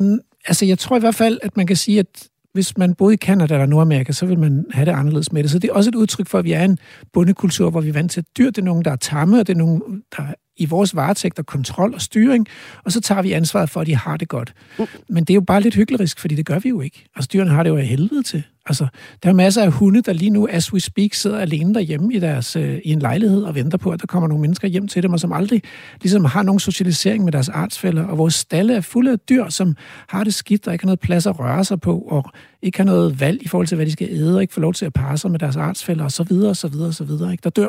Mm, 0.00 0.18
altså, 0.46 0.64
jeg 0.64 0.78
tror 0.78 0.96
i 0.96 1.00
hvert 1.00 1.14
fald, 1.14 1.38
at 1.42 1.56
man 1.56 1.66
kan 1.66 1.76
sige, 1.76 1.98
at 1.98 2.28
hvis 2.52 2.76
man 2.76 2.94
boede 2.94 3.14
i 3.14 3.16
Kanada 3.16 3.54
eller 3.54 3.66
Nordamerika, 3.66 4.12
så 4.12 4.26
vil 4.26 4.38
man 4.38 4.66
have 4.70 4.86
det 4.86 4.92
anderledes 4.92 5.32
med 5.32 5.42
det. 5.42 5.50
Så 5.50 5.58
det 5.58 5.70
er 5.70 5.74
også 5.74 5.90
et 5.90 5.94
udtryk 5.94 6.26
for, 6.26 6.38
at 6.38 6.44
vi 6.44 6.52
er 6.52 6.64
en 6.64 6.78
bundekultur, 7.12 7.70
hvor 7.70 7.80
vi 7.80 7.88
er 7.88 7.92
vant 7.92 8.12
til, 8.12 8.20
at 8.20 8.26
dyr 8.38 8.50
det 8.50 8.58
er 8.58 8.62
nogen, 8.62 8.84
der 8.84 8.90
er 8.90 8.96
tamme, 8.96 9.40
og 9.40 9.46
det 9.46 9.52
er 9.52 9.58
nogen, 9.58 10.02
der 10.16 10.34
i 10.56 10.64
vores 10.64 10.96
varetægt 10.96 11.38
og 11.38 11.46
kontrol 11.46 11.94
og 11.94 12.00
styring, 12.00 12.46
og 12.84 12.92
så 12.92 13.00
tager 13.00 13.22
vi 13.22 13.32
ansvaret 13.32 13.70
for, 13.70 13.80
at 13.80 13.86
de 13.86 13.96
har 13.96 14.16
det 14.16 14.28
godt. 14.28 14.54
Mm. 14.78 14.86
Men 15.08 15.24
det 15.24 15.30
er 15.30 15.34
jo 15.34 15.40
bare 15.40 15.60
lidt 15.60 15.74
hyggelig, 15.74 16.08
fordi 16.18 16.34
det 16.34 16.46
gør 16.46 16.58
vi 16.58 16.68
jo 16.68 16.80
ikke. 16.80 17.04
Altså 17.16 17.28
dyrene 17.32 17.50
har 17.50 17.62
det 17.62 17.70
jo 17.70 17.76
af 17.76 17.86
helvede 17.86 18.22
til. 18.22 18.42
Altså, 18.68 18.86
der 19.22 19.28
er 19.28 19.32
masser 19.32 19.62
af 19.62 19.72
hunde, 19.72 20.02
der 20.02 20.12
lige 20.12 20.30
nu, 20.30 20.48
as 20.50 20.72
we 20.72 20.80
speak, 20.80 21.14
sidder 21.14 21.38
alene 21.38 21.74
derhjemme 21.74 22.14
i, 22.14 22.18
deres, 22.18 22.56
øh, 22.56 22.78
i 22.84 22.92
en 22.92 22.98
lejlighed 22.98 23.42
og 23.42 23.54
venter 23.54 23.78
på, 23.78 23.90
at 23.90 24.00
der 24.00 24.06
kommer 24.06 24.28
nogle 24.28 24.40
mennesker 24.40 24.68
hjem 24.68 24.88
til 24.88 25.02
dem, 25.02 25.12
og 25.12 25.20
som 25.20 25.32
aldrig 25.32 25.62
ligesom 26.02 26.24
har 26.24 26.42
nogen 26.42 26.60
socialisering 26.60 27.24
med 27.24 27.32
deres 27.32 27.48
artsfælder. 27.48 28.04
Og 28.04 28.18
vores 28.18 28.34
stalle 28.34 28.74
er 28.74 28.80
fulde 28.80 29.12
af 29.12 29.18
dyr, 29.18 29.48
som 29.48 29.76
har 30.08 30.24
det 30.24 30.34
skidt, 30.34 30.66
og 30.66 30.72
ikke 30.72 30.84
har 30.84 30.86
noget 30.86 31.00
plads 31.00 31.26
at 31.26 31.38
røre 31.38 31.64
sig 31.64 31.80
på, 31.80 31.98
og 31.98 32.30
ikke 32.62 32.78
har 32.78 32.84
noget 32.84 33.20
valg 33.20 33.42
i 33.42 33.48
forhold 33.48 33.66
til, 33.66 33.76
hvad 33.76 33.86
de 33.86 33.92
skal 33.92 34.08
æde, 34.10 34.36
og 34.36 34.42
ikke 34.42 34.54
får 34.54 34.60
lov 34.60 34.74
til 34.74 34.86
at 34.86 34.92
parre 34.92 35.18
sig 35.18 35.30
med 35.30 35.38
deres 35.38 35.56
artsfælder, 35.56 36.04
og 36.04 36.12
så 36.12 36.22
videre, 36.22 36.50
og 36.50 36.56
så 36.56 36.68
videre, 36.68 36.88
og 36.88 36.94
så 36.94 37.04
videre. 37.04 37.32
Ikke? 37.32 37.42
Der 37.42 37.50
dør 37.50 37.66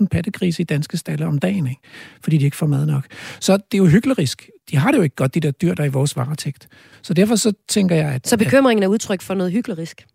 28.000 0.00 0.06
pattegrise 0.10 0.62
i 0.62 0.64
danske 0.64 0.96
stalle 0.96 1.26
om 1.26 1.38
dagen, 1.38 1.66
ikke? 1.66 1.80
fordi 2.22 2.38
de 2.38 2.44
ikke 2.44 2.56
får 2.56 2.66
mad 2.66 2.86
nok. 2.86 3.06
Så 3.40 3.52
det 3.52 3.74
er 3.74 3.78
jo 3.78 3.86
hyklerisk. 3.86 4.50
De 4.70 4.76
har 4.76 4.90
det 4.90 4.98
jo 4.98 5.02
ikke 5.02 5.16
godt, 5.16 5.34
de 5.34 5.40
der 5.40 5.50
dyr, 5.50 5.74
der 5.74 5.82
er 5.82 5.86
i 5.86 5.90
vores 5.90 6.16
varetægt. 6.16 6.68
Så 7.02 7.14
derfor 7.14 7.36
så 7.36 7.52
tænker 7.68 7.96
jeg, 7.96 8.08
at... 8.08 8.28
Så 8.28 8.36
bekymringen 8.36 8.82
er 8.82 8.88
udtryk 8.88 9.22
for 9.22 9.34
noget 9.34 9.52
hyggeligrisk? 9.52 10.06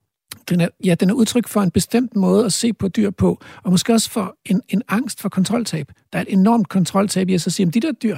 Den 0.50 0.62
er, 0.62 0.68
ja, 0.86 0.96
den 0.96 1.10
er 1.10 1.14
udtryk 1.14 1.48
for 1.48 1.62
en 1.62 1.72
bestemt 1.72 2.16
måde 2.16 2.46
at 2.46 2.54
se 2.54 2.74
på 2.74 2.88
dyr 2.88 3.10
på, 3.10 3.42
og 3.64 3.72
måske 3.72 3.94
også 3.94 4.12
for 4.12 4.36
en, 4.46 4.62
en 4.70 4.82
angst 4.88 5.22
for 5.22 5.30
kontroltab. 5.30 5.88
Der 6.14 6.20
er 6.20 6.24
et 6.24 6.34
enormt 6.34 6.70
kontroltab 6.70 7.30
i 7.30 7.34
at 7.34 7.42
sige, 7.42 7.68
at 7.68 7.74
de 7.74 7.80
der 7.80 7.92
dyr, 7.92 8.18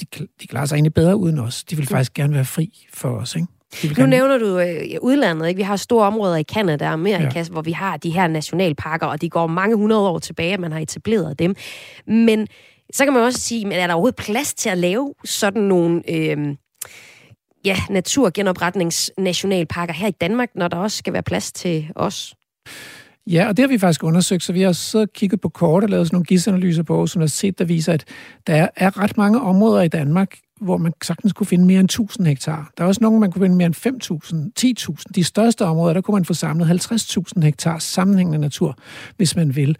de, 0.00 0.26
de 0.40 0.46
klarer 0.46 0.66
sig 0.66 0.74
egentlig 0.74 0.94
bedre 0.94 1.16
uden 1.16 1.38
os. 1.38 1.64
De 1.64 1.76
vil 1.76 1.86
faktisk 1.86 2.14
gerne 2.14 2.34
være 2.34 2.44
fri 2.44 2.86
for 2.94 3.08
os, 3.08 3.34
ikke? 3.34 3.46
Nu 3.84 3.90
gerne... 3.94 4.10
nævner 4.10 4.38
du 4.38 4.58
øh, 4.58 4.98
udlandet. 5.02 5.48
Ikke? 5.48 5.58
Vi 5.58 5.62
har 5.62 5.76
store 5.76 6.06
områder 6.06 6.36
i 6.36 6.42
Kanada 6.42 6.86
og 6.86 6.92
Amerika, 6.92 7.38
ja. 7.38 7.44
hvor 7.44 7.62
vi 7.62 7.72
har 7.72 7.96
de 7.96 8.10
her 8.10 8.28
nationalparker, 8.28 9.06
og 9.06 9.20
de 9.20 9.30
går 9.30 9.46
mange 9.46 9.76
hundrede 9.76 10.08
år 10.08 10.18
tilbage, 10.18 10.54
at 10.54 10.60
man 10.60 10.72
har 10.72 10.80
etableret 10.80 11.38
dem. 11.38 11.54
Men 12.06 12.46
så 12.92 13.04
kan 13.04 13.12
man 13.12 13.22
også 13.22 13.40
sige, 13.40 13.64
men 13.64 13.72
er 13.72 13.86
der 13.86 13.94
overhovedet 13.94 14.16
plads 14.16 14.54
til 14.54 14.68
at 14.68 14.78
lave 14.78 15.14
sådan 15.24 15.62
nogle... 15.62 16.02
Øh, 16.10 16.56
ja, 17.66 17.76
naturgenopretningsnationalparker 17.90 19.94
her 19.94 20.08
i 20.08 20.10
Danmark, 20.10 20.48
når 20.54 20.68
der 20.68 20.76
også 20.76 20.96
skal 20.96 21.12
være 21.12 21.22
plads 21.22 21.52
til 21.52 21.88
os? 21.94 22.34
Ja, 23.26 23.48
og 23.48 23.56
det 23.56 23.62
har 23.62 23.68
vi 23.68 23.78
faktisk 23.78 24.04
undersøgt, 24.04 24.42
så 24.42 24.52
vi 24.52 24.62
har 24.62 24.72
så 24.72 25.06
kigget 25.14 25.40
på 25.40 25.48
kort 25.48 25.82
og 25.82 25.88
lavet 25.88 26.06
sådan 26.06 26.14
nogle 26.14 26.24
GIS-analyser 26.24 26.82
på 26.82 26.92
Aarhus 26.92 27.16
Universitet, 27.16 27.58
der 27.58 27.64
viser, 27.64 27.92
at 27.92 28.04
der 28.46 28.68
er 28.76 28.98
ret 28.98 29.16
mange 29.16 29.40
områder 29.40 29.82
i 29.82 29.88
Danmark, 29.88 30.38
hvor 30.60 30.76
man 30.76 30.92
sagtens 31.02 31.32
kunne 31.32 31.46
finde 31.46 31.66
mere 31.66 31.80
end 31.80 31.88
1000 31.88 32.26
hektar. 32.26 32.70
Der 32.78 32.84
er 32.84 32.88
også 32.88 33.00
nogle, 33.00 33.20
man 33.20 33.32
kunne 33.32 33.44
finde 33.44 33.56
mere 33.56 33.66
end 33.66 33.76
5.000, 34.86 34.96
10.000. 34.98 35.04
De 35.14 35.24
største 35.24 35.64
områder, 35.64 35.94
der 35.94 36.00
kunne 36.00 36.14
man 36.14 36.24
få 36.24 36.34
samlet 36.34 36.90
50.000 36.90 37.42
hektar 37.42 37.78
sammenhængende 37.78 38.38
natur, 38.38 38.78
hvis 39.16 39.36
man 39.36 39.56
vil. 39.56 39.76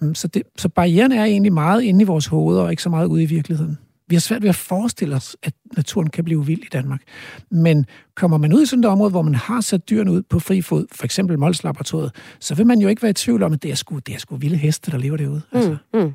Mm, 0.00 0.14
så, 0.14 0.28
det, 0.28 0.42
så 0.58 0.68
barrieren 0.68 1.12
er 1.12 1.24
egentlig 1.24 1.52
meget 1.52 1.82
inde 1.82 2.02
i 2.02 2.04
vores 2.04 2.26
hoveder, 2.26 2.62
og 2.62 2.70
ikke 2.70 2.82
så 2.82 2.88
meget 2.88 3.06
ude 3.06 3.22
i 3.22 3.26
virkeligheden. 3.26 3.78
Vi 4.08 4.14
har 4.14 4.20
svært 4.20 4.42
ved 4.42 4.48
at 4.48 4.54
forestille 4.54 5.16
os, 5.16 5.36
at 5.42 5.52
naturen 5.76 6.10
kan 6.10 6.24
blive 6.24 6.46
vild 6.46 6.62
i 6.62 6.68
Danmark. 6.72 7.02
Men 7.50 7.86
kommer 8.14 8.38
man 8.38 8.52
ud 8.52 8.62
i 8.62 8.66
sådan 8.66 8.84
et 8.84 8.90
område, 8.90 9.10
hvor 9.10 9.22
man 9.22 9.34
har 9.34 9.60
sat 9.60 9.90
dyrene 9.90 10.12
ud 10.12 10.22
på 10.22 10.38
fri 10.38 10.62
fod, 10.62 10.86
for 10.92 11.04
eksempel 11.04 11.38
Molslaboratoriet, 11.38 12.12
så 12.40 12.54
vil 12.54 12.66
man 12.66 12.78
jo 12.78 12.88
ikke 12.88 13.02
være 13.02 13.10
i 13.10 13.14
tvivl 13.14 13.42
om, 13.42 13.52
at 13.52 13.62
det 13.62 13.70
er 13.70 13.74
sgu, 13.74 13.98
det 13.98 14.14
er 14.14 14.18
sgu 14.18 14.36
vilde 14.36 14.56
heste, 14.56 14.90
der 14.90 14.98
lever 14.98 15.16
derude. 15.16 15.42
Altså. 15.52 15.76
Mm, 15.94 16.00
mm. 16.00 16.12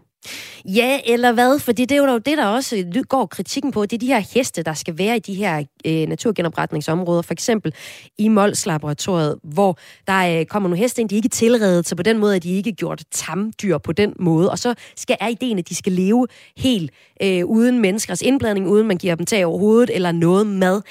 Ja, 0.65 0.99
eller 1.05 1.31
hvad? 1.31 1.59
For 1.59 1.71
det 1.71 1.91
er 1.91 1.97
jo 1.97 2.17
det, 2.17 2.37
der 2.37 2.45
også 2.45 3.03
går 3.09 3.25
kritikken 3.25 3.71
på. 3.71 3.85
Det 3.85 3.93
er 3.93 3.97
de 3.97 4.07
her 4.07 4.23
heste, 4.33 4.63
der 4.63 4.73
skal 4.73 4.97
være 4.97 5.15
i 5.15 5.19
de 5.19 5.33
her 5.33 5.63
øh, 5.85 6.07
naturgenopretningsområder. 6.07 7.21
For 7.21 7.33
eksempel 7.33 7.73
i 8.17 8.27
Mols 8.27 8.65
Laboratoriet, 8.65 9.35
hvor 9.43 9.77
der 10.07 10.39
øh, 10.39 10.45
kommer 10.45 10.69
nogle 10.69 10.81
heste 10.81 11.01
ind, 11.01 11.09
de 11.09 11.15
er 11.15 11.17
ikke 11.17 11.29
tilredet, 11.29 11.87
så 11.87 11.95
på 11.95 12.03
den 12.03 12.17
måde 12.17 12.35
er 12.35 12.39
de 12.39 12.49
ikke 12.49 12.71
gjort 12.71 13.03
tamdyr 13.11 13.77
på 13.77 13.91
den 13.91 14.13
måde. 14.19 14.51
Og 14.51 14.59
så 14.59 14.73
skal, 14.95 15.17
er 15.19 15.27
ideen, 15.27 15.59
at 15.59 15.69
de 15.69 15.75
skal 15.75 15.91
leve 15.91 16.27
helt 16.57 16.91
øh, 17.23 17.45
uden 17.45 17.79
menneskers 17.79 18.21
indblanding, 18.21 18.67
uden 18.67 18.87
man 18.87 18.97
giver 18.97 19.15
dem 19.15 19.25
tag 19.25 19.45
over 19.45 19.59
hovedet 19.59 19.95
eller 19.95 20.11
noget 20.11 20.47
mad. 20.47 20.81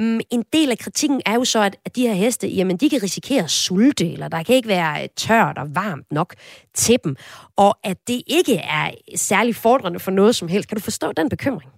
Mm, 0.00 0.20
en 0.30 0.44
del 0.52 0.70
af 0.70 0.78
kritikken 0.78 1.20
er 1.26 1.34
jo 1.34 1.44
så, 1.44 1.60
at 1.60 1.96
de 1.96 2.02
her 2.02 2.14
heste, 2.14 2.48
jamen 2.48 2.76
de 2.76 2.90
kan 2.90 3.02
risikere 3.02 3.44
at 3.44 3.50
sulte, 3.50 4.12
eller 4.12 4.28
der 4.28 4.42
kan 4.42 4.54
ikke 4.54 4.68
være 4.68 5.02
øh, 5.02 5.08
tørt 5.16 5.58
og 5.58 5.74
varmt 5.74 6.12
nok 6.12 6.34
til 6.74 6.98
dem, 7.04 7.16
og 7.56 7.78
at 7.84 7.96
det 8.08 8.22
ikke 8.26 8.56
er 8.56 8.90
særlig 9.16 9.56
fordrende 9.56 9.98
for 9.98 10.10
noget 10.10 10.36
som 10.36 10.48
helst. 10.48 10.68
Kan 10.68 10.76
du 10.76 10.82
forstå 10.82 11.12
den 11.12 11.28
bekymring? 11.28 11.70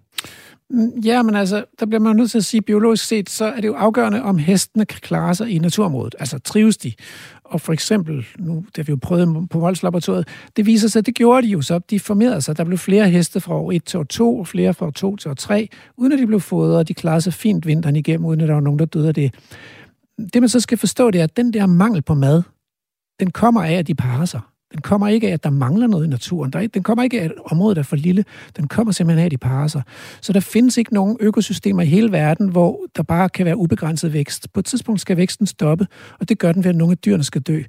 Mm, 0.73 1.01
ja, 1.05 1.23
men 1.23 1.35
altså, 1.35 1.65
der 1.81 1.87
bliver 1.87 2.01
man 2.01 2.17
nødt 2.17 2.31
til 2.31 2.39
at 2.39 2.45
sige, 2.45 2.63
biologisk 2.63 3.05
set, 3.05 3.31
så 3.31 3.45
er 3.45 3.61
det 3.61 3.69
jo 3.69 3.75
afgørende, 3.75 4.23
om 4.23 4.39
hestene 4.39 4.87
kan 4.87 5.01
klare 5.03 5.35
sig 5.35 5.51
i 5.51 5.59
naturområdet. 5.59 6.15
Altså, 6.19 6.39
trives 6.39 6.77
de? 6.77 6.93
Og 7.45 7.61
for 7.61 7.73
eksempel, 7.73 8.27
nu 8.39 8.55
det 8.55 8.77
har 8.77 8.83
vi 8.83 8.91
jo 8.91 8.99
prøvet 9.03 9.51
på 9.51 9.59
Voldslaboratoriet, 9.59 10.29
det 10.57 10.67
viser 10.67 10.89
sig, 10.89 10.99
at 10.99 11.07
det 11.07 11.15
gjorde 11.15 11.47
de 11.47 11.53
jo 11.53 11.63
så. 11.63 11.79
De 11.79 12.01
formerede 12.01 12.43
sig. 12.43 12.57
Der 12.57 12.65
blev 12.65 12.79
flere 12.79 13.09
heste 13.09 13.41
fra 13.41 13.55
år 13.55 13.73
1 13.73 13.85
til 13.85 13.99
år 13.99 14.05
2, 14.05 14.39
og 14.39 14.47
flere 14.47 14.75
fra 14.75 14.87
år 14.87 14.91
2 14.91 15.17
til 15.17 15.31
år 15.31 15.35
3, 15.35 15.69
uden 15.97 16.13
at 16.13 16.19
de 16.19 16.27
blev 16.27 16.41
fodret, 16.41 16.77
og 16.77 16.89
de 16.89 16.95
klarede 16.95 17.21
sig 17.21 17.33
fint 17.33 17.67
vinteren 17.67 17.97
igennem, 17.97 18.25
uden 18.25 18.41
at 18.41 18.49
der 18.49 18.55
var 18.55 18.61
nogen, 18.61 18.79
der 18.79 18.85
døde 18.85 19.09
af 19.09 19.15
det. 19.15 19.35
Det 20.35 20.43
man 20.43 20.49
så 20.49 20.61
skal 20.61 20.79
forstå, 20.79 21.11
det 21.11 21.19
er, 21.19 21.25
at 21.25 21.37
den 21.37 21.53
der 21.53 21.67
mangel 21.67 22.03
på 22.03 22.15
mad, 22.15 22.43
den 23.21 23.31
kommer 23.31 23.63
af, 23.63 23.73
at 23.73 23.87
de 23.87 23.95
parer 23.95 24.25
sig. 24.25 24.41
Den 24.73 24.81
kommer 24.81 25.09
ikke 25.09 25.29
af, 25.29 25.33
at 25.33 25.45
der 25.45 25.51
mangler 25.51 25.87
noget 25.87 26.07
i 26.07 26.09
naturen. 26.09 26.53
Der, 26.53 26.67
den 26.67 26.83
kommer 26.83 27.05
ikke 27.05 27.21
af, 27.21 27.25
at 27.25 27.33
området 27.45 27.79
er 27.79 27.83
for 27.83 27.97
lille. 27.97 28.25
Den 28.57 28.69
kommer 28.69 28.93
simpelthen 28.93 29.21
af, 29.21 29.25
at 29.25 29.31
de 29.31 29.39
parer 29.39 29.67
sig. 29.69 29.83
Så 30.21 30.33
der 30.33 30.41
findes 30.41 30.77
ikke 30.77 30.95
nogen 30.95 31.17
økosystemer 31.21 31.83
i 31.83 31.87
hele 31.87 32.13
verden, 32.13 32.49
hvor 32.49 32.81
der 32.97 33.03
bare 33.03 33.29
kan 33.29 33.47
være 33.47 33.57
ubegrænset 33.57 34.13
vækst. 34.13 34.53
På 34.53 34.61
et 34.61 34.67
tidspunkt 34.67 35.01
skal 35.01 35.17
væksten 35.17 35.47
stoppe, 35.47 35.87
og 36.21 36.29
det 36.29 36.39
gør 36.39 36.53
den 36.53 36.65
ved, 36.65 36.71
at 36.71 36.77
nogle 36.77 36.93
af 36.93 36.99
dyrene 36.99 37.25
skal 37.25 37.43
dø. 37.43 37.63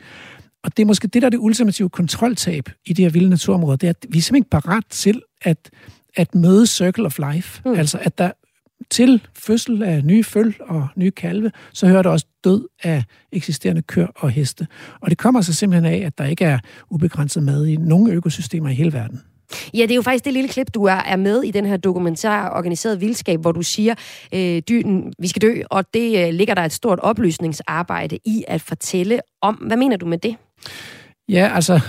Og 0.63 0.77
det 0.77 0.83
er 0.83 0.87
måske 0.87 1.07
det, 1.07 1.21
der 1.21 1.25
er 1.25 1.29
det 1.29 1.37
ultimative 1.37 1.89
kontroltab 1.89 2.69
i 2.85 2.93
de 2.93 3.03
her 3.03 3.09
vilde 3.09 3.29
naturområder, 3.29 3.75
det 3.75 3.87
er, 3.87 3.89
at 3.89 4.05
vi 4.09 4.17
er 4.17 4.21
simpelthen 4.21 4.35
ikke 4.35 4.49
parat 4.49 4.83
til 4.89 5.21
at, 5.41 5.69
at 6.15 6.35
møde 6.35 6.67
circle 6.67 7.05
of 7.05 7.19
life. 7.33 7.61
Mm. 7.65 7.73
Altså, 7.73 7.99
at 8.01 8.17
der 8.17 8.31
til 8.91 9.21
fødsel 9.35 9.83
af 9.83 10.03
nye 10.03 10.23
føl 10.23 10.53
og 10.59 10.87
nye 10.95 11.11
kalve, 11.11 11.51
så 11.73 11.87
hører 11.87 12.01
der 12.01 12.09
også 12.09 12.25
død 12.43 12.67
af 12.83 13.03
eksisterende 13.31 13.81
køer 13.81 14.07
og 14.15 14.29
heste. 14.29 14.67
Og 15.01 15.09
det 15.09 15.17
kommer 15.17 15.41
så 15.41 15.53
simpelthen 15.53 15.93
af, 15.93 16.05
at 16.05 16.17
der 16.17 16.25
ikke 16.25 16.45
er 16.45 16.59
ubegrænset 16.89 17.43
mad 17.43 17.65
i 17.65 17.75
nogle 17.75 18.13
økosystemer 18.13 18.69
i 18.69 18.73
hele 18.73 18.93
verden. 18.93 19.21
Ja, 19.73 19.81
det 19.81 19.91
er 19.91 19.95
jo 19.95 20.01
faktisk 20.01 20.25
det 20.25 20.33
lille 20.33 20.49
klip, 20.49 20.73
du 20.73 20.83
er, 20.83 20.93
er 20.93 21.15
med 21.15 21.43
i 21.43 21.51
den 21.51 21.65
her 21.65 21.77
dokumentar 21.77 22.57
Organiseret 22.57 23.01
Vildskab, 23.01 23.41
hvor 23.41 23.51
du 23.51 23.61
siger, 23.61 23.95
øh, 24.33 24.61
dyren, 24.69 25.13
vi 25.19 25.27
skal 25.27 25.41
dø, 25.41 25.61
og 25.69 25.93
det 25.93 26.27
øh, 26.27 26.33
ligger 26.33 26.53
der 26.53 26.61
et 26.61 26.73
stort 26.73 26.99
oplysningsarbejde 26.99 28.19
i 28.25 28.43
at 28.47 28.61
fortælle 28.61 29.19
om. 29.41 29.55
Hvad 29.55 29.77
mener 29.77 29.97
du 29.97 30.05
med 30.05 30.17
det? 30.17 30.35
Ja, 31.29 31.51
altså, 31.55 31.79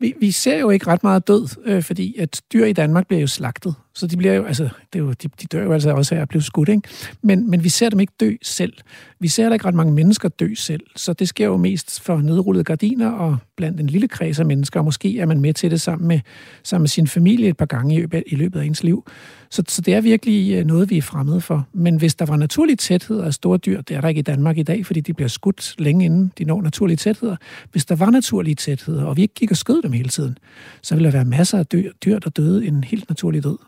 vi, 0.00 0.14
vi 0.20 0.30
ser 0.30 0.58
jo 0.58 0.70
ikke 0.70 0.86
ret 0.86 1.02
meget 1.02 1.28
død, 1.28 1.48
øh, 1.64 1.82
fordi 1.82 2.16
at 2.18 2.42
dyr 2.52 2.64
i 2.64 2.72
Danmark 2.72 3.06
bliver 3.06 3.20
jo 3.20 3.26
slagtet. 3.26 3.74
Så 3.94 4.06
de 4.06 4.16
bliver 4.16 4.34
jo, 4.34 4.44
altså, 4.44 4.68
det 4.92 4.98
er 4.98 5.02
jo, 5.02 5.12
de, 5.12 5.28
de 5.28 5.46
dør 5.52 5.62
jo 5.62 5.72
altså 5.72 5.90
også 5.90 6.14
af 6.14 6.20
at 6.20 6.28
blive 6.28 6.42
skudt, 6.42 6.68
ikke? 6.68 6.82
Men, 7.22 7.50
men 7.50 7.64
vi 7.64 7.68
ser 7.68 7.88
dem 7.88 8.00
ikke 8.00 8.12
dø 8.20 8.34
selv. 8.42 8.72
Vi 9.20 9.28
ser 9.28 9.42
heller 9.42 9.54
ikke 9.54 9.66
ret 9.66 9.74
mange 9.74 9.92
mennesker 9.92 10.28
dø 10.28 10.54
selv. 10.54 10.80
Så 10.96 11.12
det 11.12 11.28
sker 11.28 11.46
jo 11.46 11.56
mest 11.56 12.00
for 12.00 12.16
nedrullede 12.20 12.64
gardiner 12.64 13.10
og 13.10 13.36
blandt 13.56 13.80
en 13.80 13.86
lille 13.86 14.08
kreds 14.08 14.38
af 14.38 14.46
mennesker. 14.46 14.80
Og 14.80 14.84
måske 14.84 15.18
er 15.18 15.26
man 15.26 15.40
med 15.40 15.54
til 15.54 15.70
det 15.70 15.80
sammen 15.80 16.08
med, 16.08 16.20
sammen 16.62 16.82
med 16.82 16.88
sin 16.88 17.06
familie 17.06 17.48
et 17.48 17.56
par 17.56 17.66
gange 17.66 17.94
i 17.94 17.98
løbet, 17.98 18.24
i 18.26 18.34
løbet 18.34 18.60
af 18.60 18.64
ens 18.64 18.82
liv. 18.82 19.04
Så, 19.50 19.62
så 19.68 19.80
det 19.80 19.94
er 19.94 20.00
virkelig 20.00 20.52
øh, 20.52 20.64
noget, 20.64 20.90
vi 20.90 20.98
er 20.98 21.02
fremmede 21.02 21.40
for. 21.40 21.68
Men 21.72 21.96
hvis 21.96 22.14
der 22.14 22.26
var 22.26 22.36
naturlig 22.36 22.78
tæthed 22.78 23.20
af 23.20 23.34
store 23.34 23.58
dyr, 23.58 23.80
det 23.80 23.96
er 23.96 24.00
der 24.00 24.08
ikke 24.08 24.18
i 24.18 24.22
Danmark 24.22 24.58
i 24.58 24.62
dag, 24.62 24.86
fordi 24.86 25.00
de 25.00 25.14
bliver 25.14 25.28
skudt 25.28 25.74
længe 25.78 26.04
inden 26.04 26.32
de 26.38 26.44
når 26.44 26.62
naturlige 26.62 26.96
tætheder. 26.96 27.36
Hvis 27.72 27.84
der 27.84 27.94
var 27.94 28.10
naturlige 28.10 28.54
tætheder, 28.54 29.04
og 29.04 29.16
vi 29.16 29.22
ikke 29.22 29.34
gik 29.34 29.50
og 29.50 29.56
skød 29.56 29.82
dem 29.82 29.92
hele 29.92 30.08
tiden, 30.08 30.38
så 30.82 30.94
ville 30.94 31.06
der 31.06 31.12
være 31.12 31.24
masser 31.24 31.58
af 31.58 31.66
dyr, 31.66 31.92
dyr 32.04 32.18
der 32.18 32.30
døde 32.30 32.66
en 32.66 32.84
helt 32.84 33.08
naturlig 33.08 33.44
død. 33.44 33.58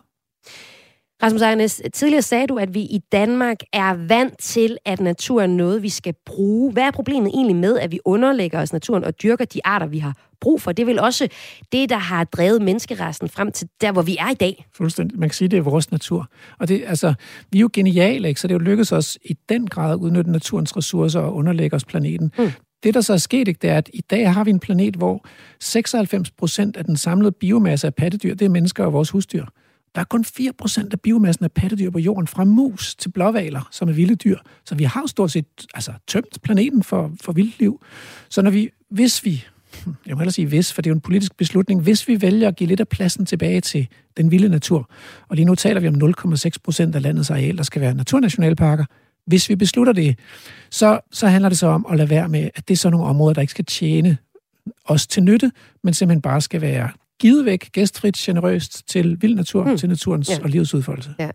Rasmus 1.23 1.43
Ejernes, 1.43 1.83
tidligere 1.93 2.23
sagde 2.23 2.47
du, 2.47 2.57
at 2.57 2.75
vi 2.75 2.81
i 2.81 3.01
Danmark 3.13 3.57
er 3.73 3.95
vant 4.09 4.39
til, 4.39 4.79
at 4.85 5.01
naturen 5.01 5.51
er 5.51 5.55
noget, 5.55 5.83
vi 5.83 5.89
skal 5.89 6.15
bruge. 6.27 6.73
Hvad 6.73 6.83
er 6.83 6.91
problemet 6.91 7.31
egentlig 7.35 7.57
med, 7.57 7.79
at 7.79 7.93
vi 7.93 8.01
underlægger 8.05 8.61
os 8.61 8.73
naturen 8.73 9.05
og 9.05 9.23
dyrker 9.23 9.45
de 9.45 9.61
arter, 9.65 9.87
vi 9.87 9.99
har 9.99 10.17
brug 10.41 10.61
for? 10.61 10.73
Det 10.73 10.83
er 10.83 10.87
vel 10.87 11.01
også 11.01 11.29
det, 11.73 11.91
der 11.91 11.99
har 11.99 12.25
drevet 12.25 12.63
menneskeresten 12.63 13.29
frem 13.29 13.53
til 13.53 13.69
der, 13.81 13.93
hvor 13.93 14.03
vi 14.03 14.17
er 14.17 14.31
i 14.31 14.35
dag. 14.35 14.67
Fuldstændig. 14.77 15.19
Man 15.19 15.29
kan 15.29 15.35
sige, 15.35 15.47
at 15.47 15.51
det 15.51 15.57
er 15.57 15.63
vores 15.63 15.91
natur. 15.91 16.29
Og 16.59 16.69
det, 16.69 16.85
altså, 16.87 17.15
vi 17.51 17.59
er 17.59 17.61
jo 17.61 17.71
geniale, 17.73 18.29
ikke? 18.29 18.41
så 18.41 18.49
det 18.49 18.55
er 18.55 18.59
jo 18.59 18.65
lykkedes 18.65 18.93
os 18.93 19.19
i 19.25 19.37
den 19.49 19.67
grad 19.67 19.93
at 19.93 19.97
udnytte 19.97 20.33
naturens 20.33 20.77
ressourcer 20.77 21.21
og 21.21 21.35
underlægge 21.35 21.77
os 21.77 21.85
planeten. 21.85 22.33
Mm. 22.39 22.51
Det, 22.83 22.95
der 22.95 23.01
så 23.01 23.13
er 23.13 23.17
sket, 23.17 23.49
ikke, 23.49 23.59
det 23.63 23.71
er, 23.71 23.79
at 23.79 23.91
i 23.93 24.01
dag 24.01 24.33
har 24.33 24.45
vi 24.45 24.51
en 24.51 24.61
planet, 24.61 24.97
hvor 24.97 25.27
96 25.61 26.31
procent 26.31 26.77
af 26.77 26.85
den 26.85 26.97
samlede 26.97 27.33
biomasse 27.33 27.87
af 27.87 27.95
pattedyr, 27.95 28.35
det 28.35 28.45
er 28.45 28.49
mennesker 28.49 28.85
og 28.85 28.93
vores 28.93 29.11
husdyr. 29.11 29.45
Der 29.95 30.01
er 30.01 30.05
kun 30.05 30.25
4% 30.25 30.89
af 30.93 31.01
biomassen 31.01 31.45
af 31.45 31.53
pattedyr 31.53 31.91
på 31.91 31.99
jorden, 31.99 32.27
fra 32.27 32.45
mus 32.45 32.95
til 32.95 33.09
blåvaler, 33.09 33.69
som 33.71 33.89
er 33.89 33.93
vilde 33.93 34.15
dyr. 34.15 34.39
Så 34.65 34.75
vi 34.75 34.85
har 34.85 35.07
stort 35.07 35.31
set 35.31 35.47
altså, 35.75 35.93
tømt 36.07 36.43
planeten 36.43 36.83
for, 36.83 37.13
for 37.21 37.33
vildt 37.33 37.59
liv. 37.59 37.81
Så 38.29 38.43
når 38.43 38.51
vi, 38.51 38.71
hvis 38.91 39.25
vi, 39.25 39.45
hmm, 39.85 39.95
jeg 40.07 40.15
må 40.15 40.21
hellere 40.21 40.33
sige 40.33 40.47
hvis, 40.47 40.73
for 40.73 40.83
det 40.83 40.91
er 40.91 40.93
jo 40.93 40.95
en 40.95 41.01
politisk 41.01 41.37
beslutning, 41.37 41.81
hvis 41.83 42.09
vi 42.09 42.23
vælger 42.23 42.49
at 42.49 42.57
give 42.57 42.69
lidt 42.69 42.81
af 42.81 42.89
pladsen 42.89 43.27
tilbage 43.27 43.61
til 43.61 43.89
den 44.17 44.31
vilde 44.31 44.49
natur, 44.49 44.91
og 45.29 45.37
lige 45.37 45.47
nu 45.47 45.55
taler 45.55 45.81
vi 45.81 45.89
om 45.89 45.95
0,6% 45.95 46.95
af 46.95 47.03
landets 47.03 47.31
areal, 47.31 47.57
der 47.57 47.63
skal 47.63 47.81
være 47.81 47.95
naturnationalparker, 47.95 48.85
hvis 49.27 49.49
vi 49.49 49.57
beslutter 49.57 49.93
det, 49.93 50.19
så, 50.71 51.01
så 51.13 51.27
handler 51.27 51.49
det 51.49 51.59
så 51.59 51.67
om 51.67 51.87
at 51.91 51.97
lade 51.97 52.11
være 52.11 52.29
med, 52.29 52.51
at 52.55 52.69
det 52.69 52.75
er 52.75 52.79
sådan 52.79 52.93
nogle 52.93 53.07
områder, 53.07 53.35
der 53.35 53.41
ikke 53.41 53.51
skal 53.51 53.65
tjene 53.65 54.19
os 54.85 55.07
til 55.07 55.23
nytte, 55.23 55.53
men 55.83 55.95
simpelthen 55.95 56.23
bare 56.23 56.41
skal 56.41 56.61
være 56.61 56.91
givet 57.25 57.45
væk 57.45 57.73
gæstfrit, 57.73 58.17
generøst 58.17 58.89
til 58.89 59.23
vild 59.23 59.35
natur, 59.35 59.65
mm. 59.65 59.77
til 59.77 59.89
naturens 59.89 60.31
ja. 60.31 60.39
og 60.43 60.49
livets 60.49 60.75
udfoldelse. 60.75 61.15
Ja. 61.19 61.31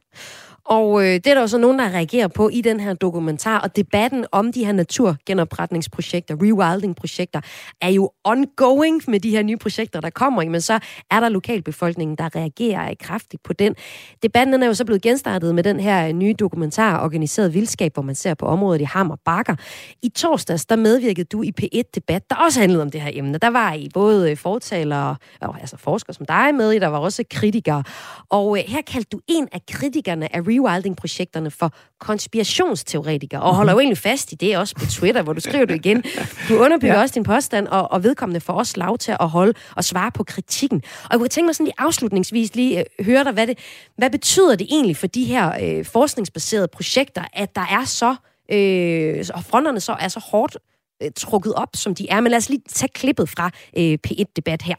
Og 0.69 1.01
øh, 1.01 1.13
det 1.13 1.27
er 1.27 1.33
der 1.33 1.41
også 1.41 1.57
nogen, 1.57 1.79
der 1.79 1.85
reagerer 1.85 2.27
på 2.27 2.49
i 2.49 2.61
den 2.61 2.79
her 2.79 2.93
dokumentar, 2.93 3.59
og 3.59 3.75
debatten 3.75 4.25
om 4.31 4.51
de 4.51 4.65
her 4.65 4.71
naturgenopretningsprojekter, 4.71 6.35
rewilding-projekter, 6.41 7.41
er 7.81 7.89
jo 7.89 8.11
ongoing 8.23 9.01
med 9.07 9.19
de 9.19 9.29
her 9.29 9.43
nye 9.43 9.57
projekter, 9.57 10.01
der 10.01 10.09
kommer, 10.09 10.45
men 10.45 10.61
så 10.61 10.79
er 11.11 11.19
der 11.19 11.29
lokalbefolkningen, 11.29 12.15
der 12.15 12.35
reagerer 12.35 12.93
kraftigt 12.99 13.43
på 13.43 13.53
den. 13.53 13.75
Debatten 14.23 14.53
den 14.53 14.63
er 14.63 14.67
jo 14.67 14.73
så 14.73 14.85
blevet 14.85 15.01
genstartet 15.01 15.55
med 15.55 15.63
den 15.63 15.79
her 15.79 16.07
øh, 16.07 16.13
nye 16.13 16.33
dokumentar, 16.33 17.03
Organiseret 17.03 17.53
Vildskab, 17.53 17.93
hvor 17.93 18.03
man 18.03 18.15
ser 18.15 18.33
på 18.33 18.45
området 18.45 18.81
i 18.81 18.83
Hammer 18.83 19.15
Bakker. 19.25 19.55
I 20.01 20.09
torsdags, 20.09 20.65
der 20.65 20.75
medvirkede 20.75 21.25
du 21.25 21.43
i 21.43 21.51
P1-debat, 21.61 22.29
der 22.29 22.35
også 22.35 22.59
handlede 22.59 22.81
om 22.81 22.91
det 22.91 23.01
her 23.01 23.11
emne. 23.13 23.37
Der 23.37 23.49
var 23.49 23.73
I 23.73 23.89
både 23.93 24.31
øh, 24.31 24.37
fortalere, 24.37 25.15
altså 25.41 25.77
forskere 25.77 26.13
som 26.13 26.25
dig 26.25 26.55
med 26.55 26.71
i, 26.71 26.79
der 26.79 26.87
var 26.87 26.99
også 26.99 27.23
kritikere. 27.31 27.83
Og 28.29 28.57
øh, 28.57 28.63
her 28.67 28.81
kaldte 28.81 29.09
du 29.09 29.19
en 29.27 29.47
af 29.51 29.61
kritikerne 29.67 30.35
af 30.35 30.47
rewilding-projekterne 30.59 31.51
for 31.51 31.73
konspirationsteoretikere, 31.99 33.41
og 33.41 33.55
holder 33.55 33.73
jo 33.73 33.79
egentlig 33.79 33.97
fast 33.97 34.31
i 34.31 34.35
det 34.35 34.57
også 34.57 34.75
på 34.75 34.85
Twitter, 34.85 35.21
hvor 35.21 35.33
du 35.33 35.39
skriver 35.39 35.65
det 35.65 35.75
igen. 35.75 36.03
Du 36.49 36.57
underbygger 36.57 36.95
ja. 36.95 37.01
også 37.01 37.13
din 37.13 37.23
påstand, 37.23 37.67
og, 37.67 37.91
og 37.91 38.03
vedkommende 38.03 38.39
får 38.39 38.53
også 38.53 38.73
lov 38.77 38.97
til 38.97 39.15
at 39.19 39.29
holde 39.29 39.53
og 39.75 39.83
svare 39.83 40.11
på 40.11 40.23
kritikken. 40.23 40.81
Og 41.03 41.09
jeg 41.11 41.19
kunne 41.19 41.29
tænke 41.29 41.45
mig 41.45 41.55
sådan 41.55 41.65
lige 41.65 41.75
afslutningsvis 41.77 42.55
lige 42.55 42.79
øh, 42.79 43.05
høre 43.05 43.23
dig, 43.23 43.31
hvad, 43.31 43.47
det, 43.47 43.59
hvad 43.97 44.09
betyder 44.09 44.55
det 44.55 44.67
egentlig 44.71 44.97
for 44.97 45.07
de 45.07 45.23
her 45.23 45.77
øh, 45.79 45.85
forskningsbaserede 45.85 46.67
projekter, 46.67 47.23
at 47.33 47.55
der 47.55 47.65
er 47.71 47.85
så, 47.85 48.15
øh, 48.51 49.25
og 49.33 49.43
fronterne 49.43 49.79
så 49.79 49.91
er 49.91 50.07
så 50.07 50.19
hårdt 50.19 50.57
øh, 51.03 51.11
trukket 51.15 51.53
op, 51.53 51.69
som 51.75 51.95
de 51.95 52.09
er. 52.09 52.21
Men 52.21 52.29
lad 52.29 52.37
os 52.37 52.49
lige 52.49 52.61
tage 52.69 52.89
klippet 52.93 53.29
fra 53.29 53.51
øh, 53.77 53.97
P1-debat 54.07 54.61
her. 54.61 54.75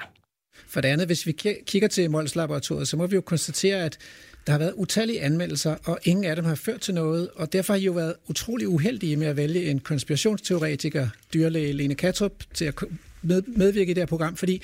For 0.69 0.81
det 0.81 0.89
andet, 0.89 1.07
hvis 1.07 1.27
vi 1.27 1.33
kigger 1.67 1.89
til 1.89 2.11
Mols 2.11 2.37
Laboratoriet, 2.37 2.89
så 2.89 2.97
må 2.97 3.07
vi 3.07 3.15
jo 3.15 3.21
konstatere, 3.21 3.85
at 3.85 3.99
Der 4.47 4.53
har 4.53 4.59
været 4.59 4.73
utallige 4.77 5.21
anmeldelser, 5.21 5.77
og 5.85 5.99
ingen 6.05 6.25
af 6.25 6.37
dem 6.37 6.45
har 6.45 6.55
ført 6.55 6.81
til 6.81 6.95
noget, 6.95 7.29
og 7.35 7.53
derfor 7.53 7.73
har 7.73 7.81
I 7.81 7.85
jo 7.85 7.93
været 7.93 8.15
utrolig 8.29 8.69
uheldige 8.69 9.17
med 9.17 9.27
at 9.27 9.37
vælge 9.37 9.71
en 9.71 9.79
konspirationsteoretiker, 9.79 11.09
dyrlæge 11.35 11.73
Lene 11.73 11.95
Katrup, 11.95 12.33
til 12.55 12.65
at 12.65 12.75
med, 13.23 13.43
medvirke 13.47 13.91
i 13.91 13.95
det 13.95 14.01
her 14.01 14.07
program, 14.07 14.37
fordi 14.37 14.63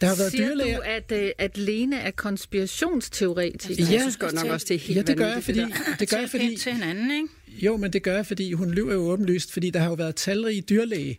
der 0.00 0.06
har 0.06 0.16
været 0.16 0.30
Siger 0.30 0.48
dyrlæger... 0.48 0.76
du, 0.76 0.82
at, 0.84 1.12
øh, 1.12 1.30
at 1.38 1.58
Lene 1.58 1.96
er 1.96 2.10
konspirationsteoretiker? 2.10 3.84
Ja, 3.84 3.92
jeg 3.92 4.00
synes 4.00 4.16
godt 4.16 4.34
nok 4.34 4.46
også, 4.46 4.66
det 4.68 4.74
er 4.74 4.78
helt 4.78 4.96
ja, 4.96 5.02
det 5.02 5.16
gør 5.16 5.26
jeg, 5.26 5.42
fordi, 5.42 5.60
det 5.98 6.08
gør 6.10 6.16
jeg, 6.16 6.30
fordi, 6.30 6.56
til 6.56 6.72
hinanden, 6.72 7.10
ikke? 7.10 7.28
Jo, 7.48 7.76
men 7.76 7.92
det 7.92 8.02
gør 8.02 8.14
jeg, 8.14 8.26
fordi 8.26 8.52
hun 8.52 8.70
lyver 8.70 8.92
jo 8.92 9.00
åbenlyst, 9.00 9.52
fordi 9.52 9.70
der 9.70 9.80
har 9.80 9.88
jo 9.88 9.94
været 9.94 10.16
talrige 10.16 10.60
dyrlæge, 10.60 11.18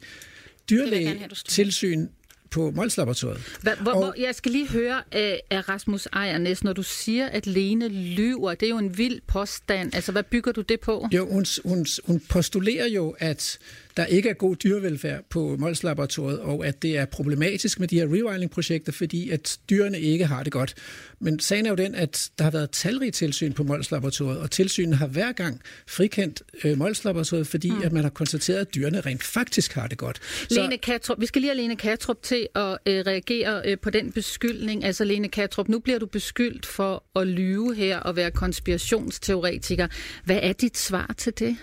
dyrlæge 0.70 1.28
tilsyn 1.48 2.08
på 2.54 2.72
Mols 2.72 2.98
Laboratoriet. 2.98 3.42
Hva, 3.62 3.76
hvor, 3.82 3.92
og, 3.92 3.98
hvor, 3.98 4.14
jeg 4.18 4.36
skal 4.36 4.52
lige 4.52 4.68
høre 4.68 5.02
af, 5.12 5.42
af 5.50 5.70
Rasmus 5.70 6.08
Ejernes, 6.14 6.64
når 6.64 6.74
du 6.74 6.84
siger, 6.84 7.28
at 7.28 7.48
Lene 7.48 7.88
lyver, 7.88 8.54
det 8.54 8.66
er 8.66 8.70
jo 8.70 8.78
en 8.78 8.98
vild 8.98 9.22
påstand. 9.28 9.96
Altså, 9.96 10.12
hvad 10.12 10.24
bygger 10.24 10.52
du 10.52 10.62
det 10.62 10.80
på? 10.80 11.08
Jo, 11.12 11.30
hun, 11.32 11.46
hun, 11.66 11.86
hun 12.06 12.20
postulerer 12.30 12.88
jo, 12.88 13.16
at 13.20 13.60
der 13.98 14.06
ikke 14.06 14.30
er 14.30 14.34
god 14.34 14.56
dyrevelfærd 14.56 15.24
på 15.30 15.56
Mols 15.60 15.84
Laboratoriet, 15.84 16.40
og 16.40 16.68
at 16.68 16.82
det 16.82 16.98
er 16.98 17.06
problematisk 17.06 17.80
med 17.80 17.88
de 17.88 18.00
her 18.00 18.06
rewilding-projekter, 18.06 18.92
fordi 18.92 19.30
at 19.30 19.60
dyrene 19.70 20.00
ikke 20.00 20.26
har 20.26 20.44
det 20.44 20.52
godt. 20.52 20.74
Men 21.20 21.40
sagen 21.40 21.66
er 21.66 21.70
jo 21.70 21.76
den, 21.76 21.96
at 21.96 22.30
der 22.38 22.44
har 22.44 22.52
været 22.52 22.72
talrige 22.72 23.12
tilsyn 23.12 23.54
på 23.54 23.64
Mols 23.64 23.92
Laboratoriet, 23.92 24.40
og 24.40 24.52
tilsynet 24.52 24.98
har 24.98 25.08
hver 25.08 25.32
gang 25.32 25.62
frikendt 25.88 26.44
øh, 26.64 26.78
Mols 26.78 27.04
Laboratoriet, 27.04 27.48
fordi 27.48 27.70
mm. 27.70 27.82
at 27.82 27.92
man 27.92 28.04
har 28.04 28.10
konstateret, 28.10 28.60
at 28.60 28.76
dyrene 28.76 29.02
rent 29.02 29.24
faktisk 29.24 29.74
har 29.74 29.88
det 29.88 29.98
godt. 29.98 30.20
Så... 30.50 30.62
Lene 30.62 30.78
Katrup, 30.78 31.22
vi 31.22 31.26
skal 31.26 31.42
lige 31.42 31.50
have 31.50 31.62
Lene 31.62 31.76
Katrup 31.76 32.24
til 32.24 32.48
at 32.56 32.78
øh, 32.86 33.04
reagere 33.08 33.62
øh, 33.66 33.78
på 33.80 33.90
den 33.90 34.12
beskyldning. 34.12 34.84
Altså 34.84 35.04
Lene 35.04 35.28
Katrup, 35.28 35.70
nu 35.70 35.80
bliver 35.80 36.00
du 36.00 36.06
beskyldt 36.06 36.66
for 36.66 37.04
at 37.16 37.28
lyve 37.28 37.76
her 37.76 38.00
og 38.00 38.16
være 38.16 38.32
konspirationsteoretiker. 38.32 39.88
Hvad 40.26 40.40
er 40.42 40.54
dit 40.54 40.78
svar 40.78 41.16
til 41.18 41.34
det? 41.40 41.58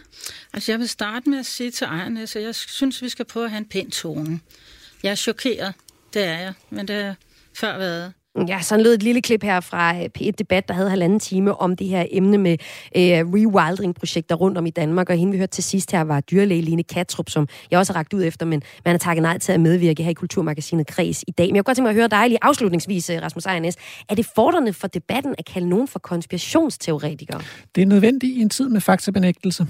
Altså 0.52 0.72
jeg 0.72 0.78
vil 0.78 0.88
starte 0.88 1.30
med 1.30 1.38
at 1.38 1.46
sige 1.46 1.70
til 1.70 1.84
ejerne, 1.84 2.19
så 2.26 2.38
jeg 2.38 2.54
synes, 2.54 3.02
vi 3.02 3.08
skal 3.08 3.24
prøve 3.24 3.44
at 3.44 3.50
have 3.50 3.58
en 3.58 3.68
pæn 3.68 3.90
tone. 3.90 4.40
Jeg 5.02 5.10
er 5.10 5.14
chokeret, 5.14 5.74
det 6.14 6.24
er 6.24 6.38
jeg, 6.38 6.52
men 6.70 6.88
det 6.88 7.04
har 7.04 7.14
før 7.54 7.78
været. 7.78 8.12
Ja, 8.48 8.60
sådan 8.62 8.82
lød 8.82 8.94
et 8.94 9.02
lille 9.02 9.22
klip 9.22 9.42
her 9.42 9.60
fra 9.60 9.96
øh, 9.96 10.08
P1 10.18 10.30
Debat, 10.30 10.68
der 10.68 10.74
havde 10.74 10.90
halvanden 10.90 11.20
time 11.20 11.60
om 11.60 11.76
det 11.76 11.86
her 11.86 12.06
emne 12.10 12.38
med 12.38 12.52
øh, 12.96 13.02
rewilding-projekter 13.02 14.34
rundt 14.34 14.58
om 14.58 14.66
i 14.66 14.70
Danmark. 14.70 15.10
Og 15.10 15.16
hende 15.16 15.32
vi 15.32 15.38
hørte 15.38 15.52
til 15.52 15.64
sidst 15.64 15.92
her 15.92 16.00
var 16.00 16.20
dyrlæge 16.20 16.62
Line 16.62 16.82
Katrup, 16.82 17.30
som 17.30 17.48
jeg 17.70 17.78
også 17.78 17.92
har 17.92 17.98
ragt 17.98 18.14
ud 18.14 18.24
efter, 18.24 18.46
men 18.46 18.62
man 18.84 18.92
har 18.92 18.98
takket 18.98 19.22
nej 19.22 19.38
til 19.38 19.52
at 19.52 19.60
medvirke 19.60 20.02
her 20.02 20.10
i 20.10 20.14
Kulturmagasinet 20.14 20.86
Kreds 20.86 21.24
i 21.28 21.30
dag. 21.30 21.46
Men 21.46 21.56
jeg 21.56 21.64
kunne 21.64 21.68
godt 21.68 21.76
tænke 21.76 21.84
mig 21.84 21.90
at 21.90 21.96
høre 21.96 22.08
dig 22.08 22.28
lige 22.28 22.38
afslutningsvis, 22.42 23.10
øh, 23.10 23.22
Rasmus 23.22 23.46
Ejernes. 23.46 23.76
Er 24.08 24.14
det 24.14 24.26
fordrende 24.34 24.72
for 24.72 24.86
debatten 24.86 25.34
at 25.38 25.44
kalde 25.44 25.68
nogen 25.68 25.88
for 25.88 25.98
konspirationsteoretikere? 25.98 27.40
Det 27.74 27.82
er 27.82 27.86
nødvendigt 27.86 28.36
i 28.36 28.40
en 28.40 28.50
tid 28.50 28.68
med 28.68 28.80
faktabenægtelse. 28.80 29.66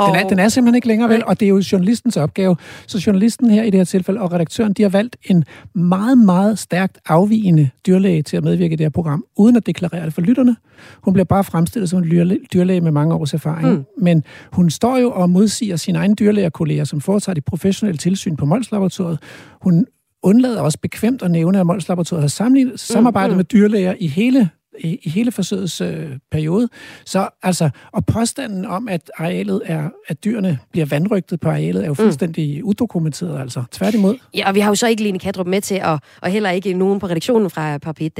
Den 0.00 0.14
er, 0.14 0.28
den 0.28 0.38
er 0.38 0.48
simpelthen 0.48 0.74
ikke 0.74 0.88
længere 0.88 1.08
vel, 1.08 1.24
og 1.26 1.40
det 1.40 1.46
er 1.46 1.50
jo 1.50 1.62
journalistens 1.72 2.16
opgave. 2.16 2.56
Så 2.86 3.02
journalisten 3.06 3.50
her 3.50 3.62
i 3.62 3.70
det 3.70 3.80
her 3.80 3.84
tilfælde 3.84 4.20
og 4.20 4.32
redaktøren, 4.32 4.72
de 4.72 4.82
har 4.82 4.88
valgt 4.88 5.16
en 5.24 5.44
meget, 5.74 6.18
meget 6.18 6.58
stærkt 6.58 6.98
afvigende 7.06 7.70
dyrlæge 7.86 8.22
til 8.22 8.36
at 8.36 8.44
medvirke 8.44 8.72
i 8.72 8.76
det 8.76 8.84
her 8.84 8.90
program, 8.90 9.24
uden 9.36 9.56
at 9.56 9.66
deklarere 9.66 10.04
det 10.06 10.14
for 10.14 10.20
lytterne. 10.20 10.56
Hun 11.02 11.14
bliver 11.14 11.24
bare 11.24 11.44
fremstillet 11.44 11.90
som 11.90 12.02
en 12.02 12.38
dyrlæge 12.52 12.80
med 12.80 12.90
mange 12.90 13.14
års 13.14 13.34
erfaring. 13.34 13.68
Mm. 13.68 13.84
Men 13.98 14.24
hun 14.52 14.70
står 14.70 14.98
jo 14.98 15.10
og 15.10 15.30
modsiger 15.30 15.76
sine 15.76 15.98
egne 15.98 16.14
dyrlægerkolleger, 16.14 16.84
som 16.84 17.00
foretager 17.00 17.34
det 17.34 17.44
professionelle 17.44 17.98
tilsyn 17.98 18.36
på 18.36 18.44
Mols 18.44 18.72
Laboratoriet. 18.72 19.18
Hun 19.62 19.86
undlader 20.22 20.60
også 20.60 20.78
bekvemt 20.78 21.22
at 21.22 21.30
nævne, 21.30 21.60
at 21.60 21.66
Mols 21.66 21.88
Laboratoriet 21.88 22.22
har 22.22 22.76
samarbejdet 22.76 23.30
mm, 23.30 23.34
mm. 23.34 23.36
med 23.36 23.44
dyrlæger 23.44 23.94
i 23.98 24.06
hele 24.06 24.50
i, 24.78 24.98
i 25.02 25.10
hele 25.10 25.32
forsøgets 25.32 25.80
øh, 25.80 26.10
periode. 26.30 26.68
Så 27.04 27.28
altså, 27.42 27.70
og 27.92 28.06
påstanden 28.06 28.64
om, 28.64 28.88
at 28.88 29.10
arealet 29.18 29.62
er, 29.64 29.88
at 30.08 30.24
dyrene 30.24 30.58
bliver 30.70 30.86
vandrygtet 30.86 31.40
på 31.40 31.48
arealet, 31.48 31.82
er 31.82 31.86
jo 31.86 31.92
mm. 31.92 31.96
fuldstændig 31.96 32.60
mm. 32.60 32.68
udokumenteret, 32.68 33.40
altså. 33.40 33.64
Tværtimod. 33.72 34.14
Ja, 34.34 34.48
og 34.48 34.54
vi 34.54 34.60
har 34.60 34.70
jo 34.70 34.74
så 34.74 34.86
ikke 34.86 35.02
Lene 35.02 35.18
Kadrup 35.18 35.46
med 35.46 35.60
til, 35.60 35.82
og, 35.82 36.00
og 36.22 36.30
heller 36.30 36.50
ikke 36.50 36.72
nogen 36.72 37.00
på 37.00 37.06
redaktionen 37.06 37.50
fra 37.50 37.78
Papet 37.78 38.12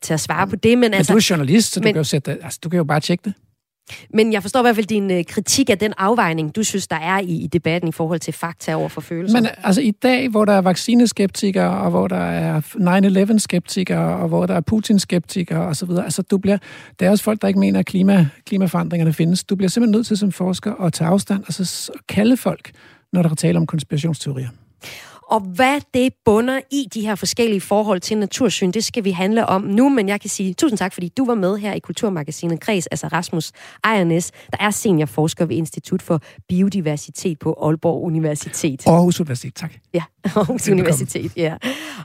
til 0.00 0.12
at 0.12 0.20
svare 0.20 0.44
mm. 0.44 0.50
på 0.50 0.56
det, 0.56 0.78
men, 0.78 0.80
men 0.80 0.94
altså... 0.94 1.12
du 1.12 1.16
er 1.16 1.26
journalist, 1.30 1.72
så 1.72 1.80
men, 1.80 1.86
du, 1.86 1.92
kan 1.92 2.00
jo 2.00 2.04
sætte, 2.04 2.38
altså, 2.42 2.58
du 2.62 2.68
kan 2.68 2.76
jo 2.76 2.84
bare 2.84 3.00
tjekke 3.00 3.22
det. 3.24 3.34
Men 4.14 4.32
jeg 4.32 4.42
forstår 4.42 4.60
i 4.60 4.62
hvert 4.62 4.74
fald 4.74 4.86
din 4.86 5.10
øh, 5.10 5.24
kritik 5.24 5.70
af 5.70 5.78
den 5.78 5.92
afvejning, 5.98 6.56
du 6.56 6.62
synes, 6.62 6.86
der 6.86 6.96
er 6.96 7.18
i, 7.18 7.24
i 7.24 7.46
debatten 7.46 7.88
i 7.88 7.92
forhold 7.92 8.20
til 8.20 8.32
fakta 8.32 8.74
over 8.74 8.88
for 8.88 9.00
følelser. 9.00 9.40
Men 9.40 9.50
altså 9.62 9.80
i 9.80 9.90
dag, 9.90 10.28
hvor 10.28 10.44
der 10.44 10.52
er 10.52 10.60
vaccineskeptikere, 10.60 11.80
og 11.80 11.90
hvor 11.90 12.08
der 12.08 12.16
er 12.16 12.60
9-11-skeptikere, 12.60 14.16
og 14.16 14.28
hvor 14.28 14.46
der 14.46 14.54
er 14.54 14.60
Putin-skeptikere 14.60 15.60
osv., 15.60 15.90
altså 15.90 16.22
du 16.22 16.38
bliver, 16.38 16.58
der 17.00 17.06
er 17.06 17.10
også 17.10 17.24
folk, 17.24 17.42
der 17.42 17.48
ikke 17.48 17.60
mener, 17.60 17.78
at 17.78 17.86
klima, 17.86 18.28
klimaforandringerne 18.46 19.12
findes. 19.12 19.44
Du 19.44 19.56
bliver 19.56 19.70
simpelthen 19.70 19.98
nødt 19.98 20.06
til 20.06 20.16
som 20.16 20.32
forsker 20.32 20.74
at 20.74 20.92
tage 20.92 21.08
afstand 21.08 21.44
og 21.46 21.52
så 21.52 21.92
kalde 22.08 22.36
folk, 22.36 22.70
når 23.12 23.22
der 23.22 23.30
er 23.30 23.34
tale 23.34 23.58
om 23.58 23.66
konspirationsteorier. 23.66 24.48
Og 25.28 25.40
hvad 25.40 25.80
det 25.94 26.12
bunder 26.24 26.60
i 26.70 26.88
de 26.94 27.00
her 27.00 27.14
forskellige 27.14 27.60
forhold 27.60 28.00
til 28.00 28.18
natursyn, 28.18 28.70
det 28.70 28.84
skal 28.84 29.04
vi 29.04 29.10
handle 29.10 29.46
om 29.46 29.62
nu, 29.62 29.88
men 29.88 30.08
jeg 30.08 30.20
kan 30.20 30.30
sige 30.30 30.54
tusind 30.54 30.78
tak, 30.78 30.92
fordi 30.92 31.08
du 31.08 31.26
var 31.26 31.34
med 31.34 31.56
her 31.56 31.72
i 31.72 31.78
Kulturmagasinet 31.78 32.60
Kreds, 32.60 32.86
altså 32.86 33.06
Rasmus 33.08 33.52
Ejernes, 33.84 34.32
der 34.50 34.56
er 34.60 34.70
seniorforsker 34.70 35.46
ved 35.46 35.56
Institut 35.56 36.02
for 36.02 36.20
Biodiversitet 36.48 37.38
på 37.38 37.58
Aalborg 37.62 38.04
Universitet. 38.04 38.86
Aarhus 38.86 39.20
Universitet, 39.20 39.54
tak. 39.54 39.72
Ja, 39.94 40.02
Aarhus 40.24 40.68
Universitet, 40.68 41.36
ja. 41.36 41.54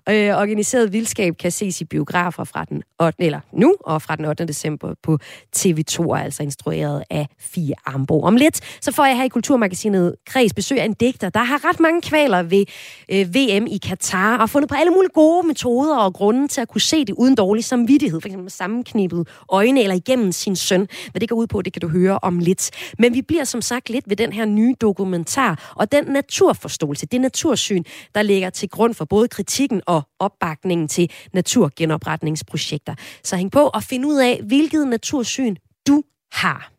Øh, 0.09 0.37
organiseret 0.37 0.93
vildskab 0.93 1.37
kan 1.37 1.51
ses 1.51 1.81
i 1.81 1.85
biografer 1.85 2.43
fra 2.43 2.65
den 2.65 2.83
8, 3.01 3.23
eller 3.23 3.39
nu 3.53 3.75
og 3.79 4.01
fra 4.01 4.15
den 4.15 4.25
8. 4.25 4.45
december 4.45 4.93
på 5.03 5.17
TV2, 5.57 6.15
altså 6.15 6.43
instrueret 6.43 7.03
af 7.09 7.27
Fie 7.39 7.73
Ambo. 7.85 8.21
Om 8.21 8.35
lidt, 8.35 8.59
så 8.81 8.91
får 8.91 9.05
jeg 9.05 9.17
her 9.17 9.23
i 9.23 9.27
Kulturmagasinet 9.27 10.15
Kreds 10.25 10.53
besøg 10.53 10.79
af 10.79 10.85
en 10.85 10.93
digter, 10.93 11.29
der 11.29 11.43
har 11.43 11.69
ret 11.69 11.79
mange 11.79 12.01
kvaler 12.01 12.43
ved 12.43 12.65
øh, 13.11 13.35
VM 13.35 13.67
i 13.67 13.77
Katar, 13.77 14.37
og 14.37 14.49
fundet 14.49 14.69
på 14.69 14.75
alle 14.75 14.91
mulige 14.91 15.11
gode 15.13 15.47
metoder 15.47 15.97
og 15.97 16.13
grunde 16.13 16.47
til 16.47 16.61
at 16.61 16.67
kunne 16.67 16.81
se 16.81 17.05
det 17.05 17.13
uden 17.13 17.35
dårlig 17.35 17.63
samvittighed, 17.63 18.21
f.eks. 18.21 18.35
med 18.35 18.49
sammenknippet 18.49 19.27
øjne 19.49 19.81
eller 19.81 19.95
igennem 19.95 20.31
sin 20.31 20.55
søn. 20.55 20.87
Hvad 21.11 21.19
det 21.19 21.29
går 21.29 21.35
ud 21.35 21.47
på, 21.47 21.61
det 21.61 21.73
kan 21.73 21.81
du 21.81 21.87
høre 21.87 22.19
om 22.21 22.39
lidt. 22.39 22.71
Men 22.99 23.13
vi 23.13 23.21
bliver 23.21 23.43
som 23.43 23.61
sagt 23.61 23.89
lidt 23.89 24.09
ved 24.09 24.15
den 24.15 24.33
her 24.33 24.45
nye 24.45 24.75
dokumentar, 24.81 25.73
og 25.75 25.91
den 25.91 26.03
naturforståelse, 26.05 27.05
det 27.05 27.21
natursyn, 27.21 27.83
der 28.15 28.21
ligger 28.21 28.49
til 28.49 28.69
grund 28.69 28.93
for 28.93 29.05
både 29.05 29.27
kritikken 29.27 29.81
og 29.87 30.01
opbakningen 30.19 30.87
til 30.87 31.11
naturgenopretningsprojekter. 31.33 32.95
Så 33.23 33.35
hæng 33.35 33.51
på 33.51 33.59
og 33.59 33.83
find 33.83 34.05
ud 34.05 34.17
af, 34.17 34.41
hvilket 34.43 34.87
natursyn 34.87 35.55
du 35.87 36.03
har. 36.31 36.71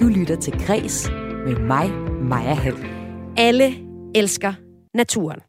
Du 0.00 0.08
lytter 0.08 0.36
til 0.40 0.52
Græs 0.66 1.08
med 1.46 1.56
mig, 1.56 2.13
Maja 2.28 2.54
Hall. 2.54 2.76
Alle 3.36 3.74
elsker 4.14 4.52
naturen. 4.94 5.40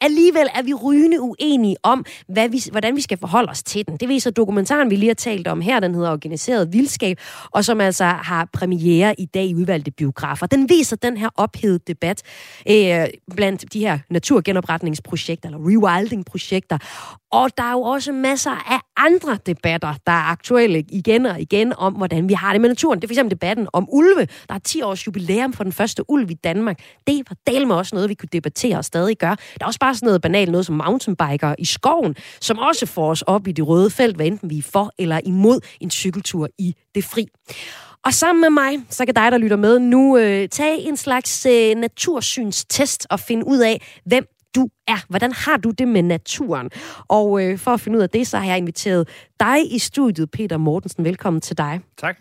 Alligevel 0.00 0.48
er 0.54 0.62
vi 0.62 0.74
rygende 0.74 1.20
uenige 1.20 1.76
om, 1.82 2.04
hvad 2.28 2.48
vi, 2.48 2.62
hvordan 2.70 2.96
vi 2.96 3.00
skal 3.00 3.18
forholde 3.18 3.50
os 3.50 3.62
til 3.62 3.86
den. 3.86 3.96
Det 3.96 4.08
viser 4.08 4.30
dokumentaren, 4.30 4.90
vi 4.90 4.96
lige 4.96 5.08
har 5.08 5.14
talt 5.14 5.48
om 5.48 5.60
her. 5.60 5.80
Den 5.80 5.94
hedder 5.94 6.10
Organiseret 6.10 6.72
Vildskab, 6.72 7.18
og 7.50 7.64
som 7.64 7.80
altså 7.80 8.04
har 8.04 8.48
premiere 8.52 9.20
i 9.20 9.26
dag 9.26 9.44
i 9.44 9.54
udvalgte 9.54 9.90
biografer. 9.90 10.46
Den 10.46 10.68
viser 10.68 10.96
den 10.96 11.16
her 11.16 11.28
ophedede 11.36 11.78
debat 11.86 12.22
øh, 12.70 13.06
blandt 13.36 13.72
de 13.72 13.80
her 13.80 13.98
naturgenopretningsprojekter, 14.10 15.48
eller 15.48 15.58
rewilding-projekter. 15.58 16.78
Og 17.32 17.50
der 17.56 17.62
er 17.62 17.72
jo 17.72 17.80
også 17.80 18.12
masser 18.12 18.50
af 18.50 18.80
andre 18.96 19.38
debatter, 19.46 19.94
der 20.06 20.12
er 20.12 20.30
aktuelle 20.30 20.84
igen 20.88 21.26
og 21.26 21.40
igen 21.40 21.72
om, 21.78 21.92
hvordan 21.92 22.28
vi 22.28 22.34
har 22.34 22.52
det 22.52 22.60
med 22.60 22.68
naturen. 22.68 22.98
Det 22.98 23.04
er 23.04 23.08
for 23.08 23.12
eksempel 23.12 23.30
debatten 23.30 23.68
om 23.72 23.88
ulve. 23.92 24.28
Der 24.48 24.54
er 24.54 24.58
10 24.58 24.82
års 24.82 25.06
jubilæum 25.06 25.52
for 25.52 25.64
den 25.64 25.72
første 25.72 26.10
ulv 26.10 26.30
i 26.30 26.34
Danmark. 26.34 26.80
Det 27.06 27.22
var 27.28 27.36
del 27.52 27.66
med 27.66 27.76
også 27.76 27.94
noget, 27.94 28.08
vi 28.08 28.14
kunne 28.14 28.28
debattere 28.32 28.76
og 28.76 28.84
stadig 28.84 29.18
gøre. 29.18 29.36
Der 29.58 29.64
er 29.64 29.66
også 29.66 29.80
bare 29.80 29.94
sådan 29.94 30.06
noget 30.06 30.22
banalt, 30.22 30.50
noget 30.50 30.66
som 30.66 30.74
mountainbiker 30.74 31.54
i 31.58 31.64
skoven, 31.64 32.16
som 32.40 32.58
også 32.58 32.86
får 32.86 33.10
os 33.10 33.22
op 33.22 33.48
i 33.48 33.52
det 33.52 33.68
røde 33.68 33.90
felt, 33.90 34.16
hvad 34.16 34.26
enten 34.26 34.50
vi 34.50 34.58
er 34.58 34.62
for 34.62 34.92
eller 34.98 35.20
imod 35.24 35.60
en 35.80 35.90
cykeltur 35.90 36.48
i 36.58 36.74
det 36.94 37.04
fri. 37.04 37.26
Og 38.04 38.14
sammen 38.14 38.40
med 38.40 38.50
mig, 38.50 38.78
så 38.90 39.04
kan 39.04 39.14
dig, 39.14 39.32
der 39.32 39.38
lytter 39.38 39.56
med 39.56 39.78
nu, 39.78 40.18
øh, 40.18 40.48
tage 40.48 40.78
en 40.78 40.96
slags 40.96 41.46
øh, 41.46 41.76
natursynstest 41.76 43.06
og 43.10 43.20
finde 43.20 43.46
ud 43.46 43.58
af, 43.58 44.00
hvem 44.04 44.35
du 44.56 44.68
er. 44.88 45.04
Hvordan 45.08 45.32
har 45.32 45.56
du 45.56 45.70
det 45.70 45.88
med 45.88 46.02
naturen? 46.02 46.70
Og 47.08 47.44
øh, 47.44 47.58
for 47.58 47.70
at 47.70 47.80
finde 47.80 47.98
ud 47.98 48.02
af 48.02 48.10
det, 48.10 48.26
så 48.26 48.38
har 48.38 48.46
jeg 48.46 48.58
inviteret 48.58 49.08
dig 49.40 49.74
i 49.74 49.78
studiet, 49.78 50.30
Peter 50.30 50.56
Mortensen. 50.56 51.04
Velkommen 51.04 51.40
til 51.40 51.58
dig. 51.58 51.80
Tak. 51.98 52.16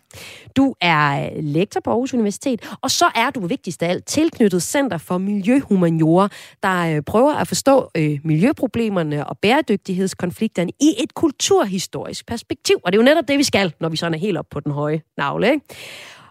Du 0.56 0.76
er 0.82 1.30
lektor 1.42 1.80
på 1.80 1.90
Aarhus 1.90 2.14
Universitet, 2.14 2.72
og 2.82 2.92
så 2.92 3.06
er 3.16 3.30
du 3.30 3.48
vigtigst 3.48 3.84
af 3.84 3.90
alt 3.90 4.06
tilknyttet 4.06 4.64
Center 4.64 4.98
for 4.98 5.18
Miljøhumaniora, 5.18 6.30
der 6.64 6.96
øh, 6.96 7.02
prøver 7.02 7.34
at 7.34 7.48
forstå 7.48 7.90
øh, 7.98 8.20
miljøproblemerne 8.24 9.28
og 9.28 9.38
bæredygtighedskonflikterne 9.38 10.72
i 10.82 10.94
et 11.04 11.14
kulturhistorisk 11.14 12.28
perspektiv. 12.28 12.76
Og 12.84 12.92
det 12.92 12.98
er 12.98 13.02
jo 13.02 13.06
netop 13.06 13.28
det, 13.28 13.38
vi 13.38 13.44
skal, 13.44 13.74
når 13.80 13.90
vi 13.90 13.98
sådan 13.98 14.14
er 14.14 14.18
helt 14.18 14.38
op 14.38 14.46
på 14.52 14.60
den 14.60 14.72
høje 14.72 15.02
navle. 15.18 15.52
Ikke? 15.52 15.66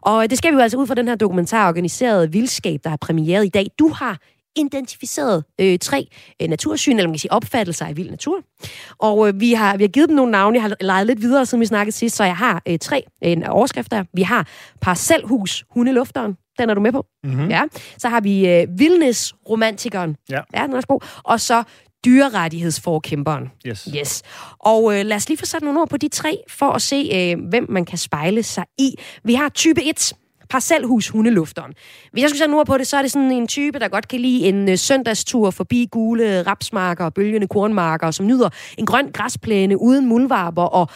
Og 0.02 0.30
det 0.30 0.38
skal 0.38 0.50
vi 0.50 0.56
jo 0.56 0.62
altså 0.62 0.78
ud 0.78 0.86
fra 0.86 0.94
den 0.94 1.08
her 1.08 1.14
dokumentar 1.14 1.68
organiseret 1.68 2.32
vildskab, 2.32 2.80
der 2.84 2.90
har 2.90 2.96
premieret 2.96 3.46
i 3.46 3.48
dag. 3.48 3.66
Du 3.78 3.88
har 3.88 4.18
identificeret 4.56 5.44
øh, 5.60 5.78
tre 5.78 6.06
øh, 6.42 6.48
natursyn, 6.48 6.96
eller 6.96 7.08
man 7.08 7.14
kan 7.14 7.18
sige 7.18 7.32
opfattelser 7.32 7.86
af 7.86 7.96
vild 7.96 8.10
natur. 8.10 8.40
Og 8.98 9.28
øh, 9.28 9.40
vi, 9.40 9.52
har, 9.52 9.76
vi 9.76 9.82
har 9.82 9.88
givet 9.88 10.08
dem 10.08 10.16
nogle 10.16 10.32
navne, 10.32 10.54
jeg 10.54 10.62
har 10.62 10.76
leget 10.80 11.06
lidt 11.06 11.20
videre, 11.20 11.46
siden 11.46 11.60
vi 11.60 11.66
snakkede 11.66 11.96
sidst, 11.96 12.16
så 12.16 12.24
jeg 12.24 12.36
har 12.36 12.62
øh, 12.68 12.78
tre 12.78 13.02
øh, 13.24 13.36
overskrifter. 13.48 14.04
Vi 14.14 14.22
har 14.22 14.48
parcelhus, 14.80 15.64
hundelufteren, 15.70 16.36
den 16.58 16.70
er 16.70 16.74
du 16.74 16.80
med 16.80 16.92
på? 16.92 17.06
Mhm. 17.24 17.50
Ja. 17.50 17.62
Så 17.98 18.08
har 18.08 18.20
vi 18.20 18.48
øh, 18.48 18.66
vildnesromantikeren. 18.78 20.16
Ja. 20.30 20.40
ja, 20.54 20.62
den 20.62 20.72
er 20.72 20.76
også 20.76 20.88
god. 20.88 21.00
Og 21.24 21.40
så 21.40 21.62
dyrerettighedsforkæmperen. 22.04 23.50
Yes. 23.66 23.88
Yes. 23.96 24.22
Og 24.58 24.98
øh, 24.98 25.06
lad 25.06 25.16
os 25.16 25.28
lige 25.28 25.38
få 25.38 25.46
sat 25.46 25.62
nogle 25.62 25.80
ord 25.80 25.88
på 25.88 25.96
de 25.96 26.08
tre, 26.08 26.38
for 26.48 26.70
at 26.70 26.82
se, 26.82 27.10
øh, 27.14 27.48
hvem 27.48 27.66
man 27.68 27.84
kan 27.84 27.98
spejle 27.98 28.42
sig 28.42 28.64
i. 28.78 28.94
Vi 29.24 29.34
har 29.34 29.48
type 29.48 29.82
1, 29.84 30.12
parcelhus 30.48 31.08
hundelufteren. 31.08 31.74
Hvis 32.12 32.22
jeg 32.22 32.30
skulle 32.30 32.38
sætte 32.38 32.52
nu 32.52 32.58
ord 32.58 32.66
på 32.66 32.78
det, 32.78 32.86
så 32.86 32.96
er 32.96 33.02
det 33.02 33.10
sådan 33.10 33.30
en 33.30 33.46
type, 33.46 33.78
der 33.78 33.88
godt 33.88 34.08
kan 34.08 34.20
lide 34.20 34.48
en 34.48 34.68
øh, 34.68 34.78
søndagstur 34.78 35.50
forbi 35.50 35.88
gule 35.90 36.42
rapsmarker 36.42 37.04
og 37.04 37.14
bølgende 37.14 37.48
kornmarker, 37.48 38.10
som 38.10 38.26
nyder 38.26 38.48
en 38.78 38.86
grøn 38.86 39.10
græsplæne 39.12 39.80
uden 39.80 40.06
muldvarper, 40.06 40.62
og 40.62 40.88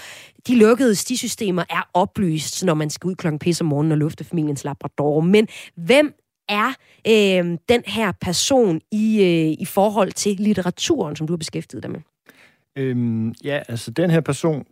de 0.46 0.56
lukkede 0.56 0.94
stisystemer 0.94 1.64
er 1.70 1.88
oplyst, 1.94 2.64
når 2.64 2.74
man 2.74 2.90
skal 2.90 3.08
ud 3.08 3.14
klokken 3.14 3.38
pisse 3.38 3.62
om 3.62 3.68
morgenen 3.68 3.92
og 3.92 3.98
lufte 3.98 4.24
familiens 4.24 4.64
labrador. 4.64 5.20
Men 5.20 5.48
hvem 5.76 6.14
er 6.48 6.68
øh, 7.06 7.58
den 7.68 7.82
her 7.86 8.12
person 8.20 8.80
i, 8.92 9.22
øh, 9.22 9.56
i 9.60 9.64
forhold 9.64 10.12
til 10.12 10.36
litteraturen, 10.36 11.16
som 11.16 11.26
du 11.26 11.32
har 11.32 11.38
beskæftiget 11.38 11.82
dig 11.82 11.90
med? 11.90 12.00
Øhm, 12.76 13.34
ja, 13.44 13.60
altså 13.68 13.90
den 13.90 14.10
her 14.10 14.20
person, 14.20 14.64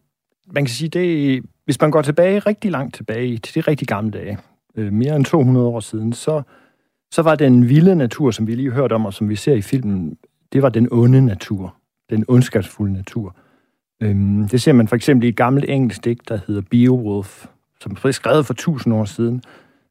man 0.46 0.64
kan 0.64 0.74
sige, 0.74 0.88
det, 0.88 1.42
hvis 1.64 1.80
man 1.80 1.90
går 1.90 2.02
tilbage, 2.02 2.38
rigtig 2.38 2.70
langt 2.70 2.94
tilbage, 2.94 3.38
til 3.38 3.54
de 3.54 3.60
rigtig 3.60 3.88
gamle 3.88 4.10
dage, 4.10 4.38
øh, 4.76 4.92
mere 4.92 5.16
end 5.16 5.24
200 5.24 5.66
år 5.66 5.80
siden, 5.80 6.12
så, 6.12 6.42
så 7.12 7.22
var 7.22 7.34
den 7.34 7.68
vilde 7.68 7.94
natur, 7.94 8.30
som 8.30 8.46
vi 8.46 8.54
lige 8.54 8.70
hørte 8.70 8.92
om, 8.92 9.06
og 9.06 9.14
som 9.14 9.28
vi 9.28 9.36
ser 9.36 9.54
i 9.54 9.62
filmen, 9.62 10.16
det 10.52 10.62
var 10.62 10.68
den 10.68 10.88
onde 10.90 11.26
natur, 11.26 11.76
den 12.10 12.24
ondskabsfulde 12.28 12.92
natur. 12.92 13.36
Øhm, 14.02 14.48
det 14.48 14.62
ser 14.62 14.72
man 14.72 14.88
for 14.88 14.96
eksempel 14.96 15.26
i 15.26 15.28
et 15.28 15.36
gammelt 15.36 15.70
engelsk 15.70 16.04
digt, 16.04 16.28
der 16.28 16.38
hedder 16.46 16.62
Beowulf, 16.70 17.46
som 17.80 17.94
blev 17.94 18.12
skrevet 18.12 18.46
for 18.46 18.54
1000 18.54 18.94
år 18.94 19.04
siden. 19.04 19.42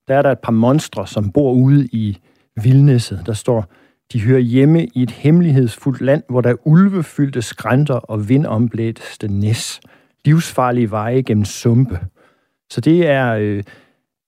Der 0.07 0.15
er 0.15 0.21
der 0.21 0.31
et 0.31 0.39
par 0.39 0.51
monstre, 0.51 1.07
som 1.07 1.31
bor 1.31 1.53
ude 1.53 1.85
i 1.85 2.17
vildnæsset. 2.63 3.23
Der 3.25 3.33
står, 3.33 3.65
de 4.13 4.21
hører 4.21 4.39
hjemme 4.39 4.85
i 4.85 5.03
et 5.03 5.11
hemmelighedsfuldt 5.11 6.01
land, 6.01 6.23
hvor 6.29 6.41
der 6.41 6.49
er 6.49 6.67
ulvefyldte 6.67 7.41
skrænter 7.41 7.95
og 7.95 8.29
vindomblæste 8.29 9.27
næs. 9.27 9.79
Livsfarlige 10.25 10.91
veje 10.91 11.21
gennem 11.21 11.45
sumpe. 11.45 11.99
Så 12.69 12.81
det 12.81 13.07
er 13.07 13.33
øh, 13.33 13.63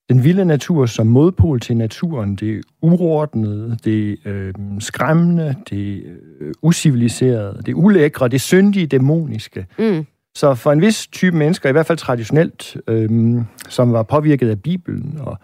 den 0.09 0.23
vilde 0.23 0.45
natur 0.45 0.85
som 0.85 1.07
modpol 1.07 1.59
til 1.59 1.77
naturen. 1.77 2.35
Det 2.35 2.57
er 2.57 2.61
uordnet, 2.81 3.79
det 3.85 4.11
er 4.11 4.17
øh, 4.25 4.53
skræmmende, 4.79 5.55
det 5.69 5.97
er 5.97 6.01
øh, 6.39 6.53
usiviliserede, 6.61 7.61
det 7.65 7.73
ulækre, 7.73 8.27
det 8.27 8.41
syndige, 8.41 8.87
dæmoniske. 8.87 9.65
Mm. 9.79 10.05
Så 10.35 10.55
for 10.55 10.71
en 10.71 10.81
vis 10.81 11.07
type 11.07 11.37
mennesker, 11.37 11.69
i 11.69 11.71
hvert 11.71 11.85
fald 11.85 11.97
traditionelt, 11.97 12.77
øh, 12.87 13.35
som 13.69 13.93
var 13.93 14.03
påvirket 14.03 14.49
af 14.49 14.61
Bibelen 14.61 15.17
og, 15.19 15.37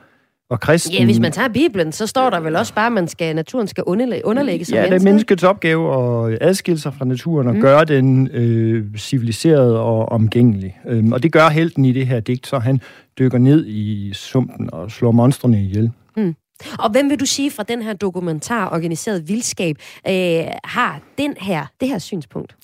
og 0.53 0.59
kristen... 0.59 0.93
Ja, 0.93 1.05
hvis 1.05 1.19
man 1.19 1.31
tager 1.31 1.47
Bibelen, 1.47 1.91
så 1.91 2.07
står 2.07 2.29
der 2.29 2.39
vel 2.39 2.55
også 2.55 2.73
bare, 2.73 2.85
at 2.85 2.91
man 2.91 3.07
skal, 3.07 3.35
naturen 3.35 3.67
skal 3.67 3.83
underlægge, 3.83 4.25
underlægge 4.25 4.65
sig 4.65 4.75
Ja, 4.75 4.85
det 4.85 4.93
er 4.93 5.03
menneskets 5.03 5.43
opgave 5.43 5.93
at 6.31 6.37
adskille 6.41 6.79
sig 6.79 6.93
fra 6.93 7.05
naturen 7.05 7.47
og 7.47 7.55
mm. 7.55 7.61
gøre 7.61 7.85
den 7.85 8.27
øh, 8.27 8.97
civiliseret 8.97 9.77
og 9.77 10.11
omgængelig. 10.11 10.79
Øhm, 10.87 11.13
og 11.13 11.23
det 11.23 11.31
gør 11.31 11.49
helten 11.49 11.85
i 11.85 11.91
det 11.91 12.07
her 12.07 12.19
digt, 12.19 12.47
så 12.47 12.59
han 12.59 12.81
dykker 13.19 13.37
ned 13.37 13.65
i 13.67 14.11
sumpen 14.13 14.69
og 14.73 14.91
slår 14.91 15.11
monstrene 15.11 15.61
ihjel. 15.61 15.91
Mm. 16.17 16.35
Og 16.79 16.91
hvem 16.91 17.09
vil 17.09 17.19
du 17.19 17.25
sige 17.25 17.51
fra 17.51 17.63
den 17.63 17.81
her 17.81 17.93
dokumentar, 17.93 18.69
Organiseret 18.73 19.27
Vildskab, 19.27 19.77
øh, 20.07 20.13
har 20.63 20.99
den 21.17 21.33
her, 21.39 21.65
det 21.79 21.87
her 21.87 21.97
synspunkt? 21.97 22.55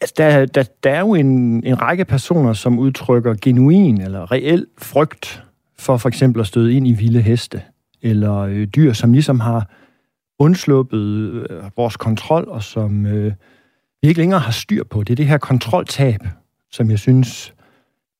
Altså, 0.00 0.14
der, 0.16 0.46
der, 0.46 0.64
der 0.84 0.90
er 0.90 1.00
jo 1.00 1.14
en, 1.14 1.26
en 1.66 1.82
række 1.82 2.04
personer, 2.04 2.52
som 2.52 2.78
udtrykker 2.78 3.34
genuin 3.42 4.00
eller 4.00 4.32
reel 4.32 4.66
frygt 4.78 5.42
for 5.82 5.96
for 5.96 6.08
eksempel 6.08 6.40
at 6.40 6.46
støde 6.46 6.74
ind 6.74 6.86
i 6.86 6.92
vilde 6.92 7.22
heste, 7.22 7.62
eller 8.02 8.38
øh, 8.38 8.66
dyr, 8.66 8.92
som 8.92 9.12
ligesom 9.12 9.40
har 9.40 9.70
undsluppet 10.38 11.46
øh, 11.50 11.62
vores 11.76 11.96
kontrol, 11.96 12.44
og 12.48 12.62
som 12.62 13.06
øh, 13.06 13.32
vi 14.02 14.08
ikke 14.08 14.20
længere 14.20 14.40
har 14.40 14.52
styr 14.52 14.84
på. 14.84 15.02
Det 15.02 15.10
er 15.10 15.16
det 15.16 15.26
her 15.26 15.38
kontroltab, 15.38 16.20
som 16.70 16.90
jeg 16.90 16.98
synes 16.98 17.54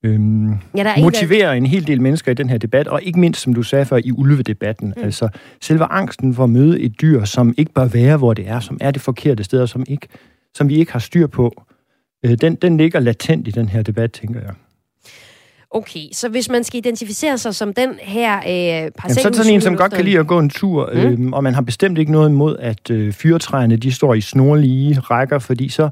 øhm, 0.02 0.50
Ja, 0.50 0.82
der 0.82 0.90
er 0.90 1.00
motiverer 1.00 1.52
en 1.52 1.66
hel 1.66 1.86
del 1.86 2.02
mennesker 2.02 2.32
i 2.32 2.34
den 2.34 2.48
her 2.48 2.58
debat, 2.58 2.88
og 2.88 3.02
ikke 3.02 3.20
mindst, 3.20 3.40
som 3.40 3.54
du 3.54 3.62
sagde 3.62 3.84
før, 3.84 3.96
i 3.96 4.12
ulvedebatten. 4.12 4.94
Mm. 4.96 5.02
Altså 5.02 5.28
selve 5.60 5.84
angsten 5.84 6.34
for 6.34 6.44
at 6.44 6.50
møde 6.50 6.80
et 6.80 7.00
dyr, 7.00 7.24
som 7.24 7.54
ikke 7.58 7.72
bør 7.72 7.84
være, 7.84 8.16
hvor 8.16 8.34
det 8.34 8.48
er, 8.48 8.60
som 8.60 8.78
er 8.80 8.90
det 8.90 9.02
forkerte 9.02 9.44
sted, 9.44 9.60
og 9.60 9.68
som, 9.68 9.84
ikke, 9.88 10.08
som 10.54 10.68
vi 10.68 10.74
ikke 10.74 10.92
har 10.92 10.98
styr 10.98 11.26
på, 11.26 11.62
øh, 12.24 12.36
den, 12.40 12.54
den 12.54 12.76
ligger 12.76 13.00
latent 13.00 13.48
i 13.48 13.50
den 13.50 13.68
her 13.68 13.82
debat, 13.82 14.12
tænker 14.12 14.40
jeg. 14.40 14.54
Okay, 15.74 16.00
så 16.12 16.28
hvis 16.28 16.48
man 16.48 16.64
skal 16.64 16.78
identificere 16.78 17.38
sig 17.38 17.54
som 17.54 17.74
den 17.74 17.90
her 18.00 18.36
øh, 18.38 18.42
Jamen, 18.52 18.92
så 19.08 19.28
er 19.28 19.32
sådan 19.32 19.52
en, 19.52 19.60
som 19.60 19.76
godt 19.76 19.92
kan 19.92 20.04
lide 20.04 20.18
at 20.18 20.26
gå 20.26 20.38
en 20.38 20.50
tur, 20.50 20.90
Mm. 20.94 20.98
mm. 21.00 21.06
øhm, 21.06 21.32
og 21.32 21.44
man 21.44 21.54
har 21.54 21.62
bestemt 21.62 21.98
ikke 21.98 22.12
noget 22.12 22.28
imod, 22.28 22.56
at 22.58 22.90
øh, 22.90 23.12
fyretræerne 23.12 23.76
de 23.76 23.92
står 23.92 24.14
i 24.14 24.20
snorlige 24.20 25.00
rækker, 25.00 25.38
fordi 25.38 25.68
så 25.68 25.88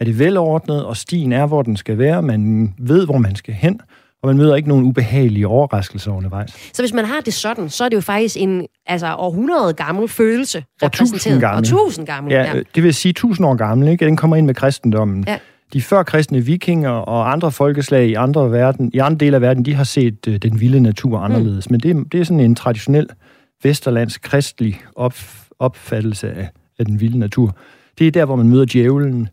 er 0.00 0.04
det 0.04 0.18
velordnet, 0.18 0.84
og 0.84 0.96
stien 0.96 1.32
er, 1.32 1.46
hvor 1.46 1.62
den 1.62 1.76
skal 1.76 1.98
være. 1.98 2.22
Man 2.22 2.74
ved, 2.78 3.04
hvor 3.06 3.18
man 3.18 3.36
skal 3.36 3.54
hen, 3.54 3.80
og 4.22 4.26
man 4.28 4.36
møder 4.36 4.56
ikke 4.56 4.68
nogen 4.68 4.84
ubehagelige 4.84 5.46
overraskelser 5.48 6.12
undervejs. 6.12 6.50
Så 6.72 6.82
hvis 6.82 6.92
man 6.92 7.04
har 7.04 7.20
det 7.20 7.34
sådan, 7.34 7.70
så 7.70 7.84
er 7.84 7.88
det 7.88 7.96
jo 7.96 8.00
faktisk 8.00 8.36
en 8.38 8.66
altså, 8.86 9.14
århundrede 9.18 9.72
gammel 9.72 10.08
følelse 10.08 10.64
Og 10.82 10.92
tusind 10.92 11.14
repræsenteret. 11.14 11.40
gammel. 11.40 11.58
Og 11.58 11.64
tusind 11.64 12.06
gammel. 12.06 12.32
Ja, 12.32 12.56
øh, 12.56 12.64
det 12.74 12.82
vil 12.82 12.94
sige 12.94 13.12
tusind 13.12 13.46
år 13.46 13.54
gammel, 13.54 13.88
ikke? 13.88 14.04
Den 14.04 14.16
kommer 14.16 14.36
ind 14.36 14.46
med 14.46 14.54
kristendommen. 14.54 15.24
Ja. 15.28 15.38
De 15.72 15.82
førkristne 15.82 16.40
vikinger 16.40 16.90
og 16.90 17.32
andre 17.32 17.52
folkeslag 17.52 18.08
i 18.08 18.14
andre, 18.14 18.52
verden, 18.52 18.90
i 18.94 18.98
andre 18.98 19.18
dele 19.18 19.36
af 19.36 19.42
verden, 19.42 19.64
de 19.64 19.74
har 19.74 19.84
set 19.84 20.28
øh, 20.28 20.36
den 20.36 20.60
vilde 20.60 20.80
natur 20.80 21.18
anderledes. 21.18 21.70
Mm. 21.70 21.72
Men 21.72 21.80
det, 21.80 22.12
det 22.12 22.20
er 22.20 22.24
sådan 22.24 22.40
en 22.40 22.54
traditionel 22.54 23.08
vesterlandsk 23.62 24.22
kristelig 24.22 24.80
op, 24.96 25.14
opfattelse 25.58 26.32
af, 26.32 26.48
af 26.78 26.86
den 26.86 27.00
vilde 27.00 27.18
natur. 27.18 27.56
Det 27.98 28.06
er 28.06 28.10
der, 28.10 28.24
hvor 28.24 28.36
man 28.36 28.48
møder 28.48 28.64
djævlen. 28.64 29.28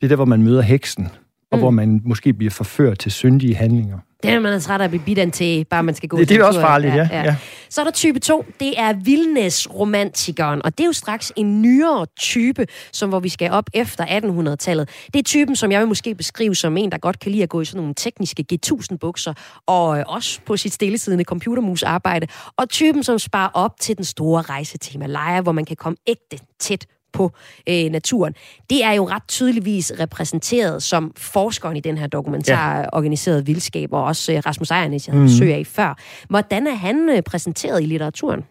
Det 0.00 0.06
er 0.06 0.08
der, 0.08 0.16
hvor 0.16 0.24
man 0.24 0.42
møder 0.42 0.62
heksen. 0.62 1.08
Og 1.50 1.58
Mm. 1.58 1.60
hvor 1.60 1.70
man 1.70 2.00
måske 2.04 2.32
bliver 2.32 2.50
forført 2.50 2.98
til 2.98 3.12
syndige 3.12 3.54
handlinger. 3.54 3.98
Det 4.28 4.34
er, 4.34 4.40
man 4.40 4.52
er 4.52 4.58
træt 4.60 4.80
af 4.80 4.84
at 4.84 4.90
blive 4.90 5.02
bidt 5.04 5.32
til, 5.32 5.64
bare 5.64 5.82
man 5.82 5.94
skal 5.94 6.08
gå 6.08 6.16
Det- 6.18 6.28
det 6.28 6.36
er 6.40 6.44
også 6.44 6.60
farligt, 6.60 6.94
ja, 6.94 7.08
ja. 7.12 7.36
Så 7.70 7.80
er 7.80 7.84
der 7.84 7.90
type 7.92 8.18
2, 8.18 8.44
det 8.60 8.74
er 8.80 8.92
vildnæsromantikeren, 8.92 10.60
og 10.64 10.78
det 10.78 10.84
er 10.84 10.86
jo 10.86 10.92
straks 10.92 11.32
en 11.36 11.62
nyere 11.62 12.06
type, 12.20 12.66
som 12.92 13.08
hvor 13.08 13.20
vi 13.20 13.28
skal 13.28 13.50
op 13.50 13.64
efter 13.74 14.04
1800-tallet. 14.04 14.88
Det 15.14 15.18
er 15.18 15.22
typen, 15.22 15.56
som 15.56 15.72
jeg 15.72 15.80
vil 15.80 15.88
måske 15.88 16.14
beskrive 16.14 16.54
som 16.54 16.76
en, 16.76 16.92
der 16.92 16.98
godt 16.98 17.18
kan 17.20 17.32
lide 17.32 17.42
at 17.42 17.48
gå 17.48 17.60
i 17.60 17.64
sådan 17.64 17.78
nogle 17.80 17.94
tekniske 17.94 18.44
G1000-bukser, 18.52 19.34
og 19.66 19.98
øh, 19.98 20.04
også 20.06 20.40
på 20.46 20.56
sit 20.56 20.72
stillesiddende 20.72 21.24
computermus-arbejde, 21.24 22.26
og 22.56 22.68
typen, 22.68 23.02
som 23.02 23.18
sparer 23.18 23.50
op 23.54 23.80
til 23.80 23.96
den 23.96 24.04
store 24.04 24.42
rejse 24.42 24.78
til 24.78 24.92
Himalaya, 24.92 25.40
hvor 25.40 25.52
man 25.52 25.64
kan 25.64 25.76
komme 25.76 25.96
ægte 26.06 26.38
tæt 26.60 26.86
på 27.14 27.32
øh, 27.68 27.90
naturen. 27.90 28.34
Det 28.70 28.84
er 28.84 28.92
jo 28.92 29.08
ret 29.08 29.22
tydeligvis 29.28 29.92
repræsenteret 30.00 30.82
som 30.82 31.12
forskeren 31.16 31.76
i 31.76 31.80
den 31.80 31.98
her 31.98 32.06
dokumentar, 32.06 32.78
ja. 32.78 32.84
Organiseret 32.92 33.46
Vildskab, 33.46 33.92
og 33.92 34.04
også 34.04 34.32
øh, 34.32 34.38
Rasmus 34.46 34.70
Ejernes, 34.70 35.08
jeg 35.08 35.14
Mhm. 35.16 35.24
besøg 35.24 35.54
af 35.54 35.66
før. 35.66 35.98
Hvordan 36.28 36.66
er 36.66 36.74
han 36.74 37.08
øh, 37.16 37.22
præsenteret 37.22 37.82
i 37.82 37.86
litteraturen? 37.86 38.44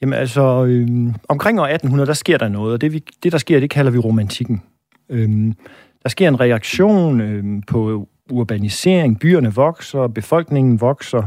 Jamen 0.00 0.14
altså, 0.18 0.64
øhm, 0.64 1.14
omkring 1.28 1.60
år 1.60 1.66
1800, 1.66 2.06
der 2.06 2.12
sker 2.14 2.38
der 2.38 2.48
noget, 2.48 2.72
og 2.74 2.80
det, 2.80 2.92
vi, 2.92 3.04
det 3.22 3.32
der 3.32 3.38
sker, 3.38 3.60
det 3.60 3.70
kalder 3.70 3.90
vi 3.90 3.98
romantikken. 3.98 4.62
Øhm, 5.10 5.54
der 6.02 6.08
sker 6.08 6.28
en 6.28 6.40
reaktion 6.40 7.20
øhm, 7.20 7.62
på 7.62 8.08
urbanisering, 8.30 9.18
byerne 9.20 9.54
vokser, 9.54 10.06
befolkningen 10.08 10.80
vokser, 10.80 11.22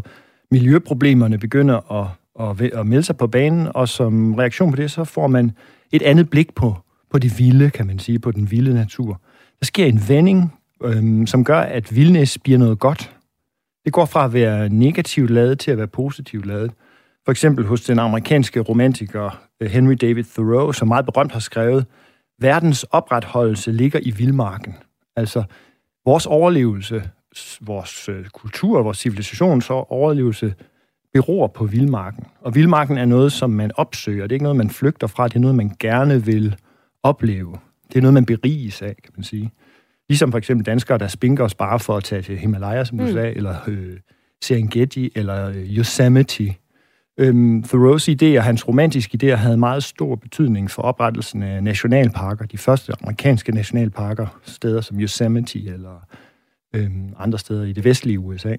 miljøproblemerne 0.52 1.38
begynder 1.38 1.92
at, 2.02 2.08
at, 2.62 2.72
at 2.80 2.86
melde 2.88 3.04
sig 3.04 3.18
på 3.18 3.28
banen, 3.28 3.68
og 3.76 3.90
som 3.90 4.34
reaktion 4.36 4.70
på 4.72 4.76
det, 4.76 4.92
så 4.92 5.04
får 5.04 5.28
man 5.28 5.52
et 5.92 6.02
andet 6.02 6.30
blik 6.30 6.56
på, 6.56 6.76
på 7.10 7.20
det 7.20 7.40
vilde, 7.40 7.70
kan 7.70 7.88
man 7.88 8.00
sige, 8.00 8.20
på 8.20 8.32
den 8.32 8.52
vilde 8.52 8.74
natur. 8.74 9.22
Der 9.60 9.66
sker 9.66 9.86
en 9.86 10.02
vending, 10.08 10.54
øhm, 10.84 11.28
som 11.28 11.44
gør, 11.44 11.60
at 11.60 11.96
vildnæs 11.96 12.38
bliver 12.38 12.60
noget 12.60 12.80
godt. 12.80 13.16
Det 13.86 13.94
går 13.94 14.06
fra 14.06 14.26
at 14.26 14.34
være 14.34 14.70
negativt 14.70 15.30
lavet 15.30 15.60
til 15.60 15.72
at 15.72 15.78
være 15.78 15.88
positivt 15.88 16.46
lavet. 16.46 16.72
For 17.26 17.32
eksempel 17.32 17.66
hos 17.66 17.82
den 17.82 18.00
amerikanske 18.00 18.60
romantiker 18.60 19.42
øh, 19.62 19.70
Henry 19.70 19.94
David 19.94 20.24
Thoreau, 20.24 20.72
som 20.72 20.88
meget 20.88 21.06
berømt 21.06 21.32
har 21.32 21.40
skrevet, 21.40 21.86
verdens 22.40 22.84
opretholdelse 22.84 23.72
ligger 23.72 24.00
i 24.04 24.12
vildmarken. 24.12 24.76
Altså, 25.16 25.44
vores 26.06 26.26
overlevelse, 26.26 27.10
vores 27.62 28.10
øh, 28.10 28.26
kultur, 28.26 28.84
vores 28.84 28.98
civilisations 28.98 29.70
overlevelse 29.70 30.54
beror 31.14 31.48
på 31.48 31.66
vildmarken. 31.66 32.24
Og 32.42 32.56
vildmarken 32.56 32.98
er 32.98 33.06
noget, 33.06 33.32
som 33.32 33.50
man 33.50 33.72
opsøger. 33.76 34.24
Det 34.24 34.32
er 34.32 34.36
ikke 34.36 34.44
noget, 34.44 34.56
man 34.58 34.70
flygter 34.70 35.08
fra. 35.08 35.28
Det 35.28 35.36
er 35.36 35.40
noget, 35.40 35.56
man 35.56 35.72
gerne 35.80 36.26
vil 36.26 36.56
opleve. 37.04 37.58
Det 37.88 37.98
er 37.98 38.02
noget, 38.02 38.14
man 38.14 38.26
beriges 38.26 38.82
af, 38.82 38.96
kan 39.04 39.14
man 39.18 39.24
sige. 39.24 39.52
Ligesom 40.10 40.32
for 40.32 40.38
eksempel 40.38 40.66
danskere, 40.66 40.98
der 40.98 41.08
spinker 41.08 41.44
og 41.44 41.52
sparer 41.52 41.78
for 41.78 41.98
at 41.98 42.04
tage 42.04 42.22
til 42.22 42.38
Himalaya, 42.38 42.84
som 42.84 42.98
du 42.98 43.04
Mm. 43.06 43.12
sagde, 43.12 43.36
eller 43.36 43.56
øh, 43.68 43.98
Serengeti, 44.44 45.12
eller 45.16 45.50
øh, 45.50 45.56
Yosemite. 45.78 46.54
Øhm, 47.18 47.64
Thoreaus 47.64 48.10
idéer, 48.10 48.40
hans 48.40 48.68
romantiske 48.68 49.18
idéer, 49.24 49.36
havde 49.36 49.58
meget 49.58 49.84
stor 49.84 50.16
betydning 50.16 50.72
for 50.72 50.82
oprettelsen 50.82 51.44
af 51.44 51.64
nationalparker. 51.64 52.46
De 52.46 52.58
første 52.58 52.94
amerikanske 53.02 53.52
nationalparker, 53.52 54.40
steder 54.44 54.82
som 54.82 55.00
Yosemite 55.02 55.60
eller 55.60 56.08
øhm, 56.76 57.14
andre 57.20 57.40
steder 57.40 57.64
i 57.64 57.74
det 57.74 57.84
vestlige 57.84 58.20
USA. 58.20 58.56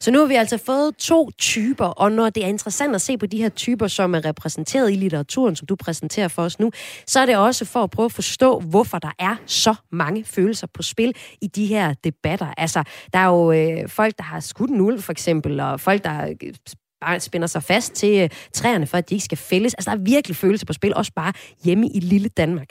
Så 0.00 0.10
nu 0.10 0.18
har 0.18 0.26
vi 0.26 0.34
altså 0.34 0.58
fået 0.58 0.96
to 0.96 1.30
typer, 1.38 1.84
og 1.84 2.12
når 2.12 2.30
det 2.30 2.44
er 2.44 2.48
interessant 2.48 2.94
at 2.94 3.00
se 3.00 3.18
på 3.18 3.26
de 3.26 3.42
her 3.42 3.48
typer, 3.48 3.86
som 3.86 4.14
er 4.14 4.24
repræsenteret 4.24 4.92
i 4.92 4.94
litteraturen, 4.94 5.56
som 5.56 5.66
du 5.66 5.76
præsenterer 5.76 6.28
for 6.28 6.42
os 6.42 6.60
nu, 6.60 6.70
så 7.06 7.20
er 7.20 7.26
det 7.26 7.36
også 7.36 7.64
for 7.64 7.82
at 7.82 7.90
prøve 7.90 8.04
at 8.04 8.12
forstå, 8.12 8.60
hvorfor 8.60 8.98
der 8.98 9.12
er 9.18 9.36
så 9.46 9.74
mange 9.92 10.24
følelser 10.24 10.66
på 10.74 10.82
spil 10.82 11.14
i 11.40 11.46
de 11.46 11.66
her 11.66 11.94
debatter. 12.04 12.46
Altså, 12.56 12.82
der 13.12 13.18
er 13.18 13.26
jo 13.26 13.52
øh, 13.52 13.88
folk, 13.88 14.18
der 14.18 14.24
har 14.24 14.40
skudt 14.40 14.70
en 14.70 14.80
ulv, 14.80 15.02
for 15.02 15.12
eksempel, 15.12 15.60
og 15.60 15.80
folk, 15.80 16.04
der 16.04 16.34
øh, 16.42 16.54
bare 17.00 17.20
spænder 17.20 17.46
sig 17.46 17.62
fast 17.62 17.92
til 17.92 18.22
øh, 18.22 18.28
træerne, 18.52 18.86
for 18.86 18.98
at 18.98 19.10
de 19.10 19.14
ikke 19.14 19.24
skal 19.24 19.38
fældes. 19.38 19.74
Altså, 19.74 19.90
der 19.90 19.96
er 19.96 20.00
virkelig 20.00 20.36
følelser 20.36 20.66
på 20.66 20.72
spil, 20.72 20.94
også 20.94 21.12
bare 21.12 21.32
hjemme 21.64 21.88
i 21.88 22.00
lille 22.00 22.28
Danmark. 22.28 22.68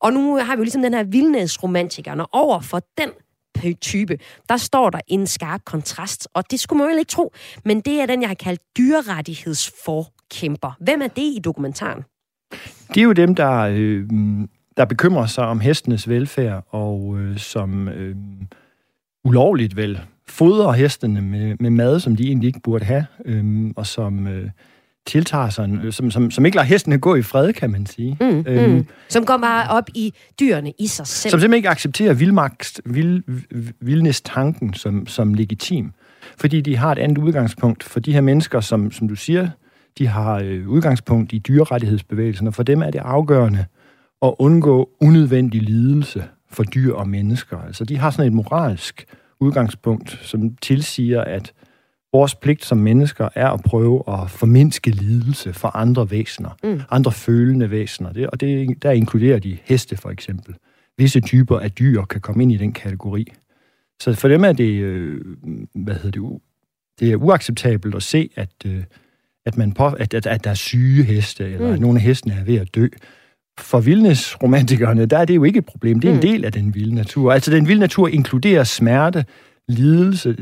Og 0.00 0.12
nu 0.12 0.36
har 0.36 0.56
vi 0.56 0.60
jo 0.60 0.64
ligesom 0.64 0.82
den 0.82 0.94
her 0.94 1.04
vildnæsromantikeren, 1.04 2.22
over 2.32 2.60
for 2.60 2.80
den 2.98 3.10
type, 3.80 4.18
der 4.48 4.56
står 4.56 4.90
der 4.90 5.00
en 5.08 5.26
skarp 5.26 5.64
kontrast, 5.64 6.28
og 6.34 6.50
det 6.50 6.60
skulle 6.60 6.82
man 6.82 6.92
jo 6.92 6.98
ikke 6.98 7.10
tro, 7.10 7.32
men 7.64 7.80
det 7.80 8.00
er 8.00 8.06
den, 8.06 8.20
jeg 8.20 8.28
har 8.28 8.34
kaldt 8.34 8.60
dyrerettighedsforkæmper. 8.78 10.76
Hvem 10.80 11.02
er 11.02 11.08
det 11.08 11.22
i 11.22 11.40
dokumentaren? 11.44 12.02
Det 12.88 12.96
er 12.96 13.02
jo 13.02 13.12
dem, 13.12 13.34
der, 13.34 13.58
øh, 13.72 14.08
der 14.76 14.84
bekymrer 14.84 15.26
sig 15.26 15.46
om 15.46 15.60
hestenes 15.60 16.08
velfærd, 16.08 16.64
og 16.68 17.18
øh, 17.18 17.38
som 17.38 17.88
øh, 17.88 18.16
ulovligt 19.24 19.76
vel 19.76 20.00
fodrer 20.28 20.72
hestene 20.72 21.22
med, 21.22 21.56
med 21.60 21.70
mad, 21.70 22.00
som 22.00 22.16
de 22.16 22.26
egentlig 22.26 22.46
ikke 22.46 22.60
burde 22.64 22.84
have, 22.84 23.06
øh, 23.24 23.70
og 23.76 23.86
som... 23.86 24.26
Øh, 24.26 24.50
tiltager 25.06 25.48
sig, 25.48 25.70
som, 25.90 26.10
som, 26.10 26.30
som 26.30 26.46
ikke 26.46 26.56
lader 26.56 26.66
hestene 26.66 26.98
gå 26.98 27.14
i 27.14 27.22
fred, 27.22 27.52
kan 27.52 27.70
man 27.70 27.86
sige. 27.86 28.16
Mm, 28.20 28.44
øhm, 28.46 28.70
mm. 28.70 28.86
Som 29.08 29.24
går 29.24 29.36
bare 29.36 29.70
op 29.70 29.88
i 29.94 30.14
dyrene 30.40 30.72
i 30.78 30.86
sig 30.86 31.06
selv. 31.06 31.30
Som 31.30 31.40
simpelthen 31.40 31.56
ikke 31.56 31.68
accepterer 31.68 32.14
vildmaks, 32.14 32.80
vild, 32.84 33.22
vildnæstanken 33.80 34.74
som, 34.74 35.06
som 35.06 35.34
legitim. 35.34 35.92
Fordi 36.36 36.60
de 36.60 36.76
har 36.76 36.92
et 36.92 36.98
andet 36.98 37.18
udgangspunkt. 37.18 37.84
For 37.84 38.00
de 38.00 38.12
her 38.12 38.20
mennesker, 38.20 38.60
som, 38.60 38.92
som 38.92 39.08
du 39.08 39.14
siger, 39.14 39.48
de 39.98 40.06
har 40.06 40.40
øh, 40.44 40.68
udgangspunkt 40.68 41.32
i 41.32 41.38
dyrerettighedsbevægelsen, 41.38 42.46
og 42.46 42.54
for 42.54 42.62
dem 42.62 42.82
er 42.82 42.90
det 42.90 42.98
afgørende 42.98 43.64
at 44.22 44.34
undgå 44.38 44.90
unødvendig 45.00 45.62
lidelse 45.62 46.24
for 46.50 46.62
dyr 46.62 46.94
og 46.94 47.08
mennesker. 47.08 47.58
Altså, 47.66 47.84
de 47.84 47.96
har 47.96 48.10
sådan 48.10 48.26
et 48.26 48.32
moralsk 48.32 49.06
udgangspunkt, 49.40 50.18
som 50.22 50.56
tilsiger, 50.56 51.20
at 51.20 51.52
vores 52.12 52.34
pligt 52.34 52.64
som 52.64 52.78
mennesker 52.78 53.28
er 53.34 53.48
at 53.48 53.60
prøve 53.60 54.02
at 54.08 54.30
formindske 54.30 54.90
lidelse 54.90 55.52
for 55.52 55.76
andre 55.76 56.10
væsener, 56.10 56.50
mm. 56.64 56.80
andre 56.90 57.12
følende 57.12 57.70
væsener. 57.70 58.12
Det, 58.12 58.26
og 58.26 58.40
det, 58.40 58.82
der 58.82 58.90
inkluderer 58.90 59.38
de 59.38 59.58
heste 59.64 59.96
for 59.96 60.10
eksempel. 60.10 60.54
Visse 60.98 61.20
typer 61.20 61.58
af 61.58 61.72
dyr 61.72 62.02
kan 62.02 62.20
komme 62.20 62.42
ind 62.42 62.52
i 62.52 62.56
den 62.56 62.72
kategori. 62.72 63.32
Så 64.00 64.14
for 64.14 64.28
dem 64.28 64.44
er 64.44 64.52
det, 64.52 64.72
øh, 64.80 65.20
hvad 65.74 65.94
hedder 65.94 66.20
det, 66.20 66.40
det 67.00 67.12
er 67.12 67.16
uacceptabelt 67.16 67.94
at 67.94 68.02
se, 68.02 68.30
at, 68.36 68.52
øh, 68.66 68.82
at, 69.46 69.56
man 69.56 69.72
på, 69.72 69.86
at, 69.86 70.14
at, 70.14 70.26
at 70.26 70.44
der 70.44 70.50
er 70.50 70.54
syge 70.54 71.02
heste, 71.02 71.44
eller 71.44 71.66
mm. 71.66 71.74
at 71.74 71.80
nogle 71.80 71.98
af 71.98 72.02
hestene 72.02 72.34
er 72.34 72.44
ved 72.44 72.56
at 72.56 72.74
dø. 72.74 72.86
For 73.60 73.80
vildnesromantikerne, 73.80 75.06
der 75.06 75.18
er 75.18 75.24
det 75.24 75.36
jo 75.36 75.44
ikke 75.44 75.58
et 75.58 75.66
problem. 75.66 76.00
Det 76.00 76.08
er 76.08 76.12
en 76.12 76.16
mm. 76.16 76.22
del 76.22 76.44
af 76.44 76.52
den 76.52 76.74
vilde 76.74 76.94
natur. 76.94 77.32
Altså, 77.32 77.50
den 77.50 77.68
vilde 77.68 77.80
natur 77.80 78.08
inkluderer 78.08 78.64
smerte, 78.64 79.24
lidelse 79.68 80.36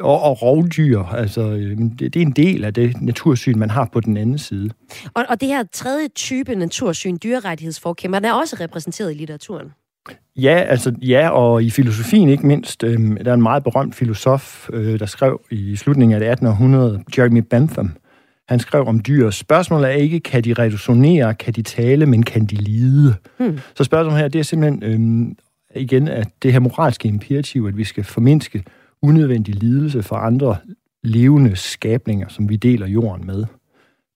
og, 0.00 0.22
og 0.22 0.42
rovdyr. 0.42 1.02
Altså, 1.02 1.40
øhm, 1.42 1.90
det, 1.90 2.14
det 2.14 2.22
er 2.22 2.26
en 2.26 2.32
del 2.32 2.64
af 2.64 2.74
det 2.74 3.02
natursyn, 3.02 3.58
man 3.58 3.70
har 3.70 3.88
på 3.92 4.00
den 4.00 4.16
anden 4.16 4.38
side. 4.38 4.70
Og, 5.14 5.24
og 5.28 5.40
det 5.40 5.48
her 5.48 5.64
tredje 5.72 6.08
type 6.08 6.54
natursyn, 6.54 7.18
dyrerettighedsforkæmper, 7.22 8.20
er 8.20 8.32
også 8.32 8.56
repræsenteret 8.60 9.10
i 9.10 9.14
litteraturen. 9.14 9.72
Ja, 10.36 10.64
altså 10.68 10.92
ja, 11.02 11.28
og 11.28 11.62
i 11.62 11.70
filosofien 11.70 12.28
ikke 12.28 12.46
mindst. 12.46 12.84
Øh, 12.84 13.24
der 13.24 13.30
er 13.30 13.34
en 13.34 13.42
meget 13.42 13.64
berømt 13.64 13.94
filosof, 13.94 14.68
øh, 14.72 14.98
der 14.98 15.06
skrev 15.06 15.40
i 15.50 15.76
slutningen 15.76 16.14
af 16.14 16.20
det 16.20 16.26
18. 16.26 16.46
århundrede, 16.46 17.02
Jeremy 17.18 17.42
Bentham. 17.50 17.90
Han 18.48 18.58
skrev 18.58 18.86
om 18.86 19.00
dyr. 19.00 19.30
Spørgsmålet 19.30 19.90
er 19.90 19.94
ikke, 19.94 20.20
kan 20.20 20.44
de 20.44 20.54
resonere, 20.54 21.34
kan 21.34 21.52
de 21.52 21.62
tale, 21.62 22.06
men 22.06 22.22
kan 22.22 22.46
de 22.46 22.54
lide? 22.54 23.14
Hmm. 23.38 23.58
Så 23.74 23.84
spørgsmålet 23.84 24.20
her, 24.20 24.28
det 24.28 24.38
er 24.38 24.42
simpelthen 24.42 24.82
øh, 24.82 25.34
igen, 25.78 26.08
at 26.08 26.28
det 26.42 26.52
her 26.52 26.60
moralske 26.60 27.08
imperativ, 27.08 27.66
at 27.68 27.76
vi 27.76 27.84
skal 27.84 28.04
formindske 28.04 28.64
unødvendig 29.02 29.54
lidelse 29.54 30.02
for 30.02 30.16
andre 30.16 30.56
levende 31.02 31.56
skabninger, 31.56 32.28
som 32.28 32.48
vi 32.48 32.56
deler 32.56 32.86
jorden 32.86 33.26
med. 33.26 33.44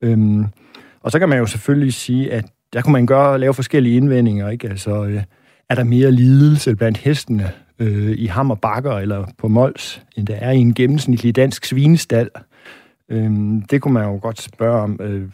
Øhm, 0.02 0.44
og 1.00 1.10
så 1.10 1.18
kan 1.18 1.28
man 1.28 1.38
jo 1.38 1.46
selvfølgelig 1.46 1.94
sige, 1.94 2.32
at 2.32 2.46
der 2.72 2.82
kunne 2.82 2.92
man 2.92 3.06
gøre 3.06 3.38
lave 3.38 3.54
forskellige 3.54 3.96
indvendinger, 3.96 4.48
ikke? 4.48 4.68
Altså, 4.68 5.04
øh, 5.04 5.22
er 5.68 5.74
der 5.74 5.84
mere 5.84 6.12
lidelse 6.12 6.76
blandt 6.76 6.98
hestene 6.98 7.52
øh, 7.78 8.18
i 8.18 8.26
ham 8.26 8.50
og 8.50 8.60
bakker 8.60 8.92
eller 8.92 9.26
på 9.38 9.48
Mols, 9.48 10.02
end 10.16 10.26
der 10.26 10.36
er 10.36 10.50
i 10.50 10.58
en 10.58 10.74
gennemsnitlig 10.74 11.36
dansk 11.36 11.64
svinestal? 11.64 12.30
Øhm, 13.08 13.62
det 13.62 13.82
kunne 13.82 13.94
man 13.94 14.04
jo 14.04 14.18
godt 14.22 14.40
spørge 14.40 14.82
om. 14.82 15.00
Øh, 15.02 15.28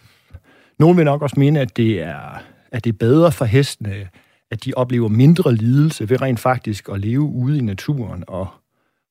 nogen 0.78 0.96
vil 0.96 1.04
nok 1.04 1.22
også 1.22 1.36
mene, 1.38 1.60
at 1.60 1.76
det 1.76 2.02
er, 2.02 2.42
at 2.72 2.84
det 2.84 2.92
er 2.92 2.96
bedre 2.98 3.32
for 3.32 3.44
hestene, 3.44 4.08
at 4.50 4.64
de 4.64 4.72
oplever 4.74 5.08
mindre 5.08 5.54
lidelse 5.54 6.10
ved 6.10 6.22
rent 6.22 6.40
faktisk 6.40 6.88
at 6.92 7.00
leve 7.00 7.22
ude 7.22 7.58
i 7.58 7.60
naturen 7.60 8.24
og, 8.26 8.46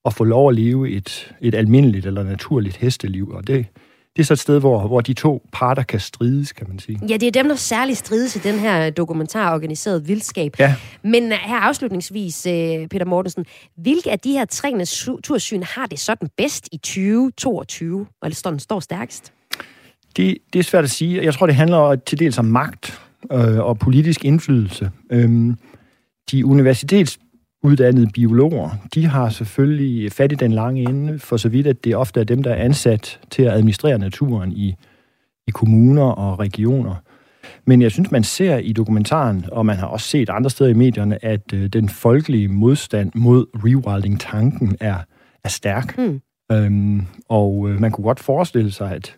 og 0.03 0.13
få 0.13 0.23
lov 0.23 0.49
at 0.49 0.55
leve 0.55 0.89
et, 0.89 1.35
et 1.41 1.55
almindeligt 1.55 2.05
eller 2.05 2.23
naturligt 2.23 2.77
hesteliv. 2.77 3.29
Og 3.29 3.47
det, 3.47 3.65
det 4.15 4.21
er 4.21 4.25
så 4.25 4.33
et 4.33 4.39
sted, 4.39 4.59
hvor, 4.59 4.87
hvor 4.87 5.01
de 5.01 5.13
to 5.13 5.45
parter 5.51 5.83
kan 5.83 5.99
strides, 5.99 6.53
kan 6.53 6.67
man 6.69 6.79
sige. 6.79 6.99
Ja, 7.09 7.17
det 7.17 7.27
er 7.27 7.31
dem, 7.31 7.47
der 7.47 7.55
særligt 7.55 7.97
strides 7.97 8.35
i 8.35 8.39
den 8.39 8.59
her 8.59 8.89
dokumentar 8.89 9.53
organiseret 9.53 10.07
vildskab. 10.07 10.55
Ja. 10.59 10.75
Men 11.03 11.31
øh, 11.31 11.37
her 11.41 11.59
afslutningsvis, 11.59 12.45
øh, 12.45 12.87
Peter 12.87 13.05
Mortensen, 13.05 13.45
hvilke 13.77 14.11
af 14.11 14.19
de 14.19 14.31
her 14.31 14.45
tre 14.45 14.71
natursyn 14.71 15.63
har 15.63 15.85
det 15.85 15.99
sådan 15.99 16.29
bedst 16.37 16.69
i 16.71 16.77
2022? 16.77 18.07
Eller 18.23 18.35
står 18.35 18.49
den 18.49 18.59
står 18.59 18.79
stærkest? 18.79 19.33
Det, 20.17 20.37
det 20.53 20.59
er 20.59 20.63
svært 20.63 20.83
at 20.83 20.89
sige. 20.89 21.23
Jeg 21.23 21.33
tror, 21.33 21.45
det 21.45 21.55
handler 21.55 21.95
til 21.95 22.19
dels 22.19 22.37
om 22.37 22.45
magt 22.45 23.01
øh, 23.31 23.59
og 23.59 23.79
politisk 23.79 24.25
indflydelse. 24.25 24.91
Øhm, 25.11 25.55
de 26.31 26.45
universitetsuddannede 26.45 28.07
biologer, 28.13 28.69
de 28.93 29.05
har 29.05 29.29
selvfølgelig 29.29 30.11
fat 30.11 30.31
i 30.31 30.35
den 30.35 30.51
lange 30.51 30.81
ende, 30.81 31.19
for 31.19 31.37
så 31.37 31.49
vidt, 31.49 31.67
at 31.67 31.83
det 31.83 31.95
ofte 31.95 32.19
er 32.19 32.23
dem, 32.23 32.43
der 32.43 32.51
er 32.51 32.63
ansat 32.63 33.19
til 33.31 33.43
at 33.43 33.53
administrere 33.53 33.99
naturen 33.99 34.51
i, 34.51 34.75
i 35.47 35.51
kommuner 35.51 36.03
og 36.03 36.39
regioner. 36.39 36.95
Men 37.65 37.81
jeg 37.81 37.91
synes, 37.91 38.11
man 38.11 38.23
ser 38.23 38.57
i 38.57 38.73
dokumentaren, 38.73 39.45
og 39.51 39.65
man 39.65 39.75
har 39.75 39.87
også 39.87 40.07
set 40.07 40.29
andre 40.29 40.49
steder 40.49 40.69
i 40.69 40.73
medierne, 40.73 41.25
at 41.25 41.53
øh, 41.53 41.67
den 41.67 41.89
folkelige 41.89 42.47
modstand 42.47 43.11
mod 43.15 43.45
rewilding-tanken 43.55 44.77
er, 44.79 44.97
er 45.43 45.49
stærk. 45.49 45.97
Mm. 45.97 46.21
Øhm, 46.51 47.01
og 47.29 47.69
øh, 47.69 47.81
man 47.81 47.91
kunne 47.91 48.05
godt 48.05 48.19
forestille 48.19 48.71
sig, 48.71 48.91
at, 48.91 49.15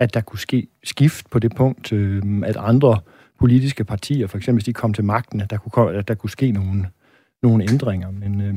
at 0.00 0.14
der 0.14 0.20
kunne 0.20 0.38
ske 0.38 0.66
skift 0.84 1.30
på 1.30 1.38
det 1.38 1.54
punkt, 1.56 1.92
øh, 1.92 2.22
at 2.44 2.56
andre 2.56 2.98
politiske 3.40 3.84
partier, 3.84 4.26
for 4.26 4.38
eksempel 4.38 4.56
hvis 4.56 4.64
de 4.64 4.72
kom 4.72 4.94
til 4.94 5.04
magten, 5.04 5.40
at 5.40 5.50
der 5.50 5.56
kunne, 5.56 5.94
at 5.94 6.08
der 6.08 6.14
kunne 6.14 6.30
ske 6.30 6.52
nogle, 6.52 6.86
nogle 7.42 7.70
ændringer. 7.70 8.10
Men 8.10 8.40
øh, 8.40 8.54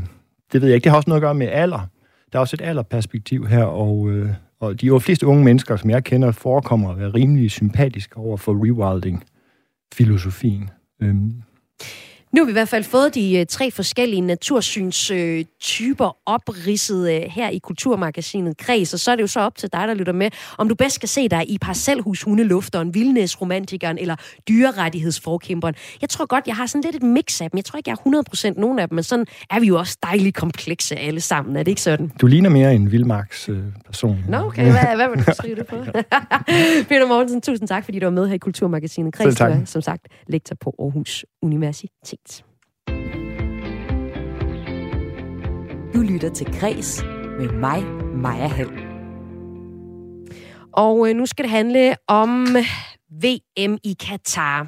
det 0.54 0.62
ved 0.62 0.68
jeg 0.68 0.76
ikke. 0.76 0.84
Det 0.84 0.92
har 0.92 0.98
også 0.98 1.10
noget 1.10 1.22
at 1.22 1.26
gøre 1.26 1.36
med 1.36 1.48
alder. 1.48 1.90
Der 2.34 2.40
er 2.40 2.42
også 2.42 2.56
et 2.56 2.62
alderperspektiv 2.62 3.48
her, 3.48 3.64
og, 3.64 4.10
øh, 4.10 4.30
og 4.60 4.82
de 4.82 5.00
fleste 5.00 5.28
unge 5.28 5.44
mennesker, 5.44 5.76
som 5.76 5.90
jeg 5.90 6.04
kender, 6.04 6.32
forekommer 6.32 6.92
at 6.92 7.00
være 7.00 7.10
rimelig 7.10 7.52
sympatiske 7.52 8.18
over 8.18 8.38
for 8.38 8.54
rewilding-filosofien. 8.54 10.70
Øh. 11.02 11.16
Nu 12.38 12.44
har 12.44 12.46
vi 12.46 12.52
i 12.52 12.54
hvert 12.54 12.70
fald 12.70 12.84
fået 12.84 13.16
de 13.16 13.40
øh, 13.40 13.46
tre 13.46 13.72
forskellige 13.72 14.22
natursyns-typer 14.22 16.08
øh, 16.08 16.14
opridset 16.26 17.12
øh, 17.12 17.22
her 17.22 17.50
i 17.50 17.58
Kulturmagasinet 17.58 18.58
Kreds, 18.58 18.94
og 18.94 19.00
så 19.00 19.12
er 19.12 19.16
det 19.16 19.22
jo 19.22 19.28
så 19.28 19.40
op 19.40 19.56
til 19.56 19.70
dig, 19.74 19.88
der 19.88 19.94
lytter 19.94 20.14
med, 20.14 20.30
om 20.58 20.70
du 20.70 20.76
bedst 20.76 20.96
skal 20.96 21.10
se 21.10 21.30
dig 21.30 21.50
i 21.50 21.58
parcelhus, 21.58 22.22
hundelufteren, 22.22 22.94
vildnæsromantikeren 22.94 23.98
eller 23.98 24.16
dyrerettighedsforkæmperen. 24.50 25.76
Jeg 26.02 26.10
tror 26.10 26.26
godt, 26.26 26.48
jeg 26.48 26.56
har 26.56 26.66
sådan 26.66 26.82
lidt 26.82 26.96
et 26.96 27.04
mix 27.04 27.42
af 27.42 27.52
dem. 27.52 27.58
Jeg 27.58 27.66
tror 27.66 27.78
ikke, 27.78 27.90
jeg 27.90 27.98
er 28.06 28.52
100% 28.52 28.60
nogen 28.60 28.80
af 28.80 28.88
dem, 28.88 28.96
men 28.96 29.04
sådan 29.04 29.26
er 29.50 29.60
vi 29.60 29.68
jo 29.68 29.78
også 29.78 29.98
dejligt 30.04 30.36
komplekse 30.36 30.96
alle 30.96 31.22
sammen. 31.22 31.56
Er 31.56 31.64
det 31.64 31.72
ikke 31.72 31.82
sådan? 31.82 32.12
Du 32.22 32.28
ligner 32.28 32.50
mere 32.50 32.76
en 32.76 32.92
vildmarks 32.92 33.50
person. 33.86 34.26
Nå, 34.30 34.38
okay. 34.38 34.72
Hvad, 34.72 34.96
hvad 34.96 35.10
vil 35.10 35.26
du 35.26 35.32
skrive 35.40 35.56
det 35.56 35.68
på? 35.68 35.76
Peter 36.90 37.08
Mortensen, 37.08 37.42
tusind 37.42 37.68
tak, 37.68 37.86
fordi 37.86 38.00
du 38.00 38.06
var 38.06 38.12
med 38.12 38.28
her 38.28 38.36
i 38.36 38.38
Kulturmagasinet 38.38 39.14
Kreds. 39.14 39.36
Du 39.36 39.44
er, 39.44 39.66
som 39.66 39.82
sagt, 39.82 40.08
lektor 40.28 40.56
på 40.62 40.76
Aarhus 40.80 41.26
Universitet. 41.42 42.27
Du 45.94 46.02
lytter 46.02 46.30
til 46.34 46.60
Græs 46.60 47.04
med 47.40 47.52
mig, 47.52 47.84
Maja 48.16 48.48
Hall. 48.48 48.88
Og 50.72 51.10
øh, 51.10 51.16
nu 51.16 51.26
skal 51.26 51.44
det 51.44 51.52
handle 51.52 51.96
om 52.08 52.48
VM 53.24 53.78
i 53.84 53.96
Katar. 54.00 54.68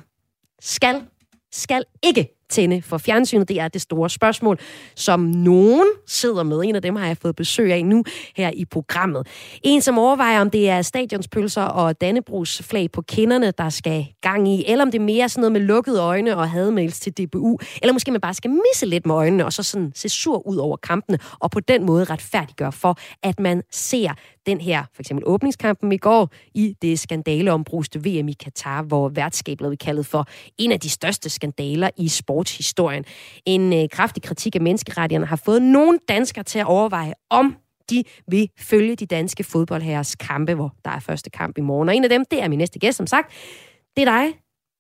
Skal, 0.62 1.06
skal 1.52 1.84
ikke 2.04 2.39
tænde 2.50 2.82
for 2.82 2.98
fjernsynet? 2.98 3.48
Det 3.48 3.60
er 3.60 3.68
det 3.68 3.82
store 3.82 4.10
spørgsmål, 4.10 4.60
som 4.96 5.20
nogen 5.20 5.88
sidder 6.08 6.44
med. 6.44 6.62
En 6.64 6.76
af 6.76 6.82
dem 6.82 6.96
har 6.96 7.08
jeg 7.08 7.18
fået 7.18 7.36
besøg 7.36 7.74
af 7.74 7.86
nu 7.86 8.04
her 8.36 8.52
i 8.54 8.66
programmet. 8.66 9.28
En, 9.64 9.82
som 9.82 9.98
overvejer, 9.98 10.42
om 10.42 10.50
det 10.50 10.70
er 10.70 10.82
stadionspølser 10.82 11.62
og 11.62 12.02
Dannebrugs 12.02 12.62
flag 12.64 12.92
på 12.92 13.02
kinderne, 13.02 13.52
der 13.58 13.70
skal 13.70 14.08
gang 14.22 14.48
i, 14.48 14.64
eller 14.68 14.86
om 14.86 14.92
det 14.92 15.00
er 15.00 15.06
mere 15.06 15.30
sådan 15.30 15.42
noget 15.42 15.52
med 15.52 15.62
lukkede 15.62 16.02
øjne 16.02 16.38
og 16.38 16.50
hademails 16.50 17.00
til 17.00 17.14
DBU, 17.18 17.60
eller 17.82 17.94
måske 17.94 18.12
man 18.12 18.22
bare 18.22 18.34
skal 18.34 18.52
misse 18.52 18.86
lidt 18.86 19.06
med 19.06 19.16
øjnene, 19.16 19.46
og 19.46 19.54
så 19.54 19.64
sådan 19.64 19.92
se 19.96 20.10
sur 20.10 20.48
ud 20.48 20.58
over 20.58 20.78
kampene, 20.78 21.20
og 21.40 21.52
på 21.52 21.60
den 21.60 21.86
måde 21.86 22.04
retfærdiggøre 22.04 22.72
for, 22.72 22.98
at 23.24 23.40
man 23.40 23.64
ser 23.72 24.14
den 24.46 24.62
her, 24.62 24.84
for 24.94 25.02
eksempel 25.02 25.24
åbningskampen 25.28 25.92
i 25.92 25.98
går, 25.98 26.30
i 26.54 26.76
det 26.82 27.00
skandaleombruste 27.00 28.00
VM 28.00 28.28
i 28.28 28.34
Katar, 28.34 28.82
hvor 28.82 29.10
værtskabet 29.10 29.58
blev 29.58 29.78
kaldet 29.78 30.06
for 30.06 30.28
en 30.58 30.72
af 30.72 30.80
de 30.80 30.90
største 30.90 31.30
skandaler 31.30 31.90
i 31.98 32.08
sport 32.08 32.39
sportshistorien. 32.40 33.06
En 33.46 33.74
øh, 33.74 33.90
kraftig 33.92 34.24
kritik 34.24 34.56
af 34.56 34.62
menneskerettighederne 34.62 35.26
har 35.26 35.36
fået 35.36 35.62
nogle 35.62 36.00
danskere 36.08 36.44
til 36.44 36.60
at 36.60 36.66
overveje, 36.66 37.14
om 37.30 37.56
de 37.90 38.04
vil 38.28 38.50
følge 38.60 38.96
de 38.96 39.06
danske 39.06 39.44
fodboldherres 39.44 40.16
kampe, 40.16 40.54
hvor 40.54 40.74
der 40.86 40.92
er 40.92 41.00
første 41.00 41.30
kamp 41.30 41.58
i 41.58 41.62
morgen. 41.62 41.90
Og 41.90 41.96
en 41.96 42.04
af 42.04 42.10
dem, 42.10 42.26
det 42.32 42.44
er 42.44 42.48
min 42.48 42.58
næste 42.58 42.80
gæst, 42.80 42.98
som 42.98 43.08
sagt. 43.08 43.32
Det 43.96 44.08
er 44.08 44.12
dig, 44.12 44.34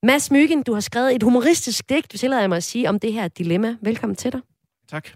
Mads 0.03 0.31
Myggen. 0.31 0.63
Du 0.63 0.73
har 0.73 0.79
skrevet 0.79 1.15
et 1.15 1.23
humoristisk 1.23 1.89
digt, 1.89 2.11
du 2.11 2.17
tillader 2.17 2.47
mig 2.47 2.55
at 2.55 2.63
sige, 2.63 2.89
om 2.89 2.99
det 2.99 3.13
her 3.13 3.27
dilemma. 3.27 3.75
Velkommen 3.81 4.15
til 4.15 4.31
dig. 4.31 4.41
Tak. 4.89 5.07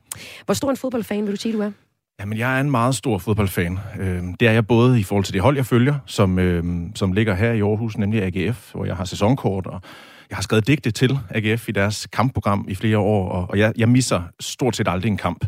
Hvor 0.46 0.54
stor 0.54 0.70
en 0.70 0.78
fodboldfan 0.78 1.26
vil 1.26 1.32
du 1.32 1.38
sige, 1.38 1.54
du 1.54 1.62
er? 1.62 1.72
Jamen, 2.20 2.38
jeg 2.38 2.58
er 2.58 2.62
en 2.62 2.72
meget 2.72 2.96
stor 2.96 3.18
fodboldfan. 3.18 3.80
Øh, 4.00 4.24
det 4.40 4.48
er 4.48 4.52
jeg 4.52 4.68
både 4.68 5.00
i 5.00 5.04
forhold 5.04 5.26
til 5.26 5.34
det 5.34 5.42
hold, 5.42 5.56
jeg 5.56 5.66
følger, 5.66 5.96
som, 6.06 6.40
øh, 6.40 6.64
som 6.96 7.14
ligger 7.14 7.36
her 7.36 7.52
i 7.52 7.62
Aarhus, 7.62 7.98
nemlig 7.98 8.24
AGF, 8.24 8.72
hvor 8.74 8.86
jeg 8.86 8.96
har 8.96 9.06
sæsonkort, 9.06 9.68
og 9.68 9.82
jeg 10.30 10.38
har 10.38 10.42
skrevet 10.42 10.68
digte 10.68 10.92
til 10.92 11.20
AGF 11.30 11.70
i 11.70 11.72
deres 11.72 12.08
kampprogram 12.12 12.66
i 12.70 12.76
flere 12.76 12.98
år, 12.98 13.30
og, 13.30 13.50
og 13.50 13.58
jeg, 13.58 13.74
jeg 13.78 13.90
misser 13.90 14.22
stort 14.40 14.76
set 14.76 14.88
aldrig 14.88 15.10
en 15.10 15.18
kamp. 15.18 15.46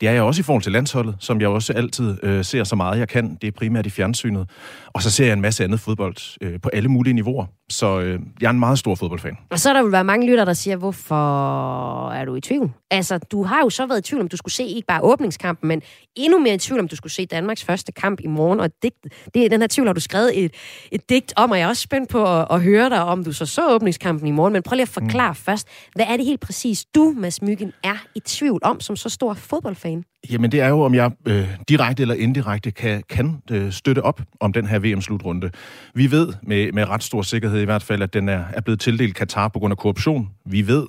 Det 0.00 0.08
er 0.08 0.12
jeg 0.12 0.22
også 0.22 0.40
i 0.40 0.42
forhold 0.42 0.62
til 0.62 0.72
landsholdet, 0.72 1.16
som 1.18 1.40
jeg 1.40 1.48
også 1.48 1.72
altid 1.72 2.16
øh, 2.22 2.44
ser 2.44 2.64
så 2.64 2.76
meget 2.76 2.98
jeg 2.98 3.08
kan. 3.08 3.38
Det 3.40 3.48
er 3.48 3.52
primært 3.52 3.86
i 3.86 3.90
fjernsynet. 3.90 4.50
Og 4.86 5.02
så 5.02 5.10
ser 5.10 5.24
jeg 5.24 5.32
en 5.32 5.40
masse 5.40 5.64
andet 5.64 5.80
fodbold 5.80 6.16
øh, 6.40 6.60
på 6.60 6.68
alle 6.72 6.88
mulige 6.88 7.14
niveauer. 7.14 7.46
Så 7.70 8.00
øh, 8.00 8.20
jeg 8.40 8.46
er 8.46 8.50
en 8.50 8.58
meget 8.58 8.78
stor 8.78 8.94
fodboldfan. 8.94 9.36
Og 9.50 9.58
så 9.58 9.68
er 9.68 9.72
der 9.72 9.82
vil 9.82 9.92
være 9.92 10.04
mange 10.04 10.26
lytter, 10.26 10.44
der 10.44 10.52
siger, 10.52 10.76
hvorfor 10.76 12.10
er 12.10 12.24
du 12.24 12.34
i 12.34 12.40
tvivl? 12.40 12.70
Altså, 12.90 13.18
du 13.18 13.42
har 13.42 13.60
jo 13.60 13.70
så 13.70 13.86
været 13.86 13.98
i 13.98 14.02
tvivl, 14.02 14.22
om 14.22 14.28
du 14.28 14.36
skulle 14.36 14.54
se 14.54 14.64
ikke 14.64 14.86
bare 14.86 15.00
åbningskampen, 15.02 15.68
men 15.68 15.82
endnu 16.16 16.38
mere 16.38 16.54
i 16.54 16.58
tvivl, 16.58 16.80
om 16.80 16.88
du 16.88 16.96
skulle 16.96 17.12
se 17.12 17.26
Danmarks 17.26 17.64
første 17.64 17.92
kamp 17.92 18.20
i 18.20 18.26
morgen. 18.26 18.60
Og 18.60 18.70
digt, 18.82 18.96
det, 19.34 19.44
er 19.44 19.48
den 19.48 19.60
her 19.60 19.68
tvivl 19.68 19.88
har 19.88 19.94
du 19.94 20.00
skrevet 20.00 20.44
et, 20.44 20.52
et 20.92 21.10
digt 21.10 21.32
om, 21.36 21.50
og 21.50 21.58
jeg 21.58 21.64
er 21.64 21.68
også 21.68 21.82
spændt 21.82 22.08
på 22.10 22.40
at, 22.40 22.46
at 22.50 22.62
høre 22.62 22.90
dig, 22.90 23.02
om 23.02 23.24
du 23.24 23.32
så 23.32 23.46
så 23.46 23.74
åbningskampen 23.74 24.28
i 24.28 24.30
morgen. 24.30 24.52
Men 24.52 24.62
prøv 24.62 24.74
lige 24.74 24.82
at 24.82 24.88
forklare 24.88 25.32
mm. 25.32 25.36
først, 25.36 25.68
hvad 25.94 26.06
er 26.08 26.16
det 26.16 26.26
helt 26.26 26.40
præcis, 26.40 26.84
du, 26.94 27.14
Mads 27.16 27.42
Myggen, 27.42 27.72
er 27.84 27.96
i 28.14 28.20
tvivl 28.20 28.60
om 28.62 28.80
som 28.80 28.96
så 28.96 29.08
stor 29.08 29.34
fodboldfan? 29.34 29.89
Jamen, 30.30 30.52
det 30.52 30.60
er 30.60 30.68
jo, 30.68 30.80
om 30.80 30.94
jeg 30.94 31.10
øh, 31.26 31.48
direkte 31.68 32.02
eller 32.02 32.14
indirekte 32.14 32.70
kan, 32.70 33.02
kan 33.08 33.42
øh, 33.50 33.72
støtte 33.72 34.02
op 34.02 34.20
om 34.40 34.52
den 34.52 34.66
her 34.66 34.78
VM-slutrunde. 34.78 35.50
Vi 35.94 36.10
ved 36.10 36.32
med, 36.42 36.72
med 36.72 36.88
ret 36.88 37.02
stor 37.02 37.22
sikkerhed 37.22 37.60
i 37.60 37.64
hvert 37.64 37.82
fald, 37.82 38.02
at 38.02 38.14
den 38.14 38.28
er, 38.28 38.44
er 38.52 38.60
blevet 38.60 38.80
tildelt 38.80 39.14
Katar 39.14 39.48
på 39.48 39.58
grund 39.58 39.72
af 39.72 39.78
korruption. 39.78 40.30
Vi 40.44 40.66
ved, 40.66 40.86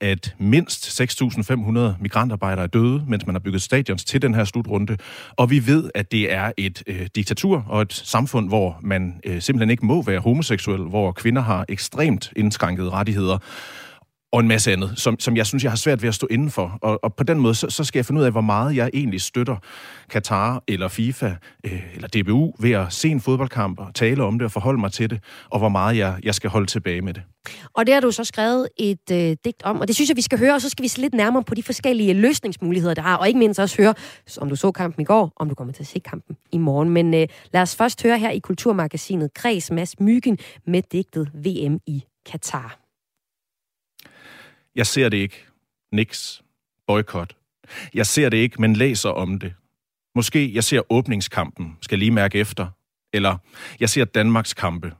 at 0.00 0.34
mindst 0.38 1.00
6.500 1.00 1.80
migrantarbejdere 2.00 2.62
er 2.62 2.68
døde, 2.68 3.04
mens 3.08 3.26
man 3.26 3.34
har 3.34 3.40
bygget 3.40 3.62
stadions 3.62 4.04
til 4.04 4.22
den 4.22 4.34
her 4.34 4.44
slutrunde. 4.44 4.96
Og 5.36 5.50
vi 5.50 5.66
ved, 5.66 5.90
at 5.94 6.12
det 6.12 6.32
er 6.32 6.52
et 6.56 6.82
øh, 6.86 7.06
diktatur 7.14 7.64
og 7.68 7.82
et 7.82 7.92
samfund, 7.92 8.48
hvor 8.48 8.78
man 8.82 9.20
øh, 9.24 9.42
simpelthen 9.42 9.70
ikke 9.70 9.86
må 9.86 10.02
være 10.02 10.18
homoseksuel, 10.18 10.82
hvor 10.82 11.12
kvinder 11.12 11.42
har 11.42 11.64
ekstremt 11.68 12.32
indskrænkede 12.36 12.90
rettigheder 12.90 13.38
og 14.32 14.40
en 14.40 14.48
masse 14.48 14.72
andet, 14.72 14.92
som, 14.96 15.20
som 15.20 15.36
jeg 15.36 15.46
synes, 15.46 15.64
jeg 15.64 15.72
har 15.72 15.76
svært 15.76 16.02
ved 16.02 16.08
at 16.08 16.14
stå 16.14 16.26
indenfor. 16.30 16.78
Og, 16.82 17.04
og 17.04 17.14
på 17.14 17.24
den 17.24 17.38
måde, 17.38 17.54
så, 17.54 17.70
så 17.70 17.84
skal 17.84 17.98
jeg 17.98 18.06
finde 18.06 18.20
ud 18.20 18.26
af, 18.26 18.32
hvor 18.32 18.40
meget 18.40 18.76
jeg 18.76 18.90
egentlig 18.94 19.20
støtter 19.20 19.56
Katar 20.10 20.62
eller 20.68 20.88
FIFA 20.88 21.34
øh, 21.64 21.94
eller 21.94 22.08
DBU 22.08 22.54
ved 22.60 22.72
at 22.72 22.92
se 22.92 23.08
en 23.08 23.20
fodboldkamp 23.20 23.80
og 23.80 23.94
tale 23.94 24.24
om 24.24 24.38
det 24.38 24.44
og 24.44 24.52
forholde 24.52 24.80
mig 24.80 24.92
til 24.92 25.10
det, 25.10 25.20
og 25.50 25.58
hvor 25.58 25.68
meget 25.68 25.96
jeg, 25.96 26.18
jeg 26.22 26.34
skal 26.34 26.50
holde 26.50 26.66
tilbage 26.66 27.00
med 27.00 27.14
det. 27.14 27.22
Og 27.74 27.86
det 27.86 27.94
har 27.94 28.00
du 28.00 28.10
så 28.10 28.24
skrevet 28.24 28.68
et 28.76 29.10
øh, 29.12 29.36
digt 29.44 29.62
om, 29.62 29.80
og 29.80 29.88
det 29.88 29.96
synes 29.96 30.08
jeg, 30.08 30.16
vi 30.16 30.22
skal 30.22 30.38
høre, 30.38 30.54
og 30.54 30.60
så 30.60 30.68
skal 30.68 30.82
vi 30.82 30.88
se 30.88 31.00
lidt 31.00 31.14
nærmere 31.14 31.44
på 31.44 31.54
de 31.54 31.62
forskellige 31.62 32.14
løsningsmuligheder, 32.14 32.94
der 32.94 33.02
har, 33.02 33.16
og 33.16 33.28
ikke 33.28 33.38
mindst 33.38 33.60
også 33.60 33.76
høre, 33.82 33.94
om 34.40 34.48
du 34.48 34.56
så 34.56 34.72
kampen 34.72 35.02
i 35.02 35.04
går, 35.04 35.32
om 35.36 35.48
du 35.48 35.54
kommer 35.54 35.72
til 35.72 35.82
at 35.82 35.86
se 35.86 35.98
kampen 35.98 36.36
i 36.52 36.58
morgen. 36.58 36.90
Men 36.90 37.14
øh, 37.14 37.26
lad 37.52 37.62
os 37.62 37.76
først 37.76 38.02
høre 38.02 38.18
her 38.18 38.30
i 38.30 38.38
Kulturmagasinet 38.38 39.34
Kreds 39.34 39.70
Mads 39.70 40.00
Myggen 40.00 40.38
med 40.66 40.82
digtet 40.92 41.30
VM 41.34 41.80
i 41.86 42.04
Katar. 42.26 42.87
Jeg 44.78 44.86
ser 44.86 45.08
det 45.08 45.16
ikke. 45.16 45.44
Niks. 45.92 46.42
Boykot. 46.86 47.36
Jeg 47.94 48.06
ser 48.06 48.28
det 48.28 48.36
ikke, 48.36 48.60
men 48.60 48.76
læser 48.76 49.10
om 49.10 49.38
det. 49.38 49.54
Måske 50.14 50.54
jeg 50.54 50.64
ser 50.64 50.92
åbningskampen, 50.92 51.78
skal 51.82 51.98
lige 51.98 52.10
mærke 52.10 52.38
efter. 52.38 52.66
Eller 53.12 53.36
jeg 53.80 53.90
ser 53.90 54.04
Danmarks 54.04 54.54
kampe. 54.54 54.92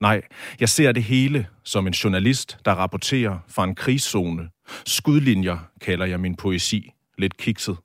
Nej, 0.00 0.22
jeg 0.60 0.68
ser 0.68 0.92
det 0.92 1.02
hele 1.02 1.46
som 1.64 1.86
en 1.86 1.92
journalist, 1.92 2.58
der 2.64 2.72
rapporterer 2.72 3.38
fra 3.48 3.64
en 3.64 3.74
krigszone. 3.74 4.50
Skudlinjer 4.86 5.58
kalder 5.80 6.06
jeg 6.06 6.20
min 6.20 6.36
poesi. 6.36 6.92
Lidt 7.18 7.36
kikset. 7.36 7.76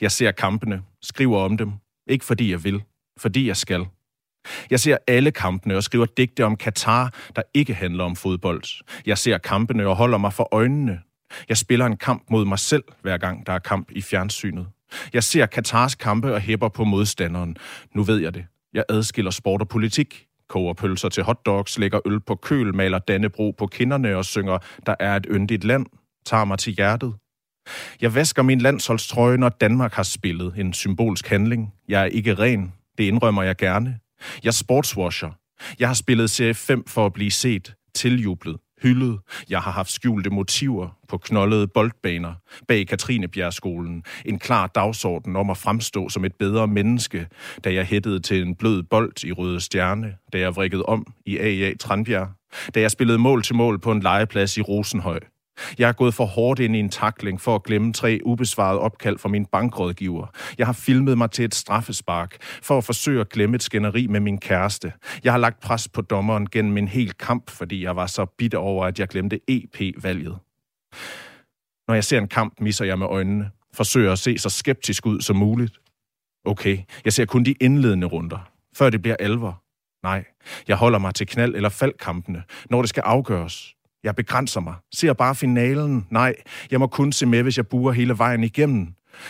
Jeg 0.00 0.12
ser 0.12 0.32
kampene, 0.32 0.82
skriver 1.02 1.38
om 1.38 1.56
dem. 1.56 1.72
Ikke 2.06 2.24
fordi 2.24 2.50
jeg 2.50 2.64
vil, 2.64 2.82
fordi 3.18 3.48
jeg 3.48 3.56
skal. 3.56 3.86
Jeg 4.70 4.80
ser 4.80 4.96
alle 5.06 5.30
kampene 5.30 5.76
og 5.76 5.82
skriver 5.82 6.06
digte 6.16 6.44
om 6.44 6.56
Katar, 6.56 7.14
der 7.36 7.42
ikke 7.54 7.74
handler 7.74 8.04
om 8.04 8.16
fodbold. 8.16 8.84
Jeg 9.06 9.18
ser 9.18 9.38
kampene 9.38 9.86
og 9.86 9.96
holder 9.96 10.18
mig 10.18 10.32
for 10.32 10.48
øjnene. 10.52 11.00
Jeg 11.48 11.56
spiller 11.56 11.86
en 11.86 11.96
kamp 11.96 12.22
mod 12.30 12.44
mig 12.44 12.58
selv, 12.58 12.84
hver 13.02 13.18
gang 13.18 13.46
der 13.46 13.52
er 13.52 13.58
kamp 13.58 13.90
i 13.90 14.02
fjernsynet. 14.02 14.66
Jeg 15.12 15.24
ser 15.24 15.46
Katars 15.46 15.94
kampe 15.94 16.34
og 16.34 16.40
hæpper 16.40 16.68
på 16.68 16.84
modstanderen. 16.84 17.56
Nu 17.94 18.02
ved 18.02 18.18
jeg 18.18 18.34
det. 18.34 18.44
Jeg 18.74 18.84
adskiller 18.88 19.30
sport 19.30 19.60
og 19.60 19.68
politik. 19.68 20.24
Koger 20.48 20.72
pølser 20.72 21.08
til 21.08 21.22
hotdogs, 21.22 21.78
lægger 21.78 22.00
øl 22.06 22.20
på 22.20 22.34
køl, 22.34 22.74
maler 22.74 22.98
Dannebro 22.98 23.54
på 23.58 23.66
kinderne 23.66 24.16
og 24.16 24.24
synger, 24.24 24.58
der 24.86 24.94
er 25.00 25.16
et 25.16 25.26
yndigt 25.30 25.64
land. 25.64 25.86
Tager 26.26 26.44
mig 26.44 26.58
til 26.58 26.72
hjertet. 26.72 27.14
Jeg 28.00 28.14
vasker 28.14 28.42
min 28.42 28.60
landsholdstrøje, 28.60 29.36
når 29.36 29.48
Danmark 29.48 29.92
har 29.92 30.02
spillet 30.02 30.54
en 30.58 30.72
symbolsk 30.72 31.28
handling. 31.28 31.74
Jeg 31.88 32.02
er 32.02 32.06
ikke 32.06 32.34
ren. 32.34 32.72
Det 32.98 33.04
indrømmer 33.04 33.42
jeg 33.42 33.56
gerne. 33.56 33.98
Jeg 34.44 34.54
sportswasher. 34.54 35.30
Jeg 35.78 35.88
har 35.88 35.94
spillet 35.94 36.30
serie 36.30 36.54
5 36.54 36.86
for 36.86 37.06
at 37.06 37.12
blive 37.12 37.30
set, 37.30 37.74
tiljublet, 37.94 38.56
hyldet. 38.82 39.18
Jeg 39.50 39.60
har 39.60 39.70
haft 39.70 39.90
skjulte 39.90 40.30
motiver 40.30 40.98
på 41.08 41.18
knoldede 41.18 41.68
boldbaner 41.68 42.34
bag 42.68 42.86
Katrinebjergskolen. 42.86 44.02
En 44.24 44.38
klar 44.38 44.66
dagsorden 44.66 45.36
om 45.36 45.50
at 45.50 45.56
fremstå 45.56 46.08
som 46.08 46.24
et 46.24 46.34
bedre 46.34 46.66
menneske, 46.66 47.26
da 47.64 47.74
jeg 47.74 47.86
hættede 47.86 48.20
til 48.20 48.42
en 48.42 48.54
blød 48.54 48.82
bold 48.82 49.24
i 49.24 49.32
Røde 49.32 49.60
Stjerne, 49.60 50.14
da 50.32 50.38
jeg 50.38 50.56
vrikkede 50.56 50.82
om 50.82 51.06
i 51.26 51.38
AA 51.38 51.74
Tranbjerg, 51.80 52.28
da 52.74 52.80
jeg 52.80 52.90
spillede 52.90 53.18
mål 53.18 53.42
til 53.42 53.54
mål 53.54 53.78
på 53.78 53.92
en 53.92 54.00
legeplads 54.00 54.56
i 54.56 54.62
Rosenhøj, 54.62 55.20
jeg 55.78 55.88
er 55.88 55.92
gået 55.92 56.14
for 56.14 56.24
hårdt 56.24 56.60
ind 56.60 56.76
i 56.76 56.78
en 56.78 56.88
takling 56.88 57.40
for 57.40 57.54
at 57.54 57.62
glemme 57.62 57.92
tre 57.92 58.20
ubesvarede 58.24 58.80
opkald 58.80 59.18
fra 59.18 59.28
min 59.28 59.46
bankrådgiver. 59.46 60.26
Jeg 60.58 60.66
har 60.66 60.72
filmet 60.72 61.18
mig 61.18 61.30
til 61.30 61.44
et 61.44 61.54
straffespark 61.54 62.36
for 62.62 62.78
at 62.78 62.84
forsøge 62.84 63.20
at 63.20 63.28
glemme 63.28 63.54
et 63.54 63.62
skænderi 63.62 64.06
med 64.06 64.20
min 64.20 64.38
kæreste. 64.38 64.92
Jeg 65.24 65.32
har 65.32 65.38
lagt 65.38 65.60
pres 65.60 65.88
på 65.88 66.00
dommeren 66.00 66.50
gennem 66.50 66.76
en 66.76 66.88
hel 66.88 67.12
kamp, 67.12 67.50
fordi 67.50 67.84
jeg 67.84 67.96
var 67.96 68.06
så 68.06 68.24
bitter 68.24 68.58
over, 68.58 68.86
at 68.86 68.98
jeg 68.98 69.08
glemte 69.08 69.40
EP-valget. 69.48 70.38
Når 71.88 71.94
jeg 71.94 72.04
ser 72.04 72.18
en 72.18 72.28
kamp, 72.28 72.60
misser 72.60 72.84
jeg 72.84 72.98
med 72.98 73.06
øjnene. 73.06 73.50
Forsøger 73.74 74.12
at 74.12 74.18
se 74.18 74.38
så 74.38 74.50
skeptisk 74.50 75.06
ud 75.06 75.20
som 75.20 75.36
muligt. 75.36 75.78
Okay, 76.44 76.78
jeg 77.04 77.12
ser 77.12 77.24
kun 77.24 77.44
de 77.44 77.54
indledende 77.60 78.06
runder, 78.06 78.50
før 78.76 78.90
det 78.90 79.02
bliver 79.02 79.16
alvor. 79.20 79.62
Nej, 80.02 80.24
jeg 80.68 80.76
holder 80.76 80.98
mig 80.98 81.14
til 81.14 81.26
knald- 81.30 81.56
eller 81.56 81.68
faldkampene, 81.68 82.42
når 82.70 82.82
det 82.82 82.88
skal 82.88 83.00
afgøres. 83.00 83.74
Jeg 84.04 84.16
begrænser 84.16 84.60
mig. 84.60 84.74
Ser 84.94 85.12
bare 85.12 85.34
finalen. 85.34 86.06
Nej, 86.10 86.34
jeg 86.70 86.80
må 86.80 86.86
kun 86.86 87.12
se 87.12 87.26
med, 87.26 87.42
hvis 87.42 87.56
jeg 87.56 87.66
buer 87.66 87.92
hele 87.92 88.18
vejen 88.18 88.44
igennem. 88.44 88.88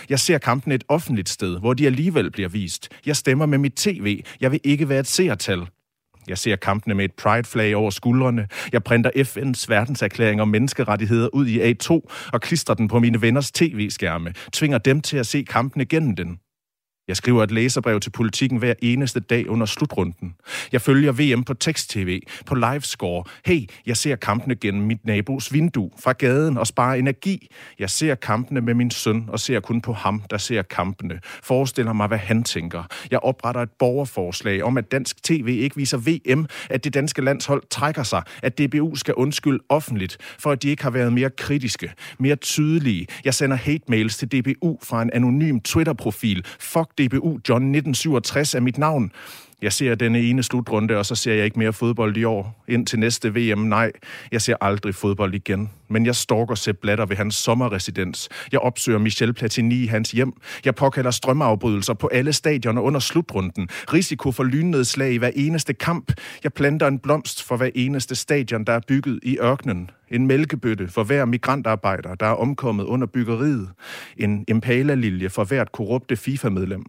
Jeg 0.09 0.21
ser 0.21 0.39
kampen 0.39 0.73
et 0.73 0.85
offentligt 0.89 1.29
sted, 1.29 1.61
hvor 1.61 1.75
de 1.75 1.87
alligevel 1.87 2.31
bliver 2.31 2.49
vist. 2.49 2.89
Jeg 3.07 3.17
stemmer 3.17 3.47
med 3.47 3.59
mit 3.59 3.75
tv. 3.75 4.23
Jeg 4.41 4.53
vil 4.53 4.61
ikke 4.65 4.89
være 4.89 5.01
et 5.01 5.07
seertal. 5.07 5.67
Jeg 6.29 6.39
ser 6.39 6.57
kampene 6.57 6.95
med 6.95 7.05
et 7.05 7.13
pride-flag 7.13 7.77
over 7.77 7.91
skuldrene. 7.91 8.49
Jeg 8.73 8.85
printer 8.85 9.11
FN's 9.17 9.65
verdenserklæring 9.69 10.41
om 10.41 10.49
menneskerettigheder 10.49 11.29
ud 11.29 11.47
i 11.47 11.73
A2 11.73 11.91
og 12.33 12.41
klistrer 12.41 12.75
den 12.75 12.89
på 12.89 12.99
mine 12.99 13.23
venners 13.23 13.53
tv-skærme. 13.53 14.33
Tvinger 14.53 14.79
dem 14.79 15.01
til 15.01 15.17
at 15.17 15.27
se 15.27 15.43
kampene 15.43 15.85
gennem 15.85 16.17
den. 16.17 16.39
Jeg 17.09 17.17
skriver 17.17 17.43
et 17.43 17.51
læserbrev 17.51 18.01
til 18.01 18.11
politikken 18.11 18.59
hver 18.59 18.75
eneste 18.83 19.21
dag 19.21 19.49
under 19.49 19.67
slutrunden. 19.67 20.35
Jeg 20.73 20.81
følger 20.81 21.13
VM 21.13 21.45
på 21.45 21.55
tekst-tv, 21.55 22.21
på 22.47 22.55
livescore. 22.55 23.25
Hey, 23.45 23.61
jeg 23.87 23.97
ser 23.97 24.17
kampene 24.17 24.55
gennem 24.55 24.87
mit 24.87 25.07
nabos 25.07 25.53
vindue 25.53 25.91
fra 26.03 26.13
gaden 26.13 26.59
og 26.59 26.67
sparer 26.67 26.95
energi. 26.95 27.49
Jeg 27.79 27.91
ser 27.91 28.15
kampene 28.15 28.61
med 28.61 28.75
min 28.75 28.91
søn 28.91 29.25
og 29.29 29.41
ser 29.41 29.61
kun 29.61 29.81
på 29.81 29.93
ham, 29.93 30.23
der 30.31 30.39
ser 30.39 30.63
kampene. 30.63 31.21
Forestiller 31.43 31.93
mig, 31.93 32.09
hvad 32.09 32.19
han 32.19 32.45
tænker. 32.45 32.83
Jeg 33.11 33.19
opretter 33.19 33.61
et 33.61 33.71
borgerforslag 33.79 34.63
om, 34.63 34.79
at 34.79 34.93
dansk 34.93 35.23
tv 35.23 35.47
ikke 35.49 35.77
viser 35.77 35.99
VM, 35.99 36.47
at 36.71 36.85
det 36.85 36.95
danske 36.95 37.23
landshold 37.23 37.63
trækker 37.71 38.03
sig, 38.03 38.23
at 38.43 38.59
DBU 38.59 38.97
skal 38.97 39.15
undskylde 39.15 39.65
offentligt, 39.69 40.19
for 40.39 40.51
at 40.51 40.63
de 40.63 40.69
ikke 40.69 40.83
har 40.83 40.91
været 40.91 41.13
mere 41.13 41.31
kritiske, 41.31 41.93
mere 42.19 42.37
tydelige. 42.37 43.07
Jeg 43.25 43.35
sender 43.35 43.57
hate 43.57 43.85
mails 43.89 44.17
til 44.17 44.29
DBU 44.29 44.79
fra 44.83 45.03
en 45.03 45.11
anonym 45.13 45.61
Twitter-profil. 45.61 46.45
Fuck 46.61 46.98
DBU 46.99 47.39
John 47.45 47.63
1967 47.75 48.55
er 48.55 48.61
mit 48.61 48.79
navn. 48.79 49.13
Jeg 49.63 49.73
ser 49.73 49.95
denne 49.95 50.21
ene 50.21 50.43
slutrunde, 50.43 50.97
og 50.97 51.07
så 51.07 51.15
ser 51.15 51.35
jeg 51.35 51.45
ikke 51.45 51.59
mere 51.59 51.73
fodbold 51.73 52.17
i 52.17 52.25
år. 52.25 52.65
Ind 52.69 52.87
til 52.87 52.99
næste 52.99 53.35
VM, 53.35 53.59
nej. 53.59 53.93
Jeg 54.33 54.43
ser 54.43 54.57
aldrig 54.61 54.95
fodbold 54.95 55.35
igen. 55.35 55.71
Men 55.89 56.07
jeg 56.07 56.17
stalker 56.17 56.55
Sepp 56.55 56.81
Blatter 56.81 57.07
ved 57.07 57.17
hans 57.17 57.35
sommerresidens. 57.35 58.29
Jeg 58.53 58.61
opsøger 58.61 58.99
Michel 58.99 59.33
Platini 59.33 59.83
i 59.83 59.87
hans 59.87 60.11
hjem. 60.11 60.33
Jeg 60.65 60.75
påkalder 60.75 61.11
strømafbrydelser 61.11 61.95
på 61.95 62.07
alle 62.07 62.33
stadioner 62.33 62.83
under 62.83 63.01
slutrunden. 63.01 63.69
Risiko 63.93 64.33
for 64.33 64.45
lynnedslag 64.45 65.13
i 65.13 65.17
hver 65.17 65.31
eneste 65.35 65.75
kamp. 65.75 66.13
Jeg 66.45 66.53
planter 66.53 66.87
en 66.87 66.99
blomst 66.99 67.43
for 67.45 67.57
hver 67.57 67.71
eneste 67.75 68.15
stadion, 68.15 68.65
der 68.65 68.73
er 68.73 68.81
bygget 68.89 69.21
i 69.23 69.39
ørkenen. 69.39 69.91
En 70.11 70.27
mælkebøtte 70.27 70.89
for 70.89 71.05
hver 71.05 71.25
migrantarbejder, 71.25 72.15
der 72.15 72.27
er 72.27 72.35
omkommet 72.35 72.85
under 72.85 73.07
byggeriet. 73.07 73.69
En 74.17 74.45
impala-lilje 74.49 75.29
for 75.29 75.45
hvert 75.45 75.73
korrupte 75.73 76.17
FIFA-medlem. 76.17 76.85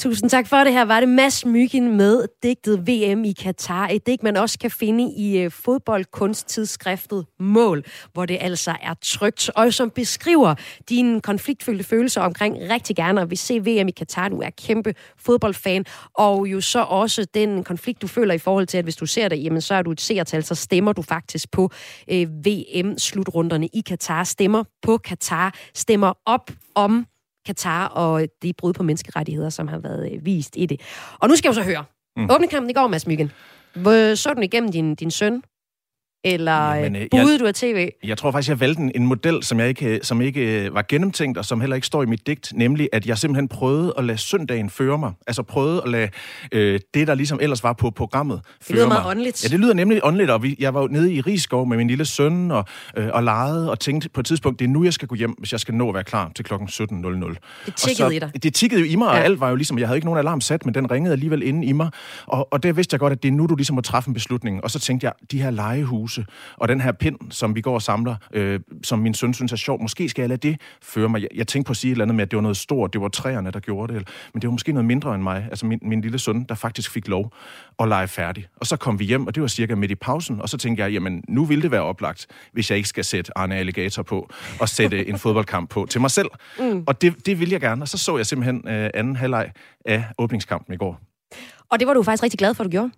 Tusind 0.00 0.30
tak 0.30 0.46
for 0.46 0.56
det. 0.56 0.72
Her 0.72 0.84
var 0.84 1.00
det 1.00 1.08
Mads 1.08 1.46
Myggen 1.46 1.96
med 1.96 2.26
digtet 2.42 2.88
VM 2.88 3.24
i 3.24 3.32
Katar. 3.32 3.88
Et 3.88 4.06
digt, 4.06 4.22
man 4.22 4.36
også 4.36 4.58
kan 4.58 4.70
finde 4.70 5.12
i 5.16 5.38
øh, 5.38 5.50
fodboldkunsttidsskriftet 5.50 7.26
Mål, 7.40 7.84
hvor 8.12 8.26
det 8.26 8.38
altså 8.40 8.76
er 8.82 8.94
trygt, 9.02 9.50
og 9.56 9.74
som 9.74 9.90
beskriver 9.90 10.54
dine 10.88 11.20
konfliktfyldte 11.20 11.84
følelser 11.84 12.20
omkring 12.20 12.56
rigtig 12.70 12.96
gerne 12.96 13.20
at 13.20 13.30
vi 13.30 13.36
se 13.36 13.60
VM 13.60 13.88
i 13.88 13.90
Katar. 13.90 14.28
Du 14.28 14.40
er 14.40 14.50
kæmpe 14.50 14.94
fodboldfan, 15.18 15.84
og 16.14 16.46
jo 16.46 16.60
så 16.60 16.82
også 16.82 17.26
den 17.34 17.64
konflikt, 17.64 18.02
du 18.02 18.06
føler 18.06 18.34
i 18.34 18.38
forhold 18.38 18.66
til, 18.66 18.78
at 18.78 18.84
hvis 18.84 18.96
du 18.96 19.06
ser 19.06 19.28
det, 19.28 19.44
jamen 19.44 19.60
så 19.60 19.74
er 19.74 19.82
du 19.82 19.90
et 19.90 20.00
seertal, 20.00 20.44
så 20.44 20.54
stemmer 20.54 20.92
du 20.92 21.02
faktisk 21.02 21.50
på 21.50 21.70
øh, 22.10 22.28
VM-slutrunderne 22.46 23.66
i 23.66 23.80
Katar, 23.80 24.24
stemmer 24.24 24.64
på 24.82 24.98
Katar, 24.98 25.54
stemmer 25.74 26.12
op 26.26 26.50
om 26.74 27.06
Katar 27.46 27.86
og 27.86 28.26
de 28.42 28.52
brud 28.52 28.72
på 28.72 28.82
menneskerettigheder, 28.82 29.50
som 29.50 29.68
har 29.68 29.78
været 29.78 30.12
øh, 30.12 30.24
vist 30.24 30.56
i 30.56 30.66
det. 30.66 30.80
Og 31.18 31.28
nu 31.28 31.36
skal 31.36 31.48
jeg 31.48 31.56
jo 31.56 31.62
så 31.62 31.68
høre. 31.68 31.84
Mm. 32.16 32.30
Åbnekampen 32.30 32.70
i 32.70 32.72
går, 32.72 32.86
Mads 32.86 33.06
Myggen. 33.06 33.30
Så 34.16 34.32
du 34.36 34.40
igennem 34.40 34.72
din, 34.72 34.94
din 34.94 35.10
søn? 35.10 35.42
Eller 36.24 36.74
Jamen, 36.74 36.96
øh, 36.96 37.08
budede 37.10 37.38
du 37.38 37.46
af 37.46 37.54
tv? 37.54 37.88
Jeg 38.04 38.18
tror 38.18 38.30
faktisk, 38.30 38.48
jeg 38.48 38.60
valgte 38.60 38.82
en, 38.82 38.92
en 38.94 39.06
model, 39.06 39.42
som, 39.42 39.60
jeg 39.60 39.68
ikke, 39.68 40.00
som 40.02 40.20
ikke 40.20 40.64
øh, 40.64 40.74
var 40.74 40.84
gennemtænkt, 40.88 41.38
og 41.38 41.44
som 41.44 41.60
heller 41.60 41.76
ikke 41.76 41.86
står 41.86 42.02
i 42.02 42.06
mit 42.06 42.26
digt, 42.26 42.52
nemlig 42.54 42.88
at 42.92 43.06
jeg 43.06 43.18
simpelthen 43.18 43.48
prøvede 43.48 43.94
at 43.98 44.04
lade 44.04 44.18
søndagen 44.18 44.70
føre 44.70 44.98
mig. 44.98 45.12
Altså 45.26 45.42
prøvede 45.42 45.82
at 45.84 45.90
lade 45.90 46.08
øh, 46.52 46.80
det, 46.94 47.06
der 47.06 47.14
ligesom 47.14 47.38
ellers 47.42 47.62
var 47.62 47.72
på 47.72 47.90
programmet, 47.90 48.40
føre 48.44 48.58
Det 48.68 48.74
lyder 48.76 48.86
meget 48.86 49.06
åndeligt. 49.06 49.44
Ja, 49.44 49.48
det 49.48 49.60
lyder 49.60 49.74
nemlig 49.74 50.00
åndeligt, 50.04 50.30
og 50.30 50.42
vi, 50.42 50.56
jeg 50.58 50.74
var 50.74 50.88
nede 50.88 51.12
i 51.12 51.20
Rigskov 51.20 51.66
med 51.66 51.76
min 51.76 51.88
lille 51.88 52.04
søn 52.04 52.50
og, 52.50 52.64
øh, 52.96 53.08
og 53.12 53.22
legede, 53.22 53.70
og 53.70 53.80
tænkte 53.80 54.08
på 54.08 54.20
et 54.20 54.26
tidspunkt, 54.26 54.58
det 54.58 54.64
er 54.64 54.68
nu, 54.68 54.84
jeg 54.84 54.92
skal 54.92 55.08
gå 55.08 55.14
hjem, 55.14 55.30
hvis 55.38 55.52
jeg 55.52 55.60
skal 55.60 55.74
nå 55.74 55.88
at 55.88 55.94
være 55.94 56.04
klar 56.04 56.30
til 56.36 56.44
klokken 56.44 56.68
17.00. 56.68 57.34
Det 57.66 57.74
tikkede 57.76 58.16
i 58.16 58.18
dig. 58.18 58.30
Det 58.42 58.54
tikkede 58.54 58.80
jo 58.80 58.86
i 58.86 58.96
mig, 58.96 59.06
ja. 59.06 59.10
og 59.10 59.18
alt 59.24 59.40
var 59.40 59.48
jo 59.48 59.54
ligesom, 59.56 59.78
jeg 59.78 59.88
havde 59.88 59.96
ikke 59.96 60.06
nogen 60.06 60.18
alarm 60.18 60.40
sat, 60.40 60.64
men 60.64 60.74
den 60.74 60.90
ringede 60.90 61.12
alligevel 61.12 61.42
inde 61.42 61.66
i 61.66 61.72
mig, 61.72 61.90
og, 62.26 62.52
og 62.52 62.62
det 62.62 62.76
vidste 62.76 62.94
jeg 62.94 63.00
godt, 63.00 63.12
at 63.12 63.22
det 63.22 63.28
er 63.28 63.32
nu, 63.32 63.46
du 63.46 63.54
ligesom 63.54 63.74
må 63.74 63.80
træffe 63.80 64.08
en 64.08 64.14
beslutning. 64.14 64.64
Og 64.64 64.70
så 64.70 64.78
tænkte 64.78 65.04
jeg, 65.04 65.12
de 65.30 65.42
her 65.42 65.50
legehuse, 65.50 66.13
og 66.56 66.68
den 66.68 66.80
her 66.80 66.92
pind, 66.92 67.16
som 67.30 67.54
vi 67.54 67.60
går 67.60 67.74
og 67.74 67.82
samler, 67.82 68.16
øh, 68.32 68.60
som 68.82 68.98
min 68.98 69.14
søn 69.14 69.34
synes 69.34 69.52
er 69.52 69.56
sjov. 69.56 69.82
Måske 69.82 70.08
skal 70.08 70.22
jeg 70.22 70.28
lade 70.28 70.48
det 70.48 70.60
føre 70.82 71.08
mig. 71.08 71.22
Jeg, 71.22 71.28
jeg 71.34 71.46
tænkte 71.46 71.68
på 71.68 71.70
at 71.70 71.76
sige 71.76 71.90
et 71.90 71.92
eller 71.92 72.04
andet 72.04 72.14
med, 72.14 72.22
at 72.22 72.30
det 72.30 72.36
var 72.36 72.42
noget 72.42 72.56
stort. 72.56 72.92
Det 72.92 73.00
var 73.00 73.08
træerne, 73.08 73.50
der 73.50 73.60
gjorde 73.60 73.94
det. 73.94 74.08
Men 74.32 74.42
det 74.42 74.48
var 74.48 74.52
måske 74.52 74.72
noget 74.72 74.84
mindre 74.84 75.14
end 75.14 75.22
mig. 75.22 75.46
Altså 75.50 75.66
min, 75.66 75.78
min 75.82 76.00
lille 76.00 76.18
søn, 76.18 76.44
der 76.44 76.54
faktisk 76.54 76.90
fik 76.90 77.08
lov 77.08 77.32
at 77.78 77.88
lege 77.88 78.08
færdig. 78.08 78.46
Og 78.56 78.66
så 78.66 78.76
kom 78.76 78.98
vi 78.98 79.04
hjem, 79.04 79.26
og 79.26 79.34
det 79.34 79.40
var 79.40 79.48
cirka 79.48 79.74
midt 79.74 79.90
i 79.90 79.94
pausen. 79.94 80.40
Og 80.40 80.48
så 80.48 80.58
tænkte 80.58 80.82
jeg, 80.82 80.92
jamen 80.92 81.24
nu 81.28 81.44
ville 81.44 81.62
det 81.62 81.70
være 81.70 81.82
oplagt, 81.82 82.26
hvis 82.52 82.70
jeg 82.70 82.76
ikke 82.76 82.88
skal 82.88 83.04
sætte 83.04 83.38
Arne 83.38 83.56
Alligator 83.56 84.02
på 84.02 84.30
og 84.60 84.68
sætte 84.68 85.08
en 85.08 85.18
fodboldkamp 85.24 85.70
på 85.70 85.86
til 85.90 86.00
mig 86.00 86.10
selv. 86.10 86.28
Mm. 86.58 86.84
Og 86.86 87.02
det, 87.02 87.26
det 87.26 87.40
vil 87.40 87.50
jeg 87.50 87.60
gerne. 87.60 87.82
Og 87.82 87.88
så 87.88 87.98
så 87.98 88.16
jeg 88.16 88.26
simpelthen 88.26 88.68
øh, 88.68 88.90
anden 88.94 89.16
halvleg 89.16 89.50
af 89.84 90.04
åbningskampen 90.18 90.74
i 90.74 90.76
går. 90.76 91.00
Og 91.74 91.80
det 91.80 91.88
var 91.88 91.94
du 91.94 92.02
faktisk 92.02 92.22
rigtig 92.22 92.38
glad 92.38 92.54
for, 92.54 92.64
at 92.64 92.64
du 92.64 92.70
gjorde? 92.70 92.90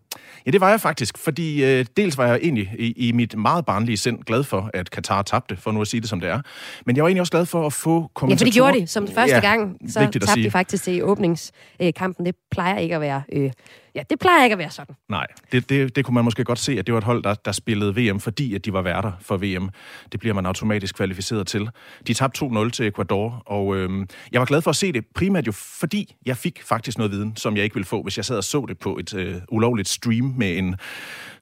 Ja, 0.46 0.50
det 0.50 0.60
var 0.60 0.70
jeg 0.70 0.80
faktisk, 0.80 1.18
fordi 1.18 1.64
øh, 1.64 1.86
dels 1.96 2.18
var 2.18 2.26
jeg 2.26 2.38
egentlig 2.42 2.72
i, 2.78 3.08
i 3.08 3.12
mit 3.12 3.38
meget 3.38 3.66
barnlige 3.66 3.96
sind 3.96 4.24
glad 4.24 4.44
for, 4.44 4.70
at 4.74 4.90
Katar 4.90 5.22
tabte, 5.22 5.56
for 5.56 5.72
nu 5.72 5.80
at 5.80 5.86
sige 5.86 6.00
det 6.00 6.08
som 6.08 6.20
det 6.20 6.30
er. 6.30 6.40
Men 6.86 6.96
jeg 6.96 7.02
var 7.02 7.08
egentlig 7.08 7.20
også 7.20 7.30
glad 7.30 7.46
for 7.46 7.66
at 7.66 7.72
få 7.72 8.10
kommentatorer. 8.14 8.28
Ja, 8.28 8.34
for 8.40 8.44
det 8.44 8.54
gjorde 8.54 8.80
de 8.80 8.86
som 8.86 9.08
første 9.08 9.34
ja, 9.34 9.40
gang. 9.40 9.76
Så 9.88 10.00
tabte 10.00 10.42
de 10.42 10.50
faktisk 10.50 10.84
til 10.84 11.04
åbningskampen. 11.04 12.26
Det 12.26 12.34
plejer 12.50 12.78
ikke 12.78 12.94
at 12.94 13.00
være 13.00 13.22
øh, 13.32 13.50
Ja, 13.96 14.02
det 14.10 14.18
plejer 14.18 14.44
ikke 14.44 14.52
at 14.52 14.58
være 14.58 14.70
sådan. 14.70 14.94
Nej, 15.08 15.26
det, 15.52 15.68
det, 15.68 15.96
det 15.96 16.04
kunne 16.04 16.14
man 16.14 16.24
måske 16.24 16.44
godt 16.44 16.58
se, 16.58 16.78
at 16.78 16.86
det 16.86 16.94
var 16.94 16.98
et 16.98 17.04
hold, 17.04 17.22
der, 17.22 17.34
der 17.34 17.52
spillede 17.52 17.96
VM, 17.96 18.20
fordi 18.20 18.54
at 18.54 18.64
de 18.64 18.72
var 18.72 18.82
værter 18.82 19.12
for 19.20 19.36
VM. 19.36 19.70
Det 20.12 20.20
bliver 20.20 20.34
man 20.34 20.46
automatisk 20.46 20.94
kvalificeret 20.94 21.46
til. 21.46 21.68
De 22.06 22.14
tabte 22.14 22.44
2-0 22.44 22.70
til 22.70 22.86
Ecuador, 22.86 23.42
og 23.46 23.76
øhm, 23.76 24.08
jeg 24.32 24.40
var 24.40 24.44
glad 24.44 24.62
for 24.62 24.70
at 24.70 24.76
se 24.76 24.92
det, 24.92 25.04
primært 25.14 25.46
jo 25.46 25.52
fordi 25.52 26.16
jeg 26.26 26.36
fik 26.36 26.62
faktisk 26.62 26.98
noget 26.98 27.12
viden, 27.12 27.36
som 27.36 27.56
jeg 27.56 27.64
ikke 27.64 27.74
ville 27.74 27.86
få, 27.86 28.02
hvis 28.02 28.16
jeg 28.16 28.24
sad 28.24 28.36
og 28.36 28.44
så 28.44 28.65
det 28.66 28.78
på 28.78 28.98
et 28.98 29.14
øh, 29.14 29.34
ulovligt 29.48 29.88
stream 29.88 30.34
med 30.36 30.58
en 30.58 30.76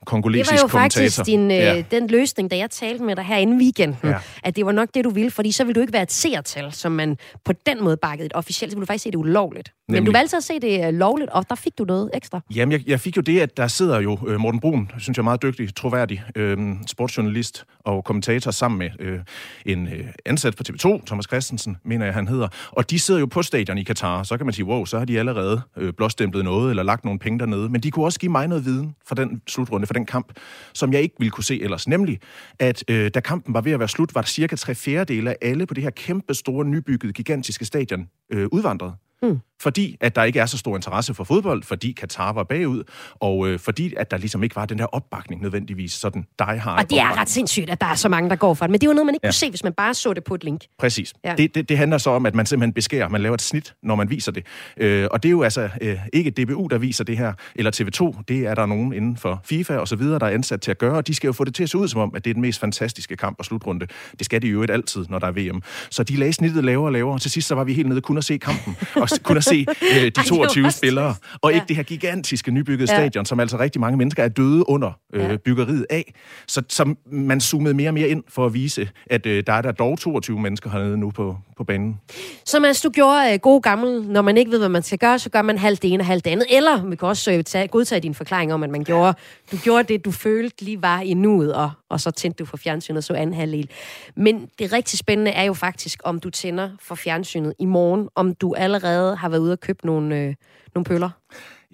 kongolesisk 0.04 0.50
kommentator. 0.50 0.66
Det 0.66 0.72
var 0.72 0.78
jo 0.78 0.78
kommentator. 0.78 1.02
faktisk 1.02 1.26
din, 1.26 1.50
øh, 1.50 1.56
ja. 1.56 1.82
den 1.98 2.06
løsning, 2.06 2.50
da 2.50 2.56
jeg 2.56 2.70
talte 2.70 3.04
med 3.04 3.16
dig 3.16 3.24
her 3.24 3.36
inden 3.36 3.60
weekenden, 3.60 3.98
ja. 4.04 4.18
at 4.42 4.56
det 4.56 4.66
var 4.66 4.72
nok 4.72 4.88
det, 4.94 5.04
du 5.04 5.10
ville, 5.10 5.30
fordi 5.30 5.52
så 5.52 5.64
ville 5.64 5.74
du 5.74 5.80
ikke 5.80 5.92
være 5.92 6.02
et 6.02 6.12
seertal, 6.12 6.72
som 6.72 6.92
man 6.92 7.16
på 7.44 7.52
den 7.66 7.84
måde 7.84 7.96
bakkede 7.96 8.26
et 8.26 8.32
officielt, 8.34 8.72
så 8.72 8.76
ville 8.76 8.86
du 8.86 8.86
faktisk 8.86 9.02
se 9.02 9.10
det 9.10 9.16
ulovligt. 9.16 9.72
Nemlig. 9.88 10.02
Men 10.02 10.06
du 10.06 10.18
valgte 10.18 10.36
at 10.36 10.44
se 10.44 10.60
det 10.60 10.86
øh, 10.86 10.94
lovligt, 10.94 11.30
og 11.30 11.48
der 11.48 11.54
fik 11.54 11.78
du 11.78 11.84
noget 11.84 12.10
ekstra. 12.14 12.40
Jamen, 12.54 12.72
jeg, 12.72 12.80
jeg 12.86 13.00
fik 13.00 13.16
jo 13.16 13.22
det, 13.22 13.40
at 13.40 13.56
der 13.56 13.66
sidder 13.66 14.00
jo 14.00 14.18
øh, 14.26 14.40
Morten 14.40 14.60
Brun, 14.60 14.90
synes 14.98 15.16
jeg 15.16 15.22
er 15.22 15.24
meget 15.24 15.42
dygtig, 15.42 15.74
troværdig 15.74 16.22
øh, 16.36 16.58
sportsjournalist 16.86 17.64
og 17.84 18.04
kommentator 18.04 18.50
sammen 18.50 18.78
med 18.78 18.90
øh, 18.98 19.18
en 19.66 19.88
øh, 19.88 20.04
ansat 20.26 20.56
på 20.56 20.62
TV2, 20.68 21.04
Thomas 21.06 21.24
Christensen, 21.24 21.76
mener 21.84 22.04
jeg, 22.04 22.14
han 22.14 22.28
hedder. 22.28 22.48
Og 22.70 22.90
de 22.90 22.98
sidder 22.98 23.20
jo 23.20 23.26
på 23.26 23.42
stadion 23.42 23.78
i 23.78 23.82
Katar. 23.82 24.22
Så 24.22 24.36
kan 24.36 24.46
man 24.46 24.52
sige, 24.52 24.64
wow, 24.64 24.84
så 24.84 24.98
har 24.98 25.04
de 25.04 25.18
allerede 25.18 25.60
øh, 25.76 25.92
blåstemplet 25.92 26.44
noget, 26.44 26.70
eller 26.70 26.82
lagt 26.82 27.04
nogle 27.04 27.18
penge 27.18 27.38
dernede. 27.38 27.68
Men 27.68 27.80
de 27.80 27.90
kunne 27.90 28.04
også 28.04 28.20
give 28.20 28.32
mig 28.32 28.48
noget 28.48 28.64
viden 28.64 28.94
fra 29.06 29.14
den 29.14 29.42
slutrunde, 29.48 29.86
den 29.94 30.06
kamp, 30.06 30.32
som 30.72 30.92
jeg 30.92 31.02
ikke 31.02 31.14
ville 31.18 31.30
kunne 31.30 31.44
se 31.44 31.62
ellers. 31.62 31.88
Nemlig, 31.88 32.20
at 32.58 32.84
øh, 32.88 33.10
da 33.14 33.20
kampen 33.20 33.54
var 33.54 33.60
ved 33.60 33.72
at 33.72 33.78
være 33.78 33.88
slut, 33.88 34.14
var 34.14 34.20
der 34.20 34.28
cirka 34.28 34.56
tre 34.56 34.74
fjerdedele 34.74 35.30
af 35.30 35.36
alle 35.42 35.66
på 35.66 35.74
det 35.74 35.82
her 35.82 35.90
kæmpe 35.90 36.34
store, 36.34 36.64
nybyggede, 36.64 37.12
gigantiske 37.12 37.64
stadion 37.64 38.08
øh, 38.30 38.48
udvandret. 38.52 38.94
Mm. 39.22 39.40
Fordi 39.64 39.96
at 40.00 40.16
der 40.16 40.24
ikke 40.24 40.40
er 40.40 40.46
så 40.46 40.58
stor 40.58 40.76
interesse 40.76 41.14
for 41.14 41.24
fodbold, 41.24 41.62
fordi 41.62 41.92
Katar 41.92 42.32
var 42.32 42.44
bagud, 42.44 42.82
og 43.14 43.48
øh, 43.48 43.58
fordi 43.58 43.94
at 43.96 44.10
der 44.10 44.16
ligesom 44.16 44.42
ikke 44.42 44.56
var 44.56 44.66
den 44.66 44.78
der 44.78 44.86
opbakning 44.86 45.42
nødvendigvis, 45.42 45.92
sådan 45.92 46.24
dig 46.38 46.60
har. 46.60 46.76
Og 46.76 46.90
det 46.90 46.98
er 46.98 47.20
ret 47.20 47.30
sindssygt, 47.30 47.70
at 47.70 47.80
der 47.80 47.86
er 47.86 47.94
så 47.94 48.08
mange, 48.08 48.30
der 48.30 48.36
går 48.36 48.54
for 48.54 48.64
det. 48.64 48.70
Men 48.70 48.80
det 48.80 48.86
er 48.86 48.90
jo 48.90 48.94
noget, 48.94 49.06
man 49.06 49.14
ikke 49.14 49.26
ja. 49.26 49.28
kunne 49.28 49.34
se, 49.34 49.50
hvis 49.50 49.64
man 49.64 49.72
bare 49.72 49.94
så 49.94 50.12
det 50.12 50.24
på 50.24 50.34
et 50.34 50.44
link. 50.44 50.64
Præcis. 50.78 51.12
Ja. 51.24 51.34
Det, 51.38 51.54
det, 51.54 51.68
det 51.68 51.78
handler 51.78 51.98
så 51.98 52.10
om, 52.10 52.26
at 52.26 52.34
man 52.34 52.46
simpelthen 52.46 52.72
beskærer, 52.72 53.08
man 53.08 53.20
laver 53.20 53.34
et 53.34 53.42
snit, 53.42 53.74
når 53.82 53.94
man 53.94 54.10
viser 54.10 54.32
det. 54.32 54.46
Øh, 54.76 55.08
og 55.10 55.22
det 55.22 55.28
er 55.28 55.30
jo 55.30 55.42
altså 55.42 55.68
øh, 55.80 55.98
ikke 56.12 56.30
DBU, 56.30 56.66
der 56.66 56.78
viser 56.78 57.04
det 57.04 57.18
her, 57.18 57.32
eller 57.54 57.70
TV2, 57.70 58.22
det 58.28 58.46
er 58.46 58.54
der 58.54 58.66
nogen 58.66 58.92
inden 58.92 59.16
for 59.16 59.40
FIFA 59.44 59.76
og 59.76 59.88
så 59.88 59.96
videre, 59.96 60.18
der 60.18 60.26
er 60.26 60.30
ansat 60.30 60.60
til 60.60 60.70
at 60.70 60.78
gøre, 60.78 60.96
og 60.96 61.06
de 61.06 61.14
skal 61.14 61.28
jo 61.28 61.32
få 61.32 61.44
det 61.44 61.54
til 61.54 61.62
at 61.62 61.70
se 61.70 61.78
ud 61.78 61.88
som 61.88 62.00
om, 62.00 62.12
at 62.16 62.24
det 62.24 62.30
er 62.30 62.34
den 62.34 62.42
mest 62.42 62.60
fantastiske 62.60 63.16
kamp 63.16 63.38
og 63.38 63.44
slutrunde. 63.44 63.86
Det 64.18 64.24
skal 64.24 64.42
de 64.42 64.46
jo 64.46 64.62
ikke 64.62 64.72
altid, 64.72 65.06
når 65.08 65.18
der 65.18 65.26
er 65.26 65.32
VM. 65.32 65.62
Så 65.90 66.02
de 66.02 66.16
lagde 66.16 66.32
snittet 66.32 66.64
lavere 66.64 66.88
og 66.88 66.92
lavere, 66.92 67.14
og 67.14 67.20
til 67.20 67.30
sidst 67.30 67.48
så 67.48 67.54
var 67.54 67.64
vi 67.64 67.72
helt 67.72 67.88
nede 67.88 68.00
kun 68.00 68.18
at 68.18 68.24
se 68.24 68.36
kampen, 68.36 68.76
og 68.94 69.08
kun 69.22 69.36
at 69.36 69.44
se 69.44 69.53
øh, 69.60 70.04
de 70.04 70.10
22 70.10 70.64
Ej, 70.64 70.70
spillere, 70.70 71.14
og 71.42 71.50
ja. 71.50 71.54
ikke 71.54 71.68
det 71.68 71.76
her 71.76 71.82
gigantiske 71.82 72.50
nybyggede 72.50 72.92
ja. 72.92 72.98
stadion, 72.98 73.26
som 73.26 73.40
altså 73.40 73.58
rigtig 73.58 73.80
mange 73.80 73.96
mennesker 73.96 74.24
er 74.24 74.28
døde 74.28 74.68
under 74.68 74.92
øh, 75.14 75.22
ja. 75.22 75.36
byggeriet 75.36 75.86
af. 75.90 76.14
Så, 76.46 76.62
så 76.68 76.94
man 77.06 77.40
zoomede 77.40 77.74
mere 77.74 77.90
og 77.90 77.94
mere 77.94 78.08
ind 78.08 78.22
for 78.28 78.46
at 78.46 78.54
vise, 78.54 78.88
at 79.06 79.26
øh, 79.26 79.44
der 79.46 79.52
er 79.52 79.62
der 79.62 79.72
dog 79.72 79.98
22 79.98 80.40
mennesker 80.40 80.70
hernede 80.70 80.98
nu 80.98 81.10
på, 81.10 81.36
på 81.56 81.64
banen. 81.64 82.00
Så 82.44 82.60
mens 82.60 82.80
du 82.80 82.90
gjorde 82.90 83.32
øh, 83.32 83.38
god 83.38 83.62
gammel, 83.62 84.02
når 84.02 84.22
man 84.22 84.36
ikke 84.36 84.50
ved, 84.50 84.58
hvad 84.58 84.68
man 84.68 84.82
skal 84.82 84.98
gøre, 84.98 85.18
så 85.18 85.30
gør 85.30 85.42
man 85.42 85.58
halvt 85.58 85.82
det 85.82 85.92
ene 85.92 86.02
og 86.02 86.06
halvt 86.06 86.24
det 86.24 86.30
andet. 86.30 86.46
Eller 86.50 86.84
vi 86.86 86.96
kan 86.96 87.08
også 87.08 87.32
øh, 87.32 87.44
tage, 87.44 87.68
godtage 87.68 88.00
din 88.00 88.14
forklaring 88.14 88.54
om, 88.54 88.62
at 88.62 88.70
man 88.70 88.84
gjorde, 88.84 89.14
du 89.52 89.56
gjorde 89.56 89.92
det, 89.92 90.04
du 90.04 90.10
følte 90.10 90.64
lige 90.64 90.82
var 90.82 91.00
i 91.00 91.14
nuet, 91.14 91.54
og, 91.54 91.70
og 91.88 92.00
så 92.00 92.10
tændte 92.10 92.38
du 92.38 92.44
for 92.44 92.56
fjernsynet 92.56 93.04
så 93.04 93.14
anden 93.14 93.34
halvdel. 93.34 93.70
Men 94.16 94.48
det 94.58 94.72
rigtig 94.72 94.98
spændende 94.98 95.30
er 95.30 95.42
jo 95.42 95.54
faktisk, 95.54 96.00
om 96.04 96.20
du 96.20 96.30
tænder 96.30 96.70
for 96.80 96.94
fjernsynet 96.94 97.54
i 97.58 97.64
morgen, 97.64 98.08
om 98.14 98.34
du 98.34 98.54
allerede 98.54 99.16
har 99.16 99.28
været 99.34 99.42
ude 99.42 99.52
og 99.52 99.60
købe 99.60 99.86
nogle, 99.86 100.20
øh, 100.20 100.34
nogle 100.74 100.84
pøller. 100.84 101.10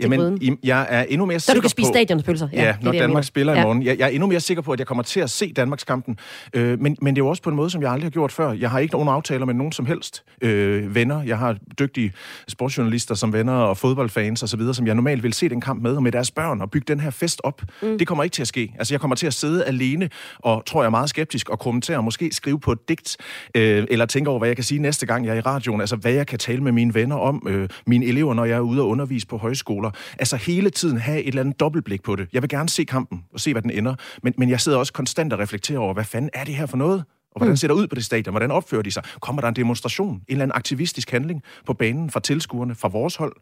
Jamen, 0.03 0.59
jeg 0.63 0.87
er 0.91 1.03
endnu 1.03 1.27
mere 1.27 1.41
sikker 1.41 1.53
på... 1.53 1.55
Så 1.55 1.55
du 1.55 1.61
kan 1.61 1.71
spise 1.71 1.89
stadionspølser. 1.89 2.49
Ja, 2.53 2.65
ja 2.65 2.75
når 2.83 2.93
det, 2.93 3.01
Danmark 3.01 3.25
spiller 3.25 3.53
ja. 3.53 3.61
i 3.61 3.63
morgen. 3.63 3.83
Jeg, 3.83 3.99
jeg 3.99 4.05
er 4.05 4.09
endnu 4.09 4.27
mere 4.27 4.41
sikker 4.41 4.63
på, 4.63 4.73
at 4.73 4.79
jeg 4.79 4.87
kommer 4.87 5.03
til 5.03 5.21
at 5.21 5.31
se 5.31 5.53
Danmarks 5.53 5.85
kampen. 5.85 6.19
Øh, 6.55 6.81
men, 6.81 6.97
men 7.03 7.15
det 7.15 7.21
er 7.21 7.25
jo 7.25 7.29
også 7.29 7.43
på 7.43 7.51
en 7.51 7.57
måde, 7.57 7.71
som 7.71 7.83
jeg 7.83 7.91
aldrig 7.91 8.05
har 8.05 8.11
gjort 8.11 8.33
før. 8.33 8.53
Jeg 8.53 8.71
har 8.71 8.79
ikke 8.79 8.93
nogen 8.93 9.09
aftaler 9.09 9.47
med 9.47 9.55
nogen 9.55 9.73
som 9.73 9.87
helst 9.87 10.25
øh, 10.43 10.95
venner. 10.95 11.23
Jeg 11.23 11.39
har 11.39 11.57
dygtige 11.79 12.13
sportsjournalister 12.49 13.15
som 13.15 13.33
venner 13.33 13.53
og 13.53 13.77
fodboldfans 13.77 14.43
osv., 14.43 14.61
som 14.73 14.87
jeg 14.87 14.95
normalt 14.95 15.23
vil 15.23 15.33
se 15.33 15.49
den 15.49 15.61
kamp 15.61 15.83
med, 15.83 15.97
og 15.97 16.03
med 16.03 16.13
deres 16.13 16.31
børn, 16.31 16.61
og 16.61 16.71
bygge 16.71 16.85
den 16.89 17.01
her 17.01 17.11
fest 17.11 17.41
op. 17.45 17.63
Mm. 17.83 17.99
Det 17.99 18.07
kommer 18.07 18.25
ikke 18.25 18.35
til 18.35 18.43
at 18.43 18.49
ske. 18.49 18.75
Altså, 18.79 18.95
jeg 18.95 19.01
kommer 19.01 19.17
til 19.17 19.27
at 19.27 19.35
sidde 19.35 19.65
alene, 19.65 20.09
og 20.39 20.63
tror 20.67 20.83
jeg 20.83 20.91
meget 20.91 21.11
skeptisk, 21.11 21.49
og 21.49 21.59
kommentere, 21.59 21.97
og 21.97 22.05
måske 22.05 22.31
skrive 22.33 22.61
på 22.61 22.73
et 22.73 22.89
digt, 22.89 23.17
øh, 23.55 23.87
eller 23.91 24.07
tænke 24.07 24.31
over, 24.31 24.39
hvad 24.39 24.49
jeg 24.49 24.57
kan 24.57 24.65
sige 24.65 24.83
næste 24.83 25.07
gang, 25.07 25.27
jeg 25.27 25.33
er 25.33 25.39
i 25.39 25.41
radioen. 25.41 25.81
Altså, 25.81 25.97
hvad 25.97 26.13
jeg 26.13 26.27
kan 26.27 26.39
tale 26.39 26.63
med 26.63 26.73
mine 26.73 26.95
venner 26.95 27.17
om, 27.17 27.47
øh, 27.49 27.69
mine 27.87 28.07
elever, 28.07 28.35
når 28.35 28.45
jeg 28.45 28.57
er 28.57 28.61
ude 28.61 28.81
og 28.81 28.89
undervise 28.89 29.27
på 29.27 29.37
højskoler. 29.37 29.89
Altså, 30.18 30.36
hele 30.36 30.70
tiden 30.70 30.99
have 30.99 31.22
et 31.22 31.28
eller 31.28 31.41
andet 31.41 31.61
dobbeltblik 31.61 32.03
på 32.03 32.16
det. 32.16 32.28
Jeg 32.32 32.43
vil 32.43 32.49
gerne 32.49 32.68
se 32.68 32.84
kampen, 32.84 33.24
og 33.34 33.41
se, 33.41 33.53
hvad 33.53 33.62
den 33.62 33.70
ender. 33.70 33.95
Men, 34.22 34.34
men 34.38 34.51
jeg 34.51 34.61
sidder 34.61 34.78
også 34.78 34.93
konstant 34.93 35.32
og 35.32 35.38
reflekterer 35.38 35.78
over, 35.78 35.95
hvad 35.95 36.05
fanden 36.05 36.30
er 36.34 36.45
det 36.45 36.55
her 36.55 36.66
for 36.66 36.76
noget? 36.76 37.05
Og 37.32 37.38
hvordan 37.38 37.53
mm. 37.53 37.57
ser 37.57 37.68
det 37.68 37.74
ud 37.74 37.86
på 37.86 37.95
det 37.95 38.05
stadion? 38.05 38.32
Hvordan 38.32 38.51
opfører 38.51 38.82
de 38.82 38.91
sig? 38.91 39.03
Kommer 39.20 39.43
der 39.43 39.49
en 39.49 39.57
demonstration? 39.57 40.14
En 40.14 40.22
eller 40.28 40.43
anden 40.43 40.57
aktivistisk 40.57 41.11
handling 41.11 41.43
på 41.66 41.74
banen 41.74 42.11
fra 42.11 42.20
tilskuerne, 42.20 42.74
fra 42.74 42.88
vores 42.88 43.16
hold? 43.16 43.36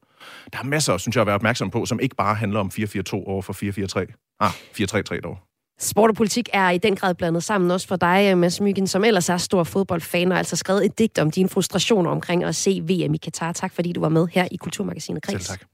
Der 0.53 0.59
er 0.59 0.63
masser, 0.63 0.99
synes 0.99 1.17
jeg, 1.17 1.21
at 1.21 1.27
være 1.27 1.35
opmærksom 1.35 1.71
på, 1.71 1.87
som 1.87 2.01
ikke 2.01 2.17
bare 2.17 2.35
handler 2.35 2.61
om 2.61 2.71
4-4-2 2.75 3.13
over 3.13 3.43
for 3.43 3.53
4-4-3. 4.03 4.37
Ah, 4.41 4.51
4-3-3 4.51 5.21
dog. 5.21 5.39
Sport 5.81 6.11
og 6.11 6.17
politik 6.17 6.49
er 6.53 6.71
i 6.71 6.79
den 6.79 6.97
grad 6.97 7.15
blandet 7.15 7.45
sammen, 7.45 7.71
også 7.71 7.89
for 7.89 7.97
dig, 7.97 8.39
Mads 8.39 8.61
Myggen, 8.61 8.87
som 8.87 9.05
ellers 9.05 9.29
er 9.29 9.37
stor 9.37 9.65
fodboldfan, 9.65 10.33
og 10.33 10.39
altså 10.39 10.57
skrevet 10.57 10.85
et 10.85 10.99
digt 10.99 11.19
om 11.19 11.31
dine 11.31 11.49
frustrationer 11.49 12.11
omkring 12.11 12.45
at 12.45 12.55
se 12.57 12.81
VM 12.81 13.15
i 13.15 13.17
Katar. 13.17 13.53
Tak 13.53 13.73
fordi 13.73 13.93
du 13.93 14.01
var 14.01 14.09
med 14.09 14.29
her 14.33 14.49
i 14.51 14.57
Kulturmagasinet 14.57 15.23
Kreds. 15.23 15.47
Selv 15.47 15.59
tak. 15.59 15.69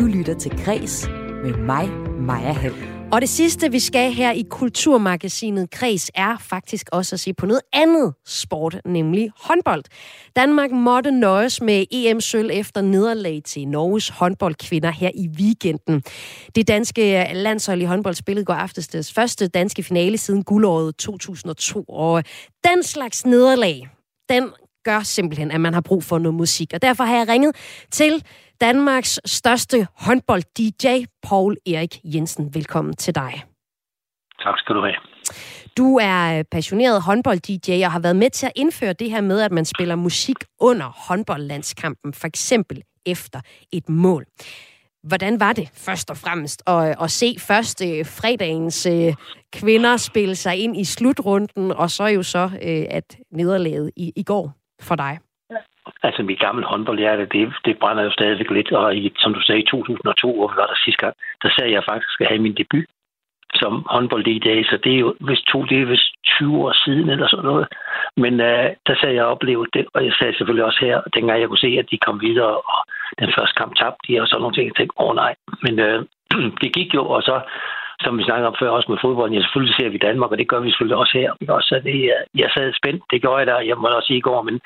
Du 0.00 0.04
lytter 0.04 0.34
til 0.34 0.64
Græs 0.64 1.08
med 1.44 1.56
mig, 1.56 1.88
Maja 2.20 2.52
Hall. 2.52 2.74
Og 3.12 3.20
det 3.20 3.28
sidste, 3.28 3.70
vi 3.70 3.78
skal 3.78 4.12
her 4.12 4.32
i 4.32 4.44
Kulturmagasinet 4.50 5.70
Kreds, 5.70 6.10
er 6.14 6.36
faktisk 6.38 6.88
også 6.92 7.16
at 7.16 7.20
se 7.20 7.34
på 7.34 7.46
noget 7.46 7.60
andet 7.72 8.14
sport, 8.26 8.80
nemlig 8.84 9.30
håndbold. 9.36 9.84
Danmark 10.36 10.70
måtte 10.70 11.10
nøjes 11.10 11.60
med 11.60 11.84
EM-sølv 11.90 12.50
efter 12.52 12.80
nederlag 12.80 13.40
til 13.44 13.68
Norges 13.68 14.08
håndboldkvinder 14.08 14.90
her 14.90 15.10
i 15.14 15.28
weekenden. 15.28 16.02
Det 16.54 16.68
danske 16.68 17.30
landshold 17.32 17.82
i 17.82 17.84
håndbold 17.84 18.14
spillede 18.14 18.44
går 18.44 18.54
aftes 18.54 19.12
første 19.12 19.48
danske 19.48 19.82
finale 19.82 20.18
siden 20.18 20.44
guldåret 20.44 20.96
2002. 20.96 21.84
Og 21.88 22.24
den 22.64 22.82
slags 22.82 23.26
nederlag, 23.26 23.88
den 24.28 24.50
gør 24.84 25.00
simpelthen, 25.02 25.50
at 25.50 25.60
man 25.60 25.74
har 25.74 25.80
brug 25.80 26.04
for 26.04 26.18
noget 26.18 26.34
musik. 26.34 26.70
Og 26.74 26.82
derfor 26.82 27.04
har 27.04 27.16
jeg 27.16 27.28
ringet 27.28 27.56
til 27.90 28.24
Danmarks 28.60 29.20
største 29.24 29.86
håndbold-DJ, 29.96 31.04
Paul 31.22 31.56
Erik 31.66 32.00
Jensen. 32.04 32.54
Velkommen 32.54 32.96
til 32.96 33.14
dig. 33.14 33.44
Tak 34.42 34.58
skal 34.58 34.74
du 34.74 34.80
have. 34.80 34.96
Du 35.76 35.98
er 36.02 36.42
passioneret 36.50 37.02
håndbold-DJ 37.02 37.84
og 37.84 37.92
har 37.92 38.00
været 38.00 38.16
med 38.16 38.30
til 38.30 38.46
at 38.46 38.52
indføre 38.56 38.92
det 38.92 39.10
her 39.10 39.20
med, 39.20 39.40
at 39.40 39.52
man 39.52 39.64
spiller 39.64 39.96
musik 39.96 40.36
under 40.60 40.86
håndboldlandskampen, 41.08 42.14
for 42.14 42.26
eksempel 42.26 42.82
efter 43.06 43.40
et 43.72 43.88
mål. 43.88 44.24
Hvordan 45.02 45.40
var 45.40 45.52
det 45.52 45.68
først 45.74 46.10
og 46.10 46.16
fremmest 46.16 46.62
at, 46.66 47.02
at 47.02 47.10
se 47.10 47.36
først 47.38 47.82
øh, 47.82 48.06
fredagens 48.06 48.86
øh, 48.86 49.14
kvinder 49.52 49.96
spille 49.96 50.36
sig 50.36 50.56
ind 50.56 50.76
i 50.76 50.84
slutrunden, 50.84 51.72
og 51.72 51.90
så 51.90 52.06
jo 52.06 52.22
så 52.22 52.50
øh, 52.62 52.86
at 52.90 53.16
nederlaget 53.32 53.90
i, 53.96 54.12
i 54.16 54.22
går 54.22 54.52
for 54.80 54.96
dig? 54.96 55.18
Altså 56.02 56.22
mit 56.22 56.40
gamle 56.40 56.64
håndboldhjerte, 56.66 57.26
det, 57.34 57.52
det 57.64 57.78
brænder 57.78 58.02
jo 58.04 58.10
stadigvæk 58.10 58.50
lidt, 58.50 58.72
og 58.72 58.96
i, 58.96 59.12
som 59.18 59.34
du 59.34 59.40
sagde, 59.42 59.60
i 59.60 59.70
2002, 59.70 60.36
hvor 60.36 60.48
vi 60.48 60.56
var 60.56 60.66
der 60.66 60.84
sidste 60.84 61.00
gang, 61.04 61.14
der 61.42 61.50
sagde 61.56 61.72
jeg 61.72 61.84
faktisk, 61.90 62.14
at 62.16 62.20
jeg 62.20 62.28
have 62.28 62.46
min 62.46 62.58
debut 62.60 62.86
som 63.54 63.86
håndbold 63.94 64.26
i 64.26 64.38
dag, 64.38 64.64
så 64.64 64.76
det 64.84 64.92
er 64.94 64.98
jo, 64.98 65.14
hvis 65.20 65.42
to, 65.52 65.58
det 65.64 65.80
er 65.80 65.86
vist 65.86 66.10
20 66.24 66.58
år 66.64 66.72
siden 66.84 67.10
eller 67.10 67.28
sådan 67.28 67.44
noget. 67.44 67.66
Men 68.16 68.32
uh, 68.40 68.66
der 68.86 68.94
sagde 69.00 69.14
jeg 69.14 69.24
oplevet 69.24 69.68
det, 69.74 69.84
og 69.94 70.04
jeg 70.06 70.12
sagde 70.18 70.36
selvfølgelig 70.36 70.64
også 70.64 70.80
her, 70.80 71.00
dengang 71.14 71.40
jeg 71.40 71.48
kunne 71.48 71.66
se, 71.66 71.72
at 71.78 71.90
de 71.90 72.04
kom 72.06 72.20
videre, 72.20 72.54
og 72.72 72.80
den 73.18 73.32
første 73.38 73.54
kamp 73.60 73.72
tabte 73.76 74.04
de, 74.06 74.20
og 74.20 74.28
sådan 74.28 74.40
nogle 74.40 74.56
ting, 74.56 74.66
jeg 74.66 74.76
tænkte, 74.76 75.00
åh 75.00 75.08
oh, 75.08 75.14
nej. 75.14 75.34
Men 75.64 75.74
uh, 75.86 75.98
det 76.62 76.70
gik 76.76 76.94
jo, 76.94 77.02
og 77.14 77.22
så 77.22 77.36
som 78.04 78.18
vi 78.18 78.24
snakker 78.24 78.46
om 78.48 78.56
før, 78.60 78.70
også 78.70 78.90
med 78.92 79.02
fodbolden. 79.02 79.34
Ja, 79.34 79.42
selvfølgelig 79.42 79.74
ser 79.76 79.88
vi 79.88 79.98
Danmark, 79.98 80.30
og 80.30 80.38
det 80.38 80.48
gør 80.48 80.60
vi 80.60 80.70
selvfølgelig 80.70 80.96
også 81.02 81.14
her. 81.18 81.30
Også 81.58 81.74
det, 81.84 81.98
øh, 82.14 82.40
jeg 82.42 82.50
sad 82.54 82.72
spændt, 82.80 83.02
det 83.10 83.20
gjorde 83.22 83.38
jeg 83.38 83.46
der, 83.46 83.68
jeg 83.70 83.76
må 83.78 83.86
også 83.88 84.06
sige 84.06 84.22
i 84.22 84.26
går, 84.28 84.42
men 84.42 84.60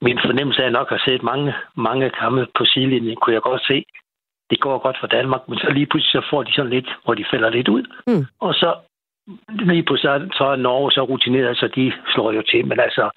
min 0.00 0.18
fornemmelse 0.26 0.62
er 0.62 0.70
nok 0.70 0.92
at 0.92 1.00
have 1.00 1.06
set 1.12 1.22
mange, 1.22 1.54
mange 1.76 2.10
kampe 2.10 2.46
på 2.58 2.64
sidelinjen, 2.64 3.16
kunne 3.16 3.34
jeg 3.34 3.42
godt 3.42 3.66
se. 3.66 3.84
Det 4.50 4.60
går 4.60 4.78
godt 4.78 4.96
for 5.00 5.06
Danmark, 5.06 5.48
men 5.48 5.58
så 5.58 5.70
lige 5.70 5.86
pludselig 5.86 6.12
så 6.12 6.28
får 6.30 6.42
de 6.42 6.52
sådan 6.52 6.70
lidt, 6.70 6.88
hvor 7.04 7.14
de 7.14 7.24
falder 7.30 7.50
lidt 7.50 7.68
ud. 7.68 7.84
Mm. 8.06 8.26
Og 8.40 8.54
så 8.54 8.74
lige 9.48 9.82
pludselig 9.82 10.30
så 10.38 10.44
er 10.44 10.56
Norge 10.56 10.92
så 10.92 11.02
rutineret, 11.02 11.56
så 11.56 11.68
de 11.76 11.92
slår 12.14 12.32
jo 12.32 12.42
til. 12.42 12.66
Men 12.66 12.80
altså, 12.80 13.10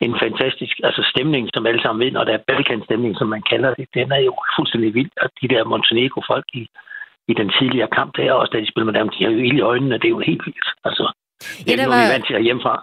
en 0.00 0.14
fantastisk 0.22 0.74
altså 0.82 1.02
stemning, 1.12 1.48
som 1.54 1.66
alle 1.66 1.82
sammen 1.82 2.04
ved, 2.04 2.12
når 2.12 2.24
der 2.24 2.32
er 2.32 2.46
Balkan-stemning, 2.48 3.16
som 3.16 3.28
man 3.28 3.42
kalder 3.50 3.74
det, 3.74 3.86
den 3.94 4.12
er 4.12 4.20
jo 4.28 4.34
fuldstændig 4.56 4.94
vild. 4.94 5.10
Og 5.22 5.30
de 5.40 5.48
der 5.48 5.64
Montenegro-folk 5.64 6.44
i, 6.54 6.68
i 7.28 7.34
den 7.34 7.52
tidligere 7.58 7.88
kamp 7.98 8.16
der, 8.16 8.32
også 8.32 8.50
da 8.52 8.60
de 8.60 8.70
spiller 8.70 8.92
med 8.92 9.00
dem, 9.00 9.08
de 9.08 9.24
har 9.24 9.30
jo 9.30 9.38
ild 9.38 9.58
i 9.58 9.68
øjnene, 9.72 9.98
det 9.98 10.04
er 10.04 10.16
jo 10.18 10.18
helt 10.18 10.46
vildt. 10.46 10.68
Altså, 10.84 11.12
det 11.64 11.72
er 11.72 11.82
ja, 11.82 11.88
var... 11.88 12.02
vi 12.02 12.12
vant 12.14 12.26
til 12.26 12.34
at 12.34 12.42
hjemmefra. 12.42 12.74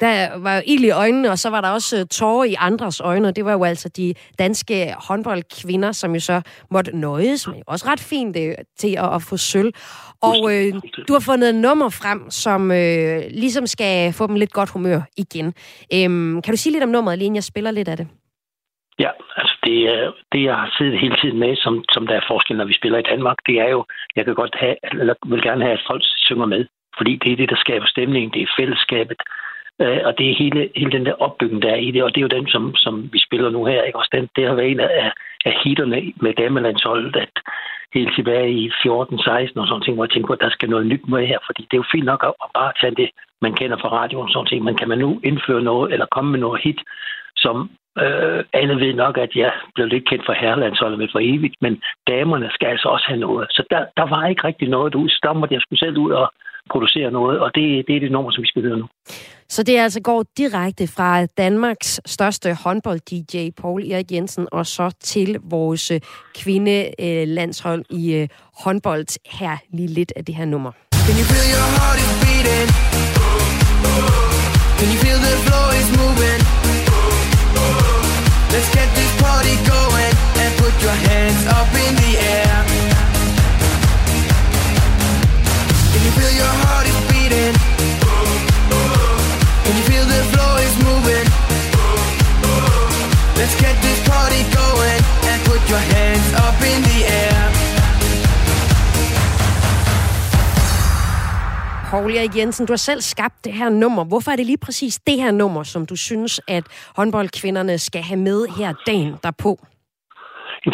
Der 0.00 0.38
var 0.38 0.56
jo 0.56 0.62
ild 0.66 0.84
i 0.84 0.90
øjnene, 0.90 1.30
og 1.30 1.38
så 1.38 1.50
var 1.50 1.60
der 1.60 1.70
også 1.70 2.00
øh, 2.00 2.06
tårer 2.06 2.44
i 2.44 2.54
andres 2.58 3.00
øjne, 3.00 3.28
og 3.28 3.36
det 3.36 3.44
var 3.44 3.52
jo 3.52 3.64
altså 3.64 3.88
de 3.88 4.14
danske 4.38 4.94
håndboldkvinder, 5.08 5.92
som 5.92 6.14
jo 6.14 6.20
så 6.20 6.42
måtte 6.70 6.96
nøjes, 6.96 7.48
men 7.48 7.62
også 7.66 7.86
ret 7.88 8.00
fint 8.00 8.36
øh, 8.36 8.54
til 8.78 8.96
at, 8.98 9.14
at 9.14 9.22
få 9.30 9.36
sølv. 9.36 9.72
Og 10.22 10.38
øh, 10.54 10.72
du 11.08 11.12
har 11.12 11.24
fundet 11.30 11.48
et 11.48 11.54
nummer 11.54 11.88
frem, 11.88 12.30
som 12.30 12.70
øh, 12.70 13.22
ligesom 13.30 13.66
skal 13.66 14.12
få 14.12 14.26
dem 14.26 14.36
lidt 14.36 14.52
godt 14.52 14.70
humør 14.70 15.00
igen. 15.16 15.54
Øhm, 15.94 16.42
kan 16.42 16.52
du 16.52 16.56
sige 16.56 16.72
lidt 16.72 16.84
om 16.84 16.90
nummeret, 16.90 17.18
lige 17.18 17.34
jeg 17.34 17.44
spiller 17.44 17.70
lidt 17.70 17.88
af 17.88 17.96
det? 17.96 18.08
Ja, 18.98 19.10
altså 19.36 19.56
det, 19.64 19.78
øh, 19.94 20.12
det 20.32 20.42
jeg 20.44 20.54
har 20.54 20.74
siddet 20.78 21.00
hele 21.00 21.16
tiden 21.22 21.38
med, 21.38 21.56
som, 21.56 21.84
som 21.92 22.06
der 22.06 22.14
er 22.14 22.28
forskel, 22.28 22.56
når 22.56 22.64
vi 22.64 22.74
spiller 22.80 22.98
i 22.98 23.08
Danmark, 23.12 23.36
det 23.46 23.56
er 23.60 23.68
jo, 23.68 23.84
jeg 24.16 24.24
kan 24.24 24.34
godt 24.34 24.56
have, 24.60 24.76
eller 25.00 25.14
vil 25.26 25.42
gerne 25.42 25.64
have, 25.64 25.78
at 25.78 25.86
folk 25.90 26.02
synger 26.26 26.46
med. 26.46 26.66
Fordi 26.98 27.12
det 27.22 27.32
er 27.32 27.36
det, 27.36 27.50
der 27.50 27.56
skaber 27.56 27.86
stemningen, 27.86 28.32
det 28.34 28.42
er 28.42 28.54
fællesskabet, 28.58 29.20
Øh, 29.82 30.00
og 30.04 30.18
det 30.18 30.30
er 30.30 30.34
hele, 30.34 30.70
hele 30.76 30.92
den 30.92 31.06
der 31.06 31.12
opbygning, 31.12 31.62
der 31.62 31.70
er 31.70 31.82
i 31.86 31.90
det, 31.90 32.02
og 32.02 32.10
det 32.14 32.16
er 32.20 32.28
jo 32.28 32.36
den, 32.38 32.48
som, 32.48 32.74
som 32.74 33.08
vi 33.12 33.18
spiller 33.18 33.50
nu 33.50 33.64
her. 33.64 33.82
Ikke? 33.82 33.98
Også 33.98 34.10
den, 34.12 34.28
det 34.36 34.46
har 34.48 34.54
været 34.54 34.70
en 34.70 34.80
af, 34.80 35.12
af 35.44 35.54
hitterne 35.64 36.12
med 36.16 36.34
damelandsholdet, 36.34 37.16
at 37.16 37.32
helt 37.94 38.14
tilbage 38.14 38.50
i 38.52 38.68
14-16 38.68 39.60
og 39.60 39.66
sådan 39.66 39.82
ting, 39.82 39.94
hvor 39.94 40.04
jeg 40.04 40.10
tænkte 40.10 40.26
på, 40.26 40.32
at 40.32 40.44
der 40.44 40.50
skal 40.50 40.70
noget 40.70 40.86
nyt 40.86 41.08
med 41.08 41.26
her, 41.26 41.38
fordi 41.46 41.62
det 41.62 41.74
er 41.74 41.82
jo 41.82 41.92
fint 41.94 42.04
nok 42.04 42.24
at, 42.28 42.50
bare 42.54 42.72
tage 42.80 42.94
det, 42.94 43.08
man 43.42 43.54
kender 43.54 43.76
fra 43.80 43.88
radioen 43.88 44.28
og 44.28 44.32
sådan 44.32 44.46
ting, 44.46 44.64
men 44.64 44.76
kan 44.76 44.88
man 44.88 44.98
nu 44.98 45.20
indføre 45.24 45.62
noget, 45.62 45.92
eller 45.92 46.06
komme 46.14 46.30
med 46.30 46.40
noget 46.40 46.60
hit, 46.64 46.80
som 47.36 47.56
øh, 47.98 48.44
alle 48.52 48.76
ved 48.82 48.94
nok, 48.94 49.18
at 49.18 49.32
jeg 49.36 49.52
blev 49.74 49.86
lidt 49.86 50.08
kendt 50.08 50.26
for 50.26 50.32
herrelandsholdet 50.32 50.98
med 50.98 51.08
for 51.12 51.20
evigt, 51.22 51.56
men 51.60 51.82
damerne 52.08 52.50
skal 52.54 52.66
altså 52.66 52.88
også 52.88 53.06
have 53.08 53.20
noget. 53.20 53.46
Så 53.50 53.62
der, 53.70 53.86
der 53.96 54.06
var 54.14 54.26
ikke 54.26 54.44
rigtig 54.44 54.68
noget 54.68 54.94
ud, 54.94 55.08
så 55.08 55.18
der 55.22 55.32
måtte 55.32 55.54
jeg 55.54 55.62
skulle 55.62 55.84
selv 55.84 55.98
ud 55.98 56.10
og 56.10 56.32
producere 56.70 57.10
noget, 57.10 57.40
og 57.40 57.50
det, 57.54 57.84
det 57.86 57.96
er 57.96 58.00
det 58.00 58.12
nummer, 58.12 58.30
som 58.30 58.42
vi 58.42 58.46
skal 58.46 58.62
høre 58.62 58.78
nu. 58.78 58.86
Så 59.48 59.62
det 59.62 59.78
altså 59.78 60.00
går 60.00 60.24
direkte 60.38 60.86
fra 60.86 61.26
Danmarks 61.26 62.00
største 62.06 62.54
håndbold-DJ, 62.54 63.50
Paul 63.62 63.90
Erik 63.92 64.12
Jensen, 64.12 64.48
og 64.52 64.66
så 64.66 64.90
til 65.00 65.36
vores 65.42 65.90
øh, 65.90 66.00
kvindelandshold 66.34 67.84
i 67.90 68.14
øh, 68.14 68.28
håndbold. 68.64 69.18
Her 69.38 69.56
lige 69.72 69.88
lidt 69.88 70.12
af 70.16 70.24
det 70.24 70.34
her 70.34 70.44
nummer. 70.44 70.72
Can 71.06 71.14
you 71.20 71.26
feel 71.32 71.46
your 71.54 71.68
heart 71.76 71.98
is 72.04 72.12
beating? 72.24 72.68
Can 74.78 74.88
you 74.92 74.98
feel 75.04 75.18
the 75.28 75.34
floor 75.46 75.68
is 75.80 75.88
moving? 76.00 76.40
Let's 78.54 78.70
get 78.78 78.88
this 78.98 79.12
party 79.24 79.54
going 79.74 80.12
and 80.42 80.50
put 80.62 80.74
your 80.84 80.98
hands 81.08 81.42
up 81.58 81.70
in 81.84 81.92
the 82.02 82.12
air. 82.36 82.73
Paul 101.90 102.16
Erik 102.16 102.36
Jensen, 102.36 102.66
du 102.66 102.72
har 102.72 102.76
selv 102.76 103.02
skabt 103.02 103.44
det 103.44 103.52
her 103.52 103.68
nummer. 103.68 104.04
Hvorfor 104.04 104.30
er 104.30 104.36
det 104.36 104.46
lige 104.46 104.58
præcis 104.58 104.98
det 105.06 105.16
her 105.16 105.30
nummer, 105.30 105.62
som 105.62 105.86
du 105.86 105.96
synes, 105.96 106.40
at 106.48 106.64
håndboldkvinderne 106.96 107.78
skal 107.78 108.02
have 108.02 108.20
med 108.20 108.46
her 108.58 108.74
dagen 108.86 109.14
derpå? 109.22 109.66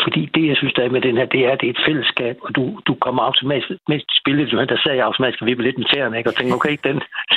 Fordi 0.07 0.23
det, 0.35 0.45
jeg 0.51 0.57
synes, 0.57 0.75
der 0.75 0.83
er 0.85 0.95
med 0.97 1.01
den 1.01 1.17
her, 1.17 1.27
det 1.35 1.41
er, 1.47 1.51
at 1.53 1.61
det 1.61 1.67
er 1.67 1.75
et 1.77 1.87
fællesskab, 1.89 2.37
og 2.45 2.51
du, 2.57 2.63
du 2.89 2.95
kommer 3.05 3.23
automatisk 3.23 3.69
med 3.89 3.99
til 3.99 4.19
spillet. 4.21 4.69
Der 4.73 4.79
sagde 4.85 4.99
jeg 4.99 5.07
automatisk, 5.07 5.43
at 5.43 5.47
vi 5.47 5.55
lidt 5.55 5.79
med 5.79 5.87
tæerne, 5.93 6.19
ikke? 6.19 6.31
og 6.31 6.35
tænkte, 6.37 6.55
okay, 6.55 6.77
den 6.89 6.97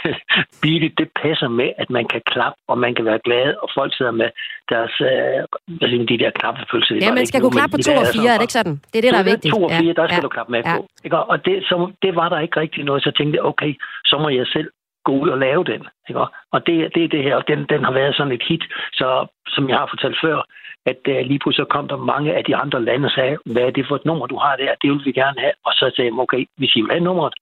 beat, 0.62 0.92
det 1.00 1.08
passer 1.24 1.50
med, 1.60 1.70
at 1.78 1.90
man 1.90 2.06
kan 2.14 2.22
klappe, 2.32 2.58
og 2.68 2.78
man 2.78 2.96
kan 2.96 3.06
være 3.06 3.20
glad, 3.28 3.48
og 3.64 3.70
folk 3.78 3.92
sidder 3.98 4.12
med 4.22 4.30
deres, 4.70 4.94
øh, 5.10 5.40
hvad 5.78 5.88
siger, 5.90 6.06
de 6.06 6.18
der 6.24 6.32
knappefølelser. 6.40 6.96
Ja, 7.06 7.12
man 7.20 7.26
skal 7.26 7.42
kunne 7.42 7.58
klappe 7.60 7.74
på 7.76 7.82
to 7.88 7.94
og 8.04 8.08
fire, 8.16 8.30
er 8.34 8.38
det 8.40 8.46
ikke 8.48 8.60
sådan? 8.60 8.76
Det 8.92 8.98
er 9.00 9.04
det, 9.06 9.14
der 9.16 9.24
er 9.26 9.30
vigtigt. 9.34 9.54
To 9.56 9.64
og 9.68 9.72
fire, 9.82 9.94
der 10.00 10.06
skal 10.08 10.22
ja. 10.22 10.28
du 10.28 10.30
klappe 10.36 10.52
med 10.56 10.62
ja. 10.66 10.76
på. 10.76 10.82
Ikke? 11.06 11.18
Og 11.34 11.46
det, 11.46 11.56
så, 11.70 11.76
det 12.04 12.12
var 12.20 12.28
der 12.30 12.40
ikke 12.46 12.60
rigtig 12.60 12.84
noget, 12.84 13.04
så 13.04 13.10
jeg 13.10 13.16
tænkte 13.16 13.46
okay, 13.52 13.72
så 14.10 14.16
må 14.24 14.30
jeg 14.30 14.48
selv 14.56 14.70
gå 15.08 15.12
ud 15.22 15.30
og 15.30 15.40
lave 15.48 15.64
den. 15.64 15.82
Ikke? 16.10 16.20
Og 16.56 16.60
det, 16.68 16.76
det 16.96 17.04
er 17.04 17.12
det 17.16 17.24
her, 17.24 17.36
og 17.36 17.48
den, 17.48 17.60
den 17.74 17.82
har 17.88 17.94
været 18.00 18.16
sådan 18.16 18.34
et 18.38 18.44
hit, 18.50 18.64
så 19.00 19.08
som 19.48 19.70
jeg 19.70 19.78
har 19.78 19.88
fortalt 19.94 20.18
før, 20.24 20.38
at 20.92 21.02
uh, 21.14 21.20
lige 21.30 21.40
pludselig 21.44 21.68
kom 21.76 21.88
der 21.88 21.98
mange 22.14 22.30
af 22.38 22.44
de 22.44 22.56
andre 22.56 22.80
lande 22.88 23.06
og 23.06 23.12
sagde, 23.18 23.38
hvad 23.54 23.64
er 23.64 23.74
det 23.78 23.86
for 23.88 23.96
et 23.96 24.06
nummer, 24.06 24.26
du 24.28 24.38
har 24.46 24.56
der? 24.56 24.72
Det 24.82 24.88
vil 24.92 25.06
vi 25.06 25.12
gerne 25.12 25.40
have. 25.44 25.56
Og 25.68 25.74
så 25.74 25.86
sagde 25.96 26.10
jeg, 26.10 26.20
okay, 26.20 26.42
hvis 26.58 26.76
I 26.76 26.82
vil 26.82 26.92
have 26.92 27.08
nummeret, 27.10 27.34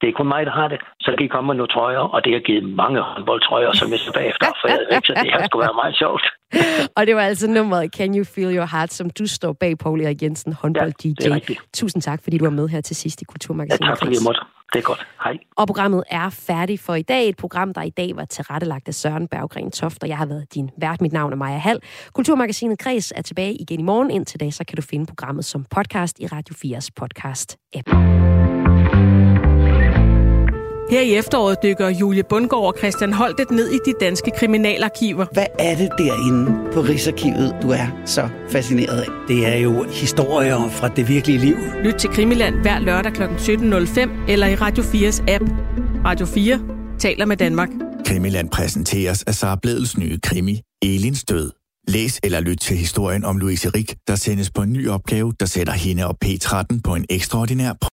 det 0.00 0.08
er 0.08 0.12
kun 0.12 0.28
mig, 0.34 0.42
der 0.46 0.54
har 0.60 0.68
det, 0.68 0.78
så 1.00 1.08
kan 1.16 1.24
I 1.26 1.28
komme 1.34 1.46
med 1.46 1.56
nogle 1.56 1.72
trøjer, 1.76 2.04
og 2.14 2.24
det 2.24 2.32
har 2.32 2.40
givet 2.48 2.64
mange 2.82 3.00
håndboldtrøjer, 3.00 3.72
som 3.72 3.90
jeg 3.92 3.98
så 3.98 4.12
bagefter 4.18 4.46
har 4.46 4.58
fået, 4.64 4.86
ikke? 4.94 5.06
så 5.06 5.12
det 5.22 5.32
har 5.32 5.40
sgu 5.46 5.58
været 5.58 5.78
meget 5.82 5.96
sjovt. 6.02 6.24
og 6.96 7.02
det 7.06 7.14
var 7.18 7.24
altså 7.30 7.46
nummeret 7.50 7.84
Can 7.96 8.10
You 8.18 8.24
Feel 8.34 8.56
Your 8.58 8.68
Heart, 8.74 8.92
som 8.92 9.10
du 9.10 9.26
står 9.26 9.52
bag, 9.52 9.78
Paul 9.78 10.00
Erik 10.00 10.22
Jensen, 10.22 10.52
håndbold-DJ. 10.52 11.28
Ja, 11.28 11.54
Tusind 11.74 12.02
tak, 12.02 12.20
fordi 12.22 12.38
du 12.38 12.44
var 12.44 12.56
med 12.60 12.68
her 12.68 12.80
til 12.80 12.96
sidst 12.96 13.22
i 13.22 13.24
Kulturmagasinet. 13.24 13.86
Ja, 13.86 13.90
tak 13.90 13.98
fordi 13.98 14.14
jeg 14.18 14.24
måtte. 14.28 14.40
Det 14.72 14.78
er 14.78 14.82
godt. 14.82 15.06
Hej. 15.24 15.38
Og 15.56 15.66
programmet 15.66 16.04
er 16.10 16.30
færdigt 16.30 16.80
for 16.80 16.94
i 16.94 17.02
dag. 17.02 17.28
Et 17.28 17.36
program, 17.36 17.74
der 17.74 17.82
i 17.82 17.90
dag 17.90 18.16
var 18.16 18.24
tilrettelagt 18.24 18.88
af 18.88 18.94
Søren 18.94 19.28
Berggren 19.28 19.70
Toft, 19.70 20.02
og 20.02 20.08
jeg 20.08 20.18
har 20.18 20.26
været 20.26 20.54
din 20.54 20.70
vært. 20.80 21.00
Mit 21.00 21.12
navn 21.12 21.32
er 21.32 21.36
Maja 21.36 21.58
Hall. 21.58 21.80
Kulturmagasinet 22.12 22.78
Kreds 22.78 23.12
er 23.16 23.22
tilbage 23.22 23.54
igen 23.54 23.80
i 23.80 23.82
morgen. 23.82 24.10
Indtil 24.10 24.40
da, 24.40 24.50
så 24.50 24.64
kan 24.64 24.76
du 24.76 24.82
finde 24.82 25.06
programmet 25.06 25.44
som 25.44 25.66
podcast 25.70 26.18
i 26.20 26.26
Radio 26.26 26.54
4's 26.54 26.88
podcast-app. 27.00 28.49
Her 30.90 31.00
i 31.00 31.14
efteråret 31.14 31.58
dykker 31.62 31.88
Julie 31.88 32.22
Bundgaard 32.22 32.64
og 32.64 32.74
Christian 32.78 33.12
Holtet 33.12 33.50
ned 33.50 33.68
i 33.68 33.78
de 33.86 33.92
danske 34.00 34.30
kriminalarkiver. 34.36 35.26
Hvad 35.32 35.46
er 35.58 35.76
det 35.76 35.90
derinde 35.98 36.72
på 36.72 36.80
Rigsarkivet, 36.80 37.56
du 37.62 37.70
er 37.70 37.86
så 38.06 38.28
fascineret 38.48 39.00
af? 39.00 39.06
Det 39.28 39.46
er 39.46 39.56
jo 39.56 39.84
historier 39.88 40.68
fra 40.68 40.88
det 40.88 41.08
virkelige 41.08 41.38
liv. 41.38 41.56
Lyt 41.84 41.94
til 41.94 42.10
Krimiland 42.10 42.54
hver 42.54 42.78
lørdag 42.78 43.12
kl. 43.12 43.22
17.05 43.22 44.10
eller 44.28 44.46
i 44.46 44.54
Radio 44.54 44.82
4's 44.82 45.30
app. 45.30 45.44
Radio 46.04 46.26
4 46.26 46.60
taler 46.98 47.26
med 47.26 47.36
Danmark. 47.36 47.68
Krimiland 48.06 48.50
præsenteres 48.50 49.22
af 49.22 49.34
Sara 49.34 49.58
Bledels 49.62 49.98
nye 49.98 50.18
krimi, 50.22 50.60
Elins 50.82 51.24
død. 51.24 51.50
Læs 51.88 52.20
eller 52.22 52.40
lyt 52.40 52.58
til 52.58 52.76
historien 52.76 53.24
om 53.24 53.38
Louise 53.38 53.68
Rik, 53.68 53.94
der 54.08 54.14
sendes 54.14 54.50
på 54.50 54.62
en 54.62 54.72
ny 54.72 54.88
opgave, 54.88 55.32
der 55.40 55.46
sætter 55.46 55.72
hende 55.72 56.06
og 56.06 56.16
P13 56.24 56.80
på 56.84 56.94
en 56.94 57.04
ekstraordinær 57.10 57.72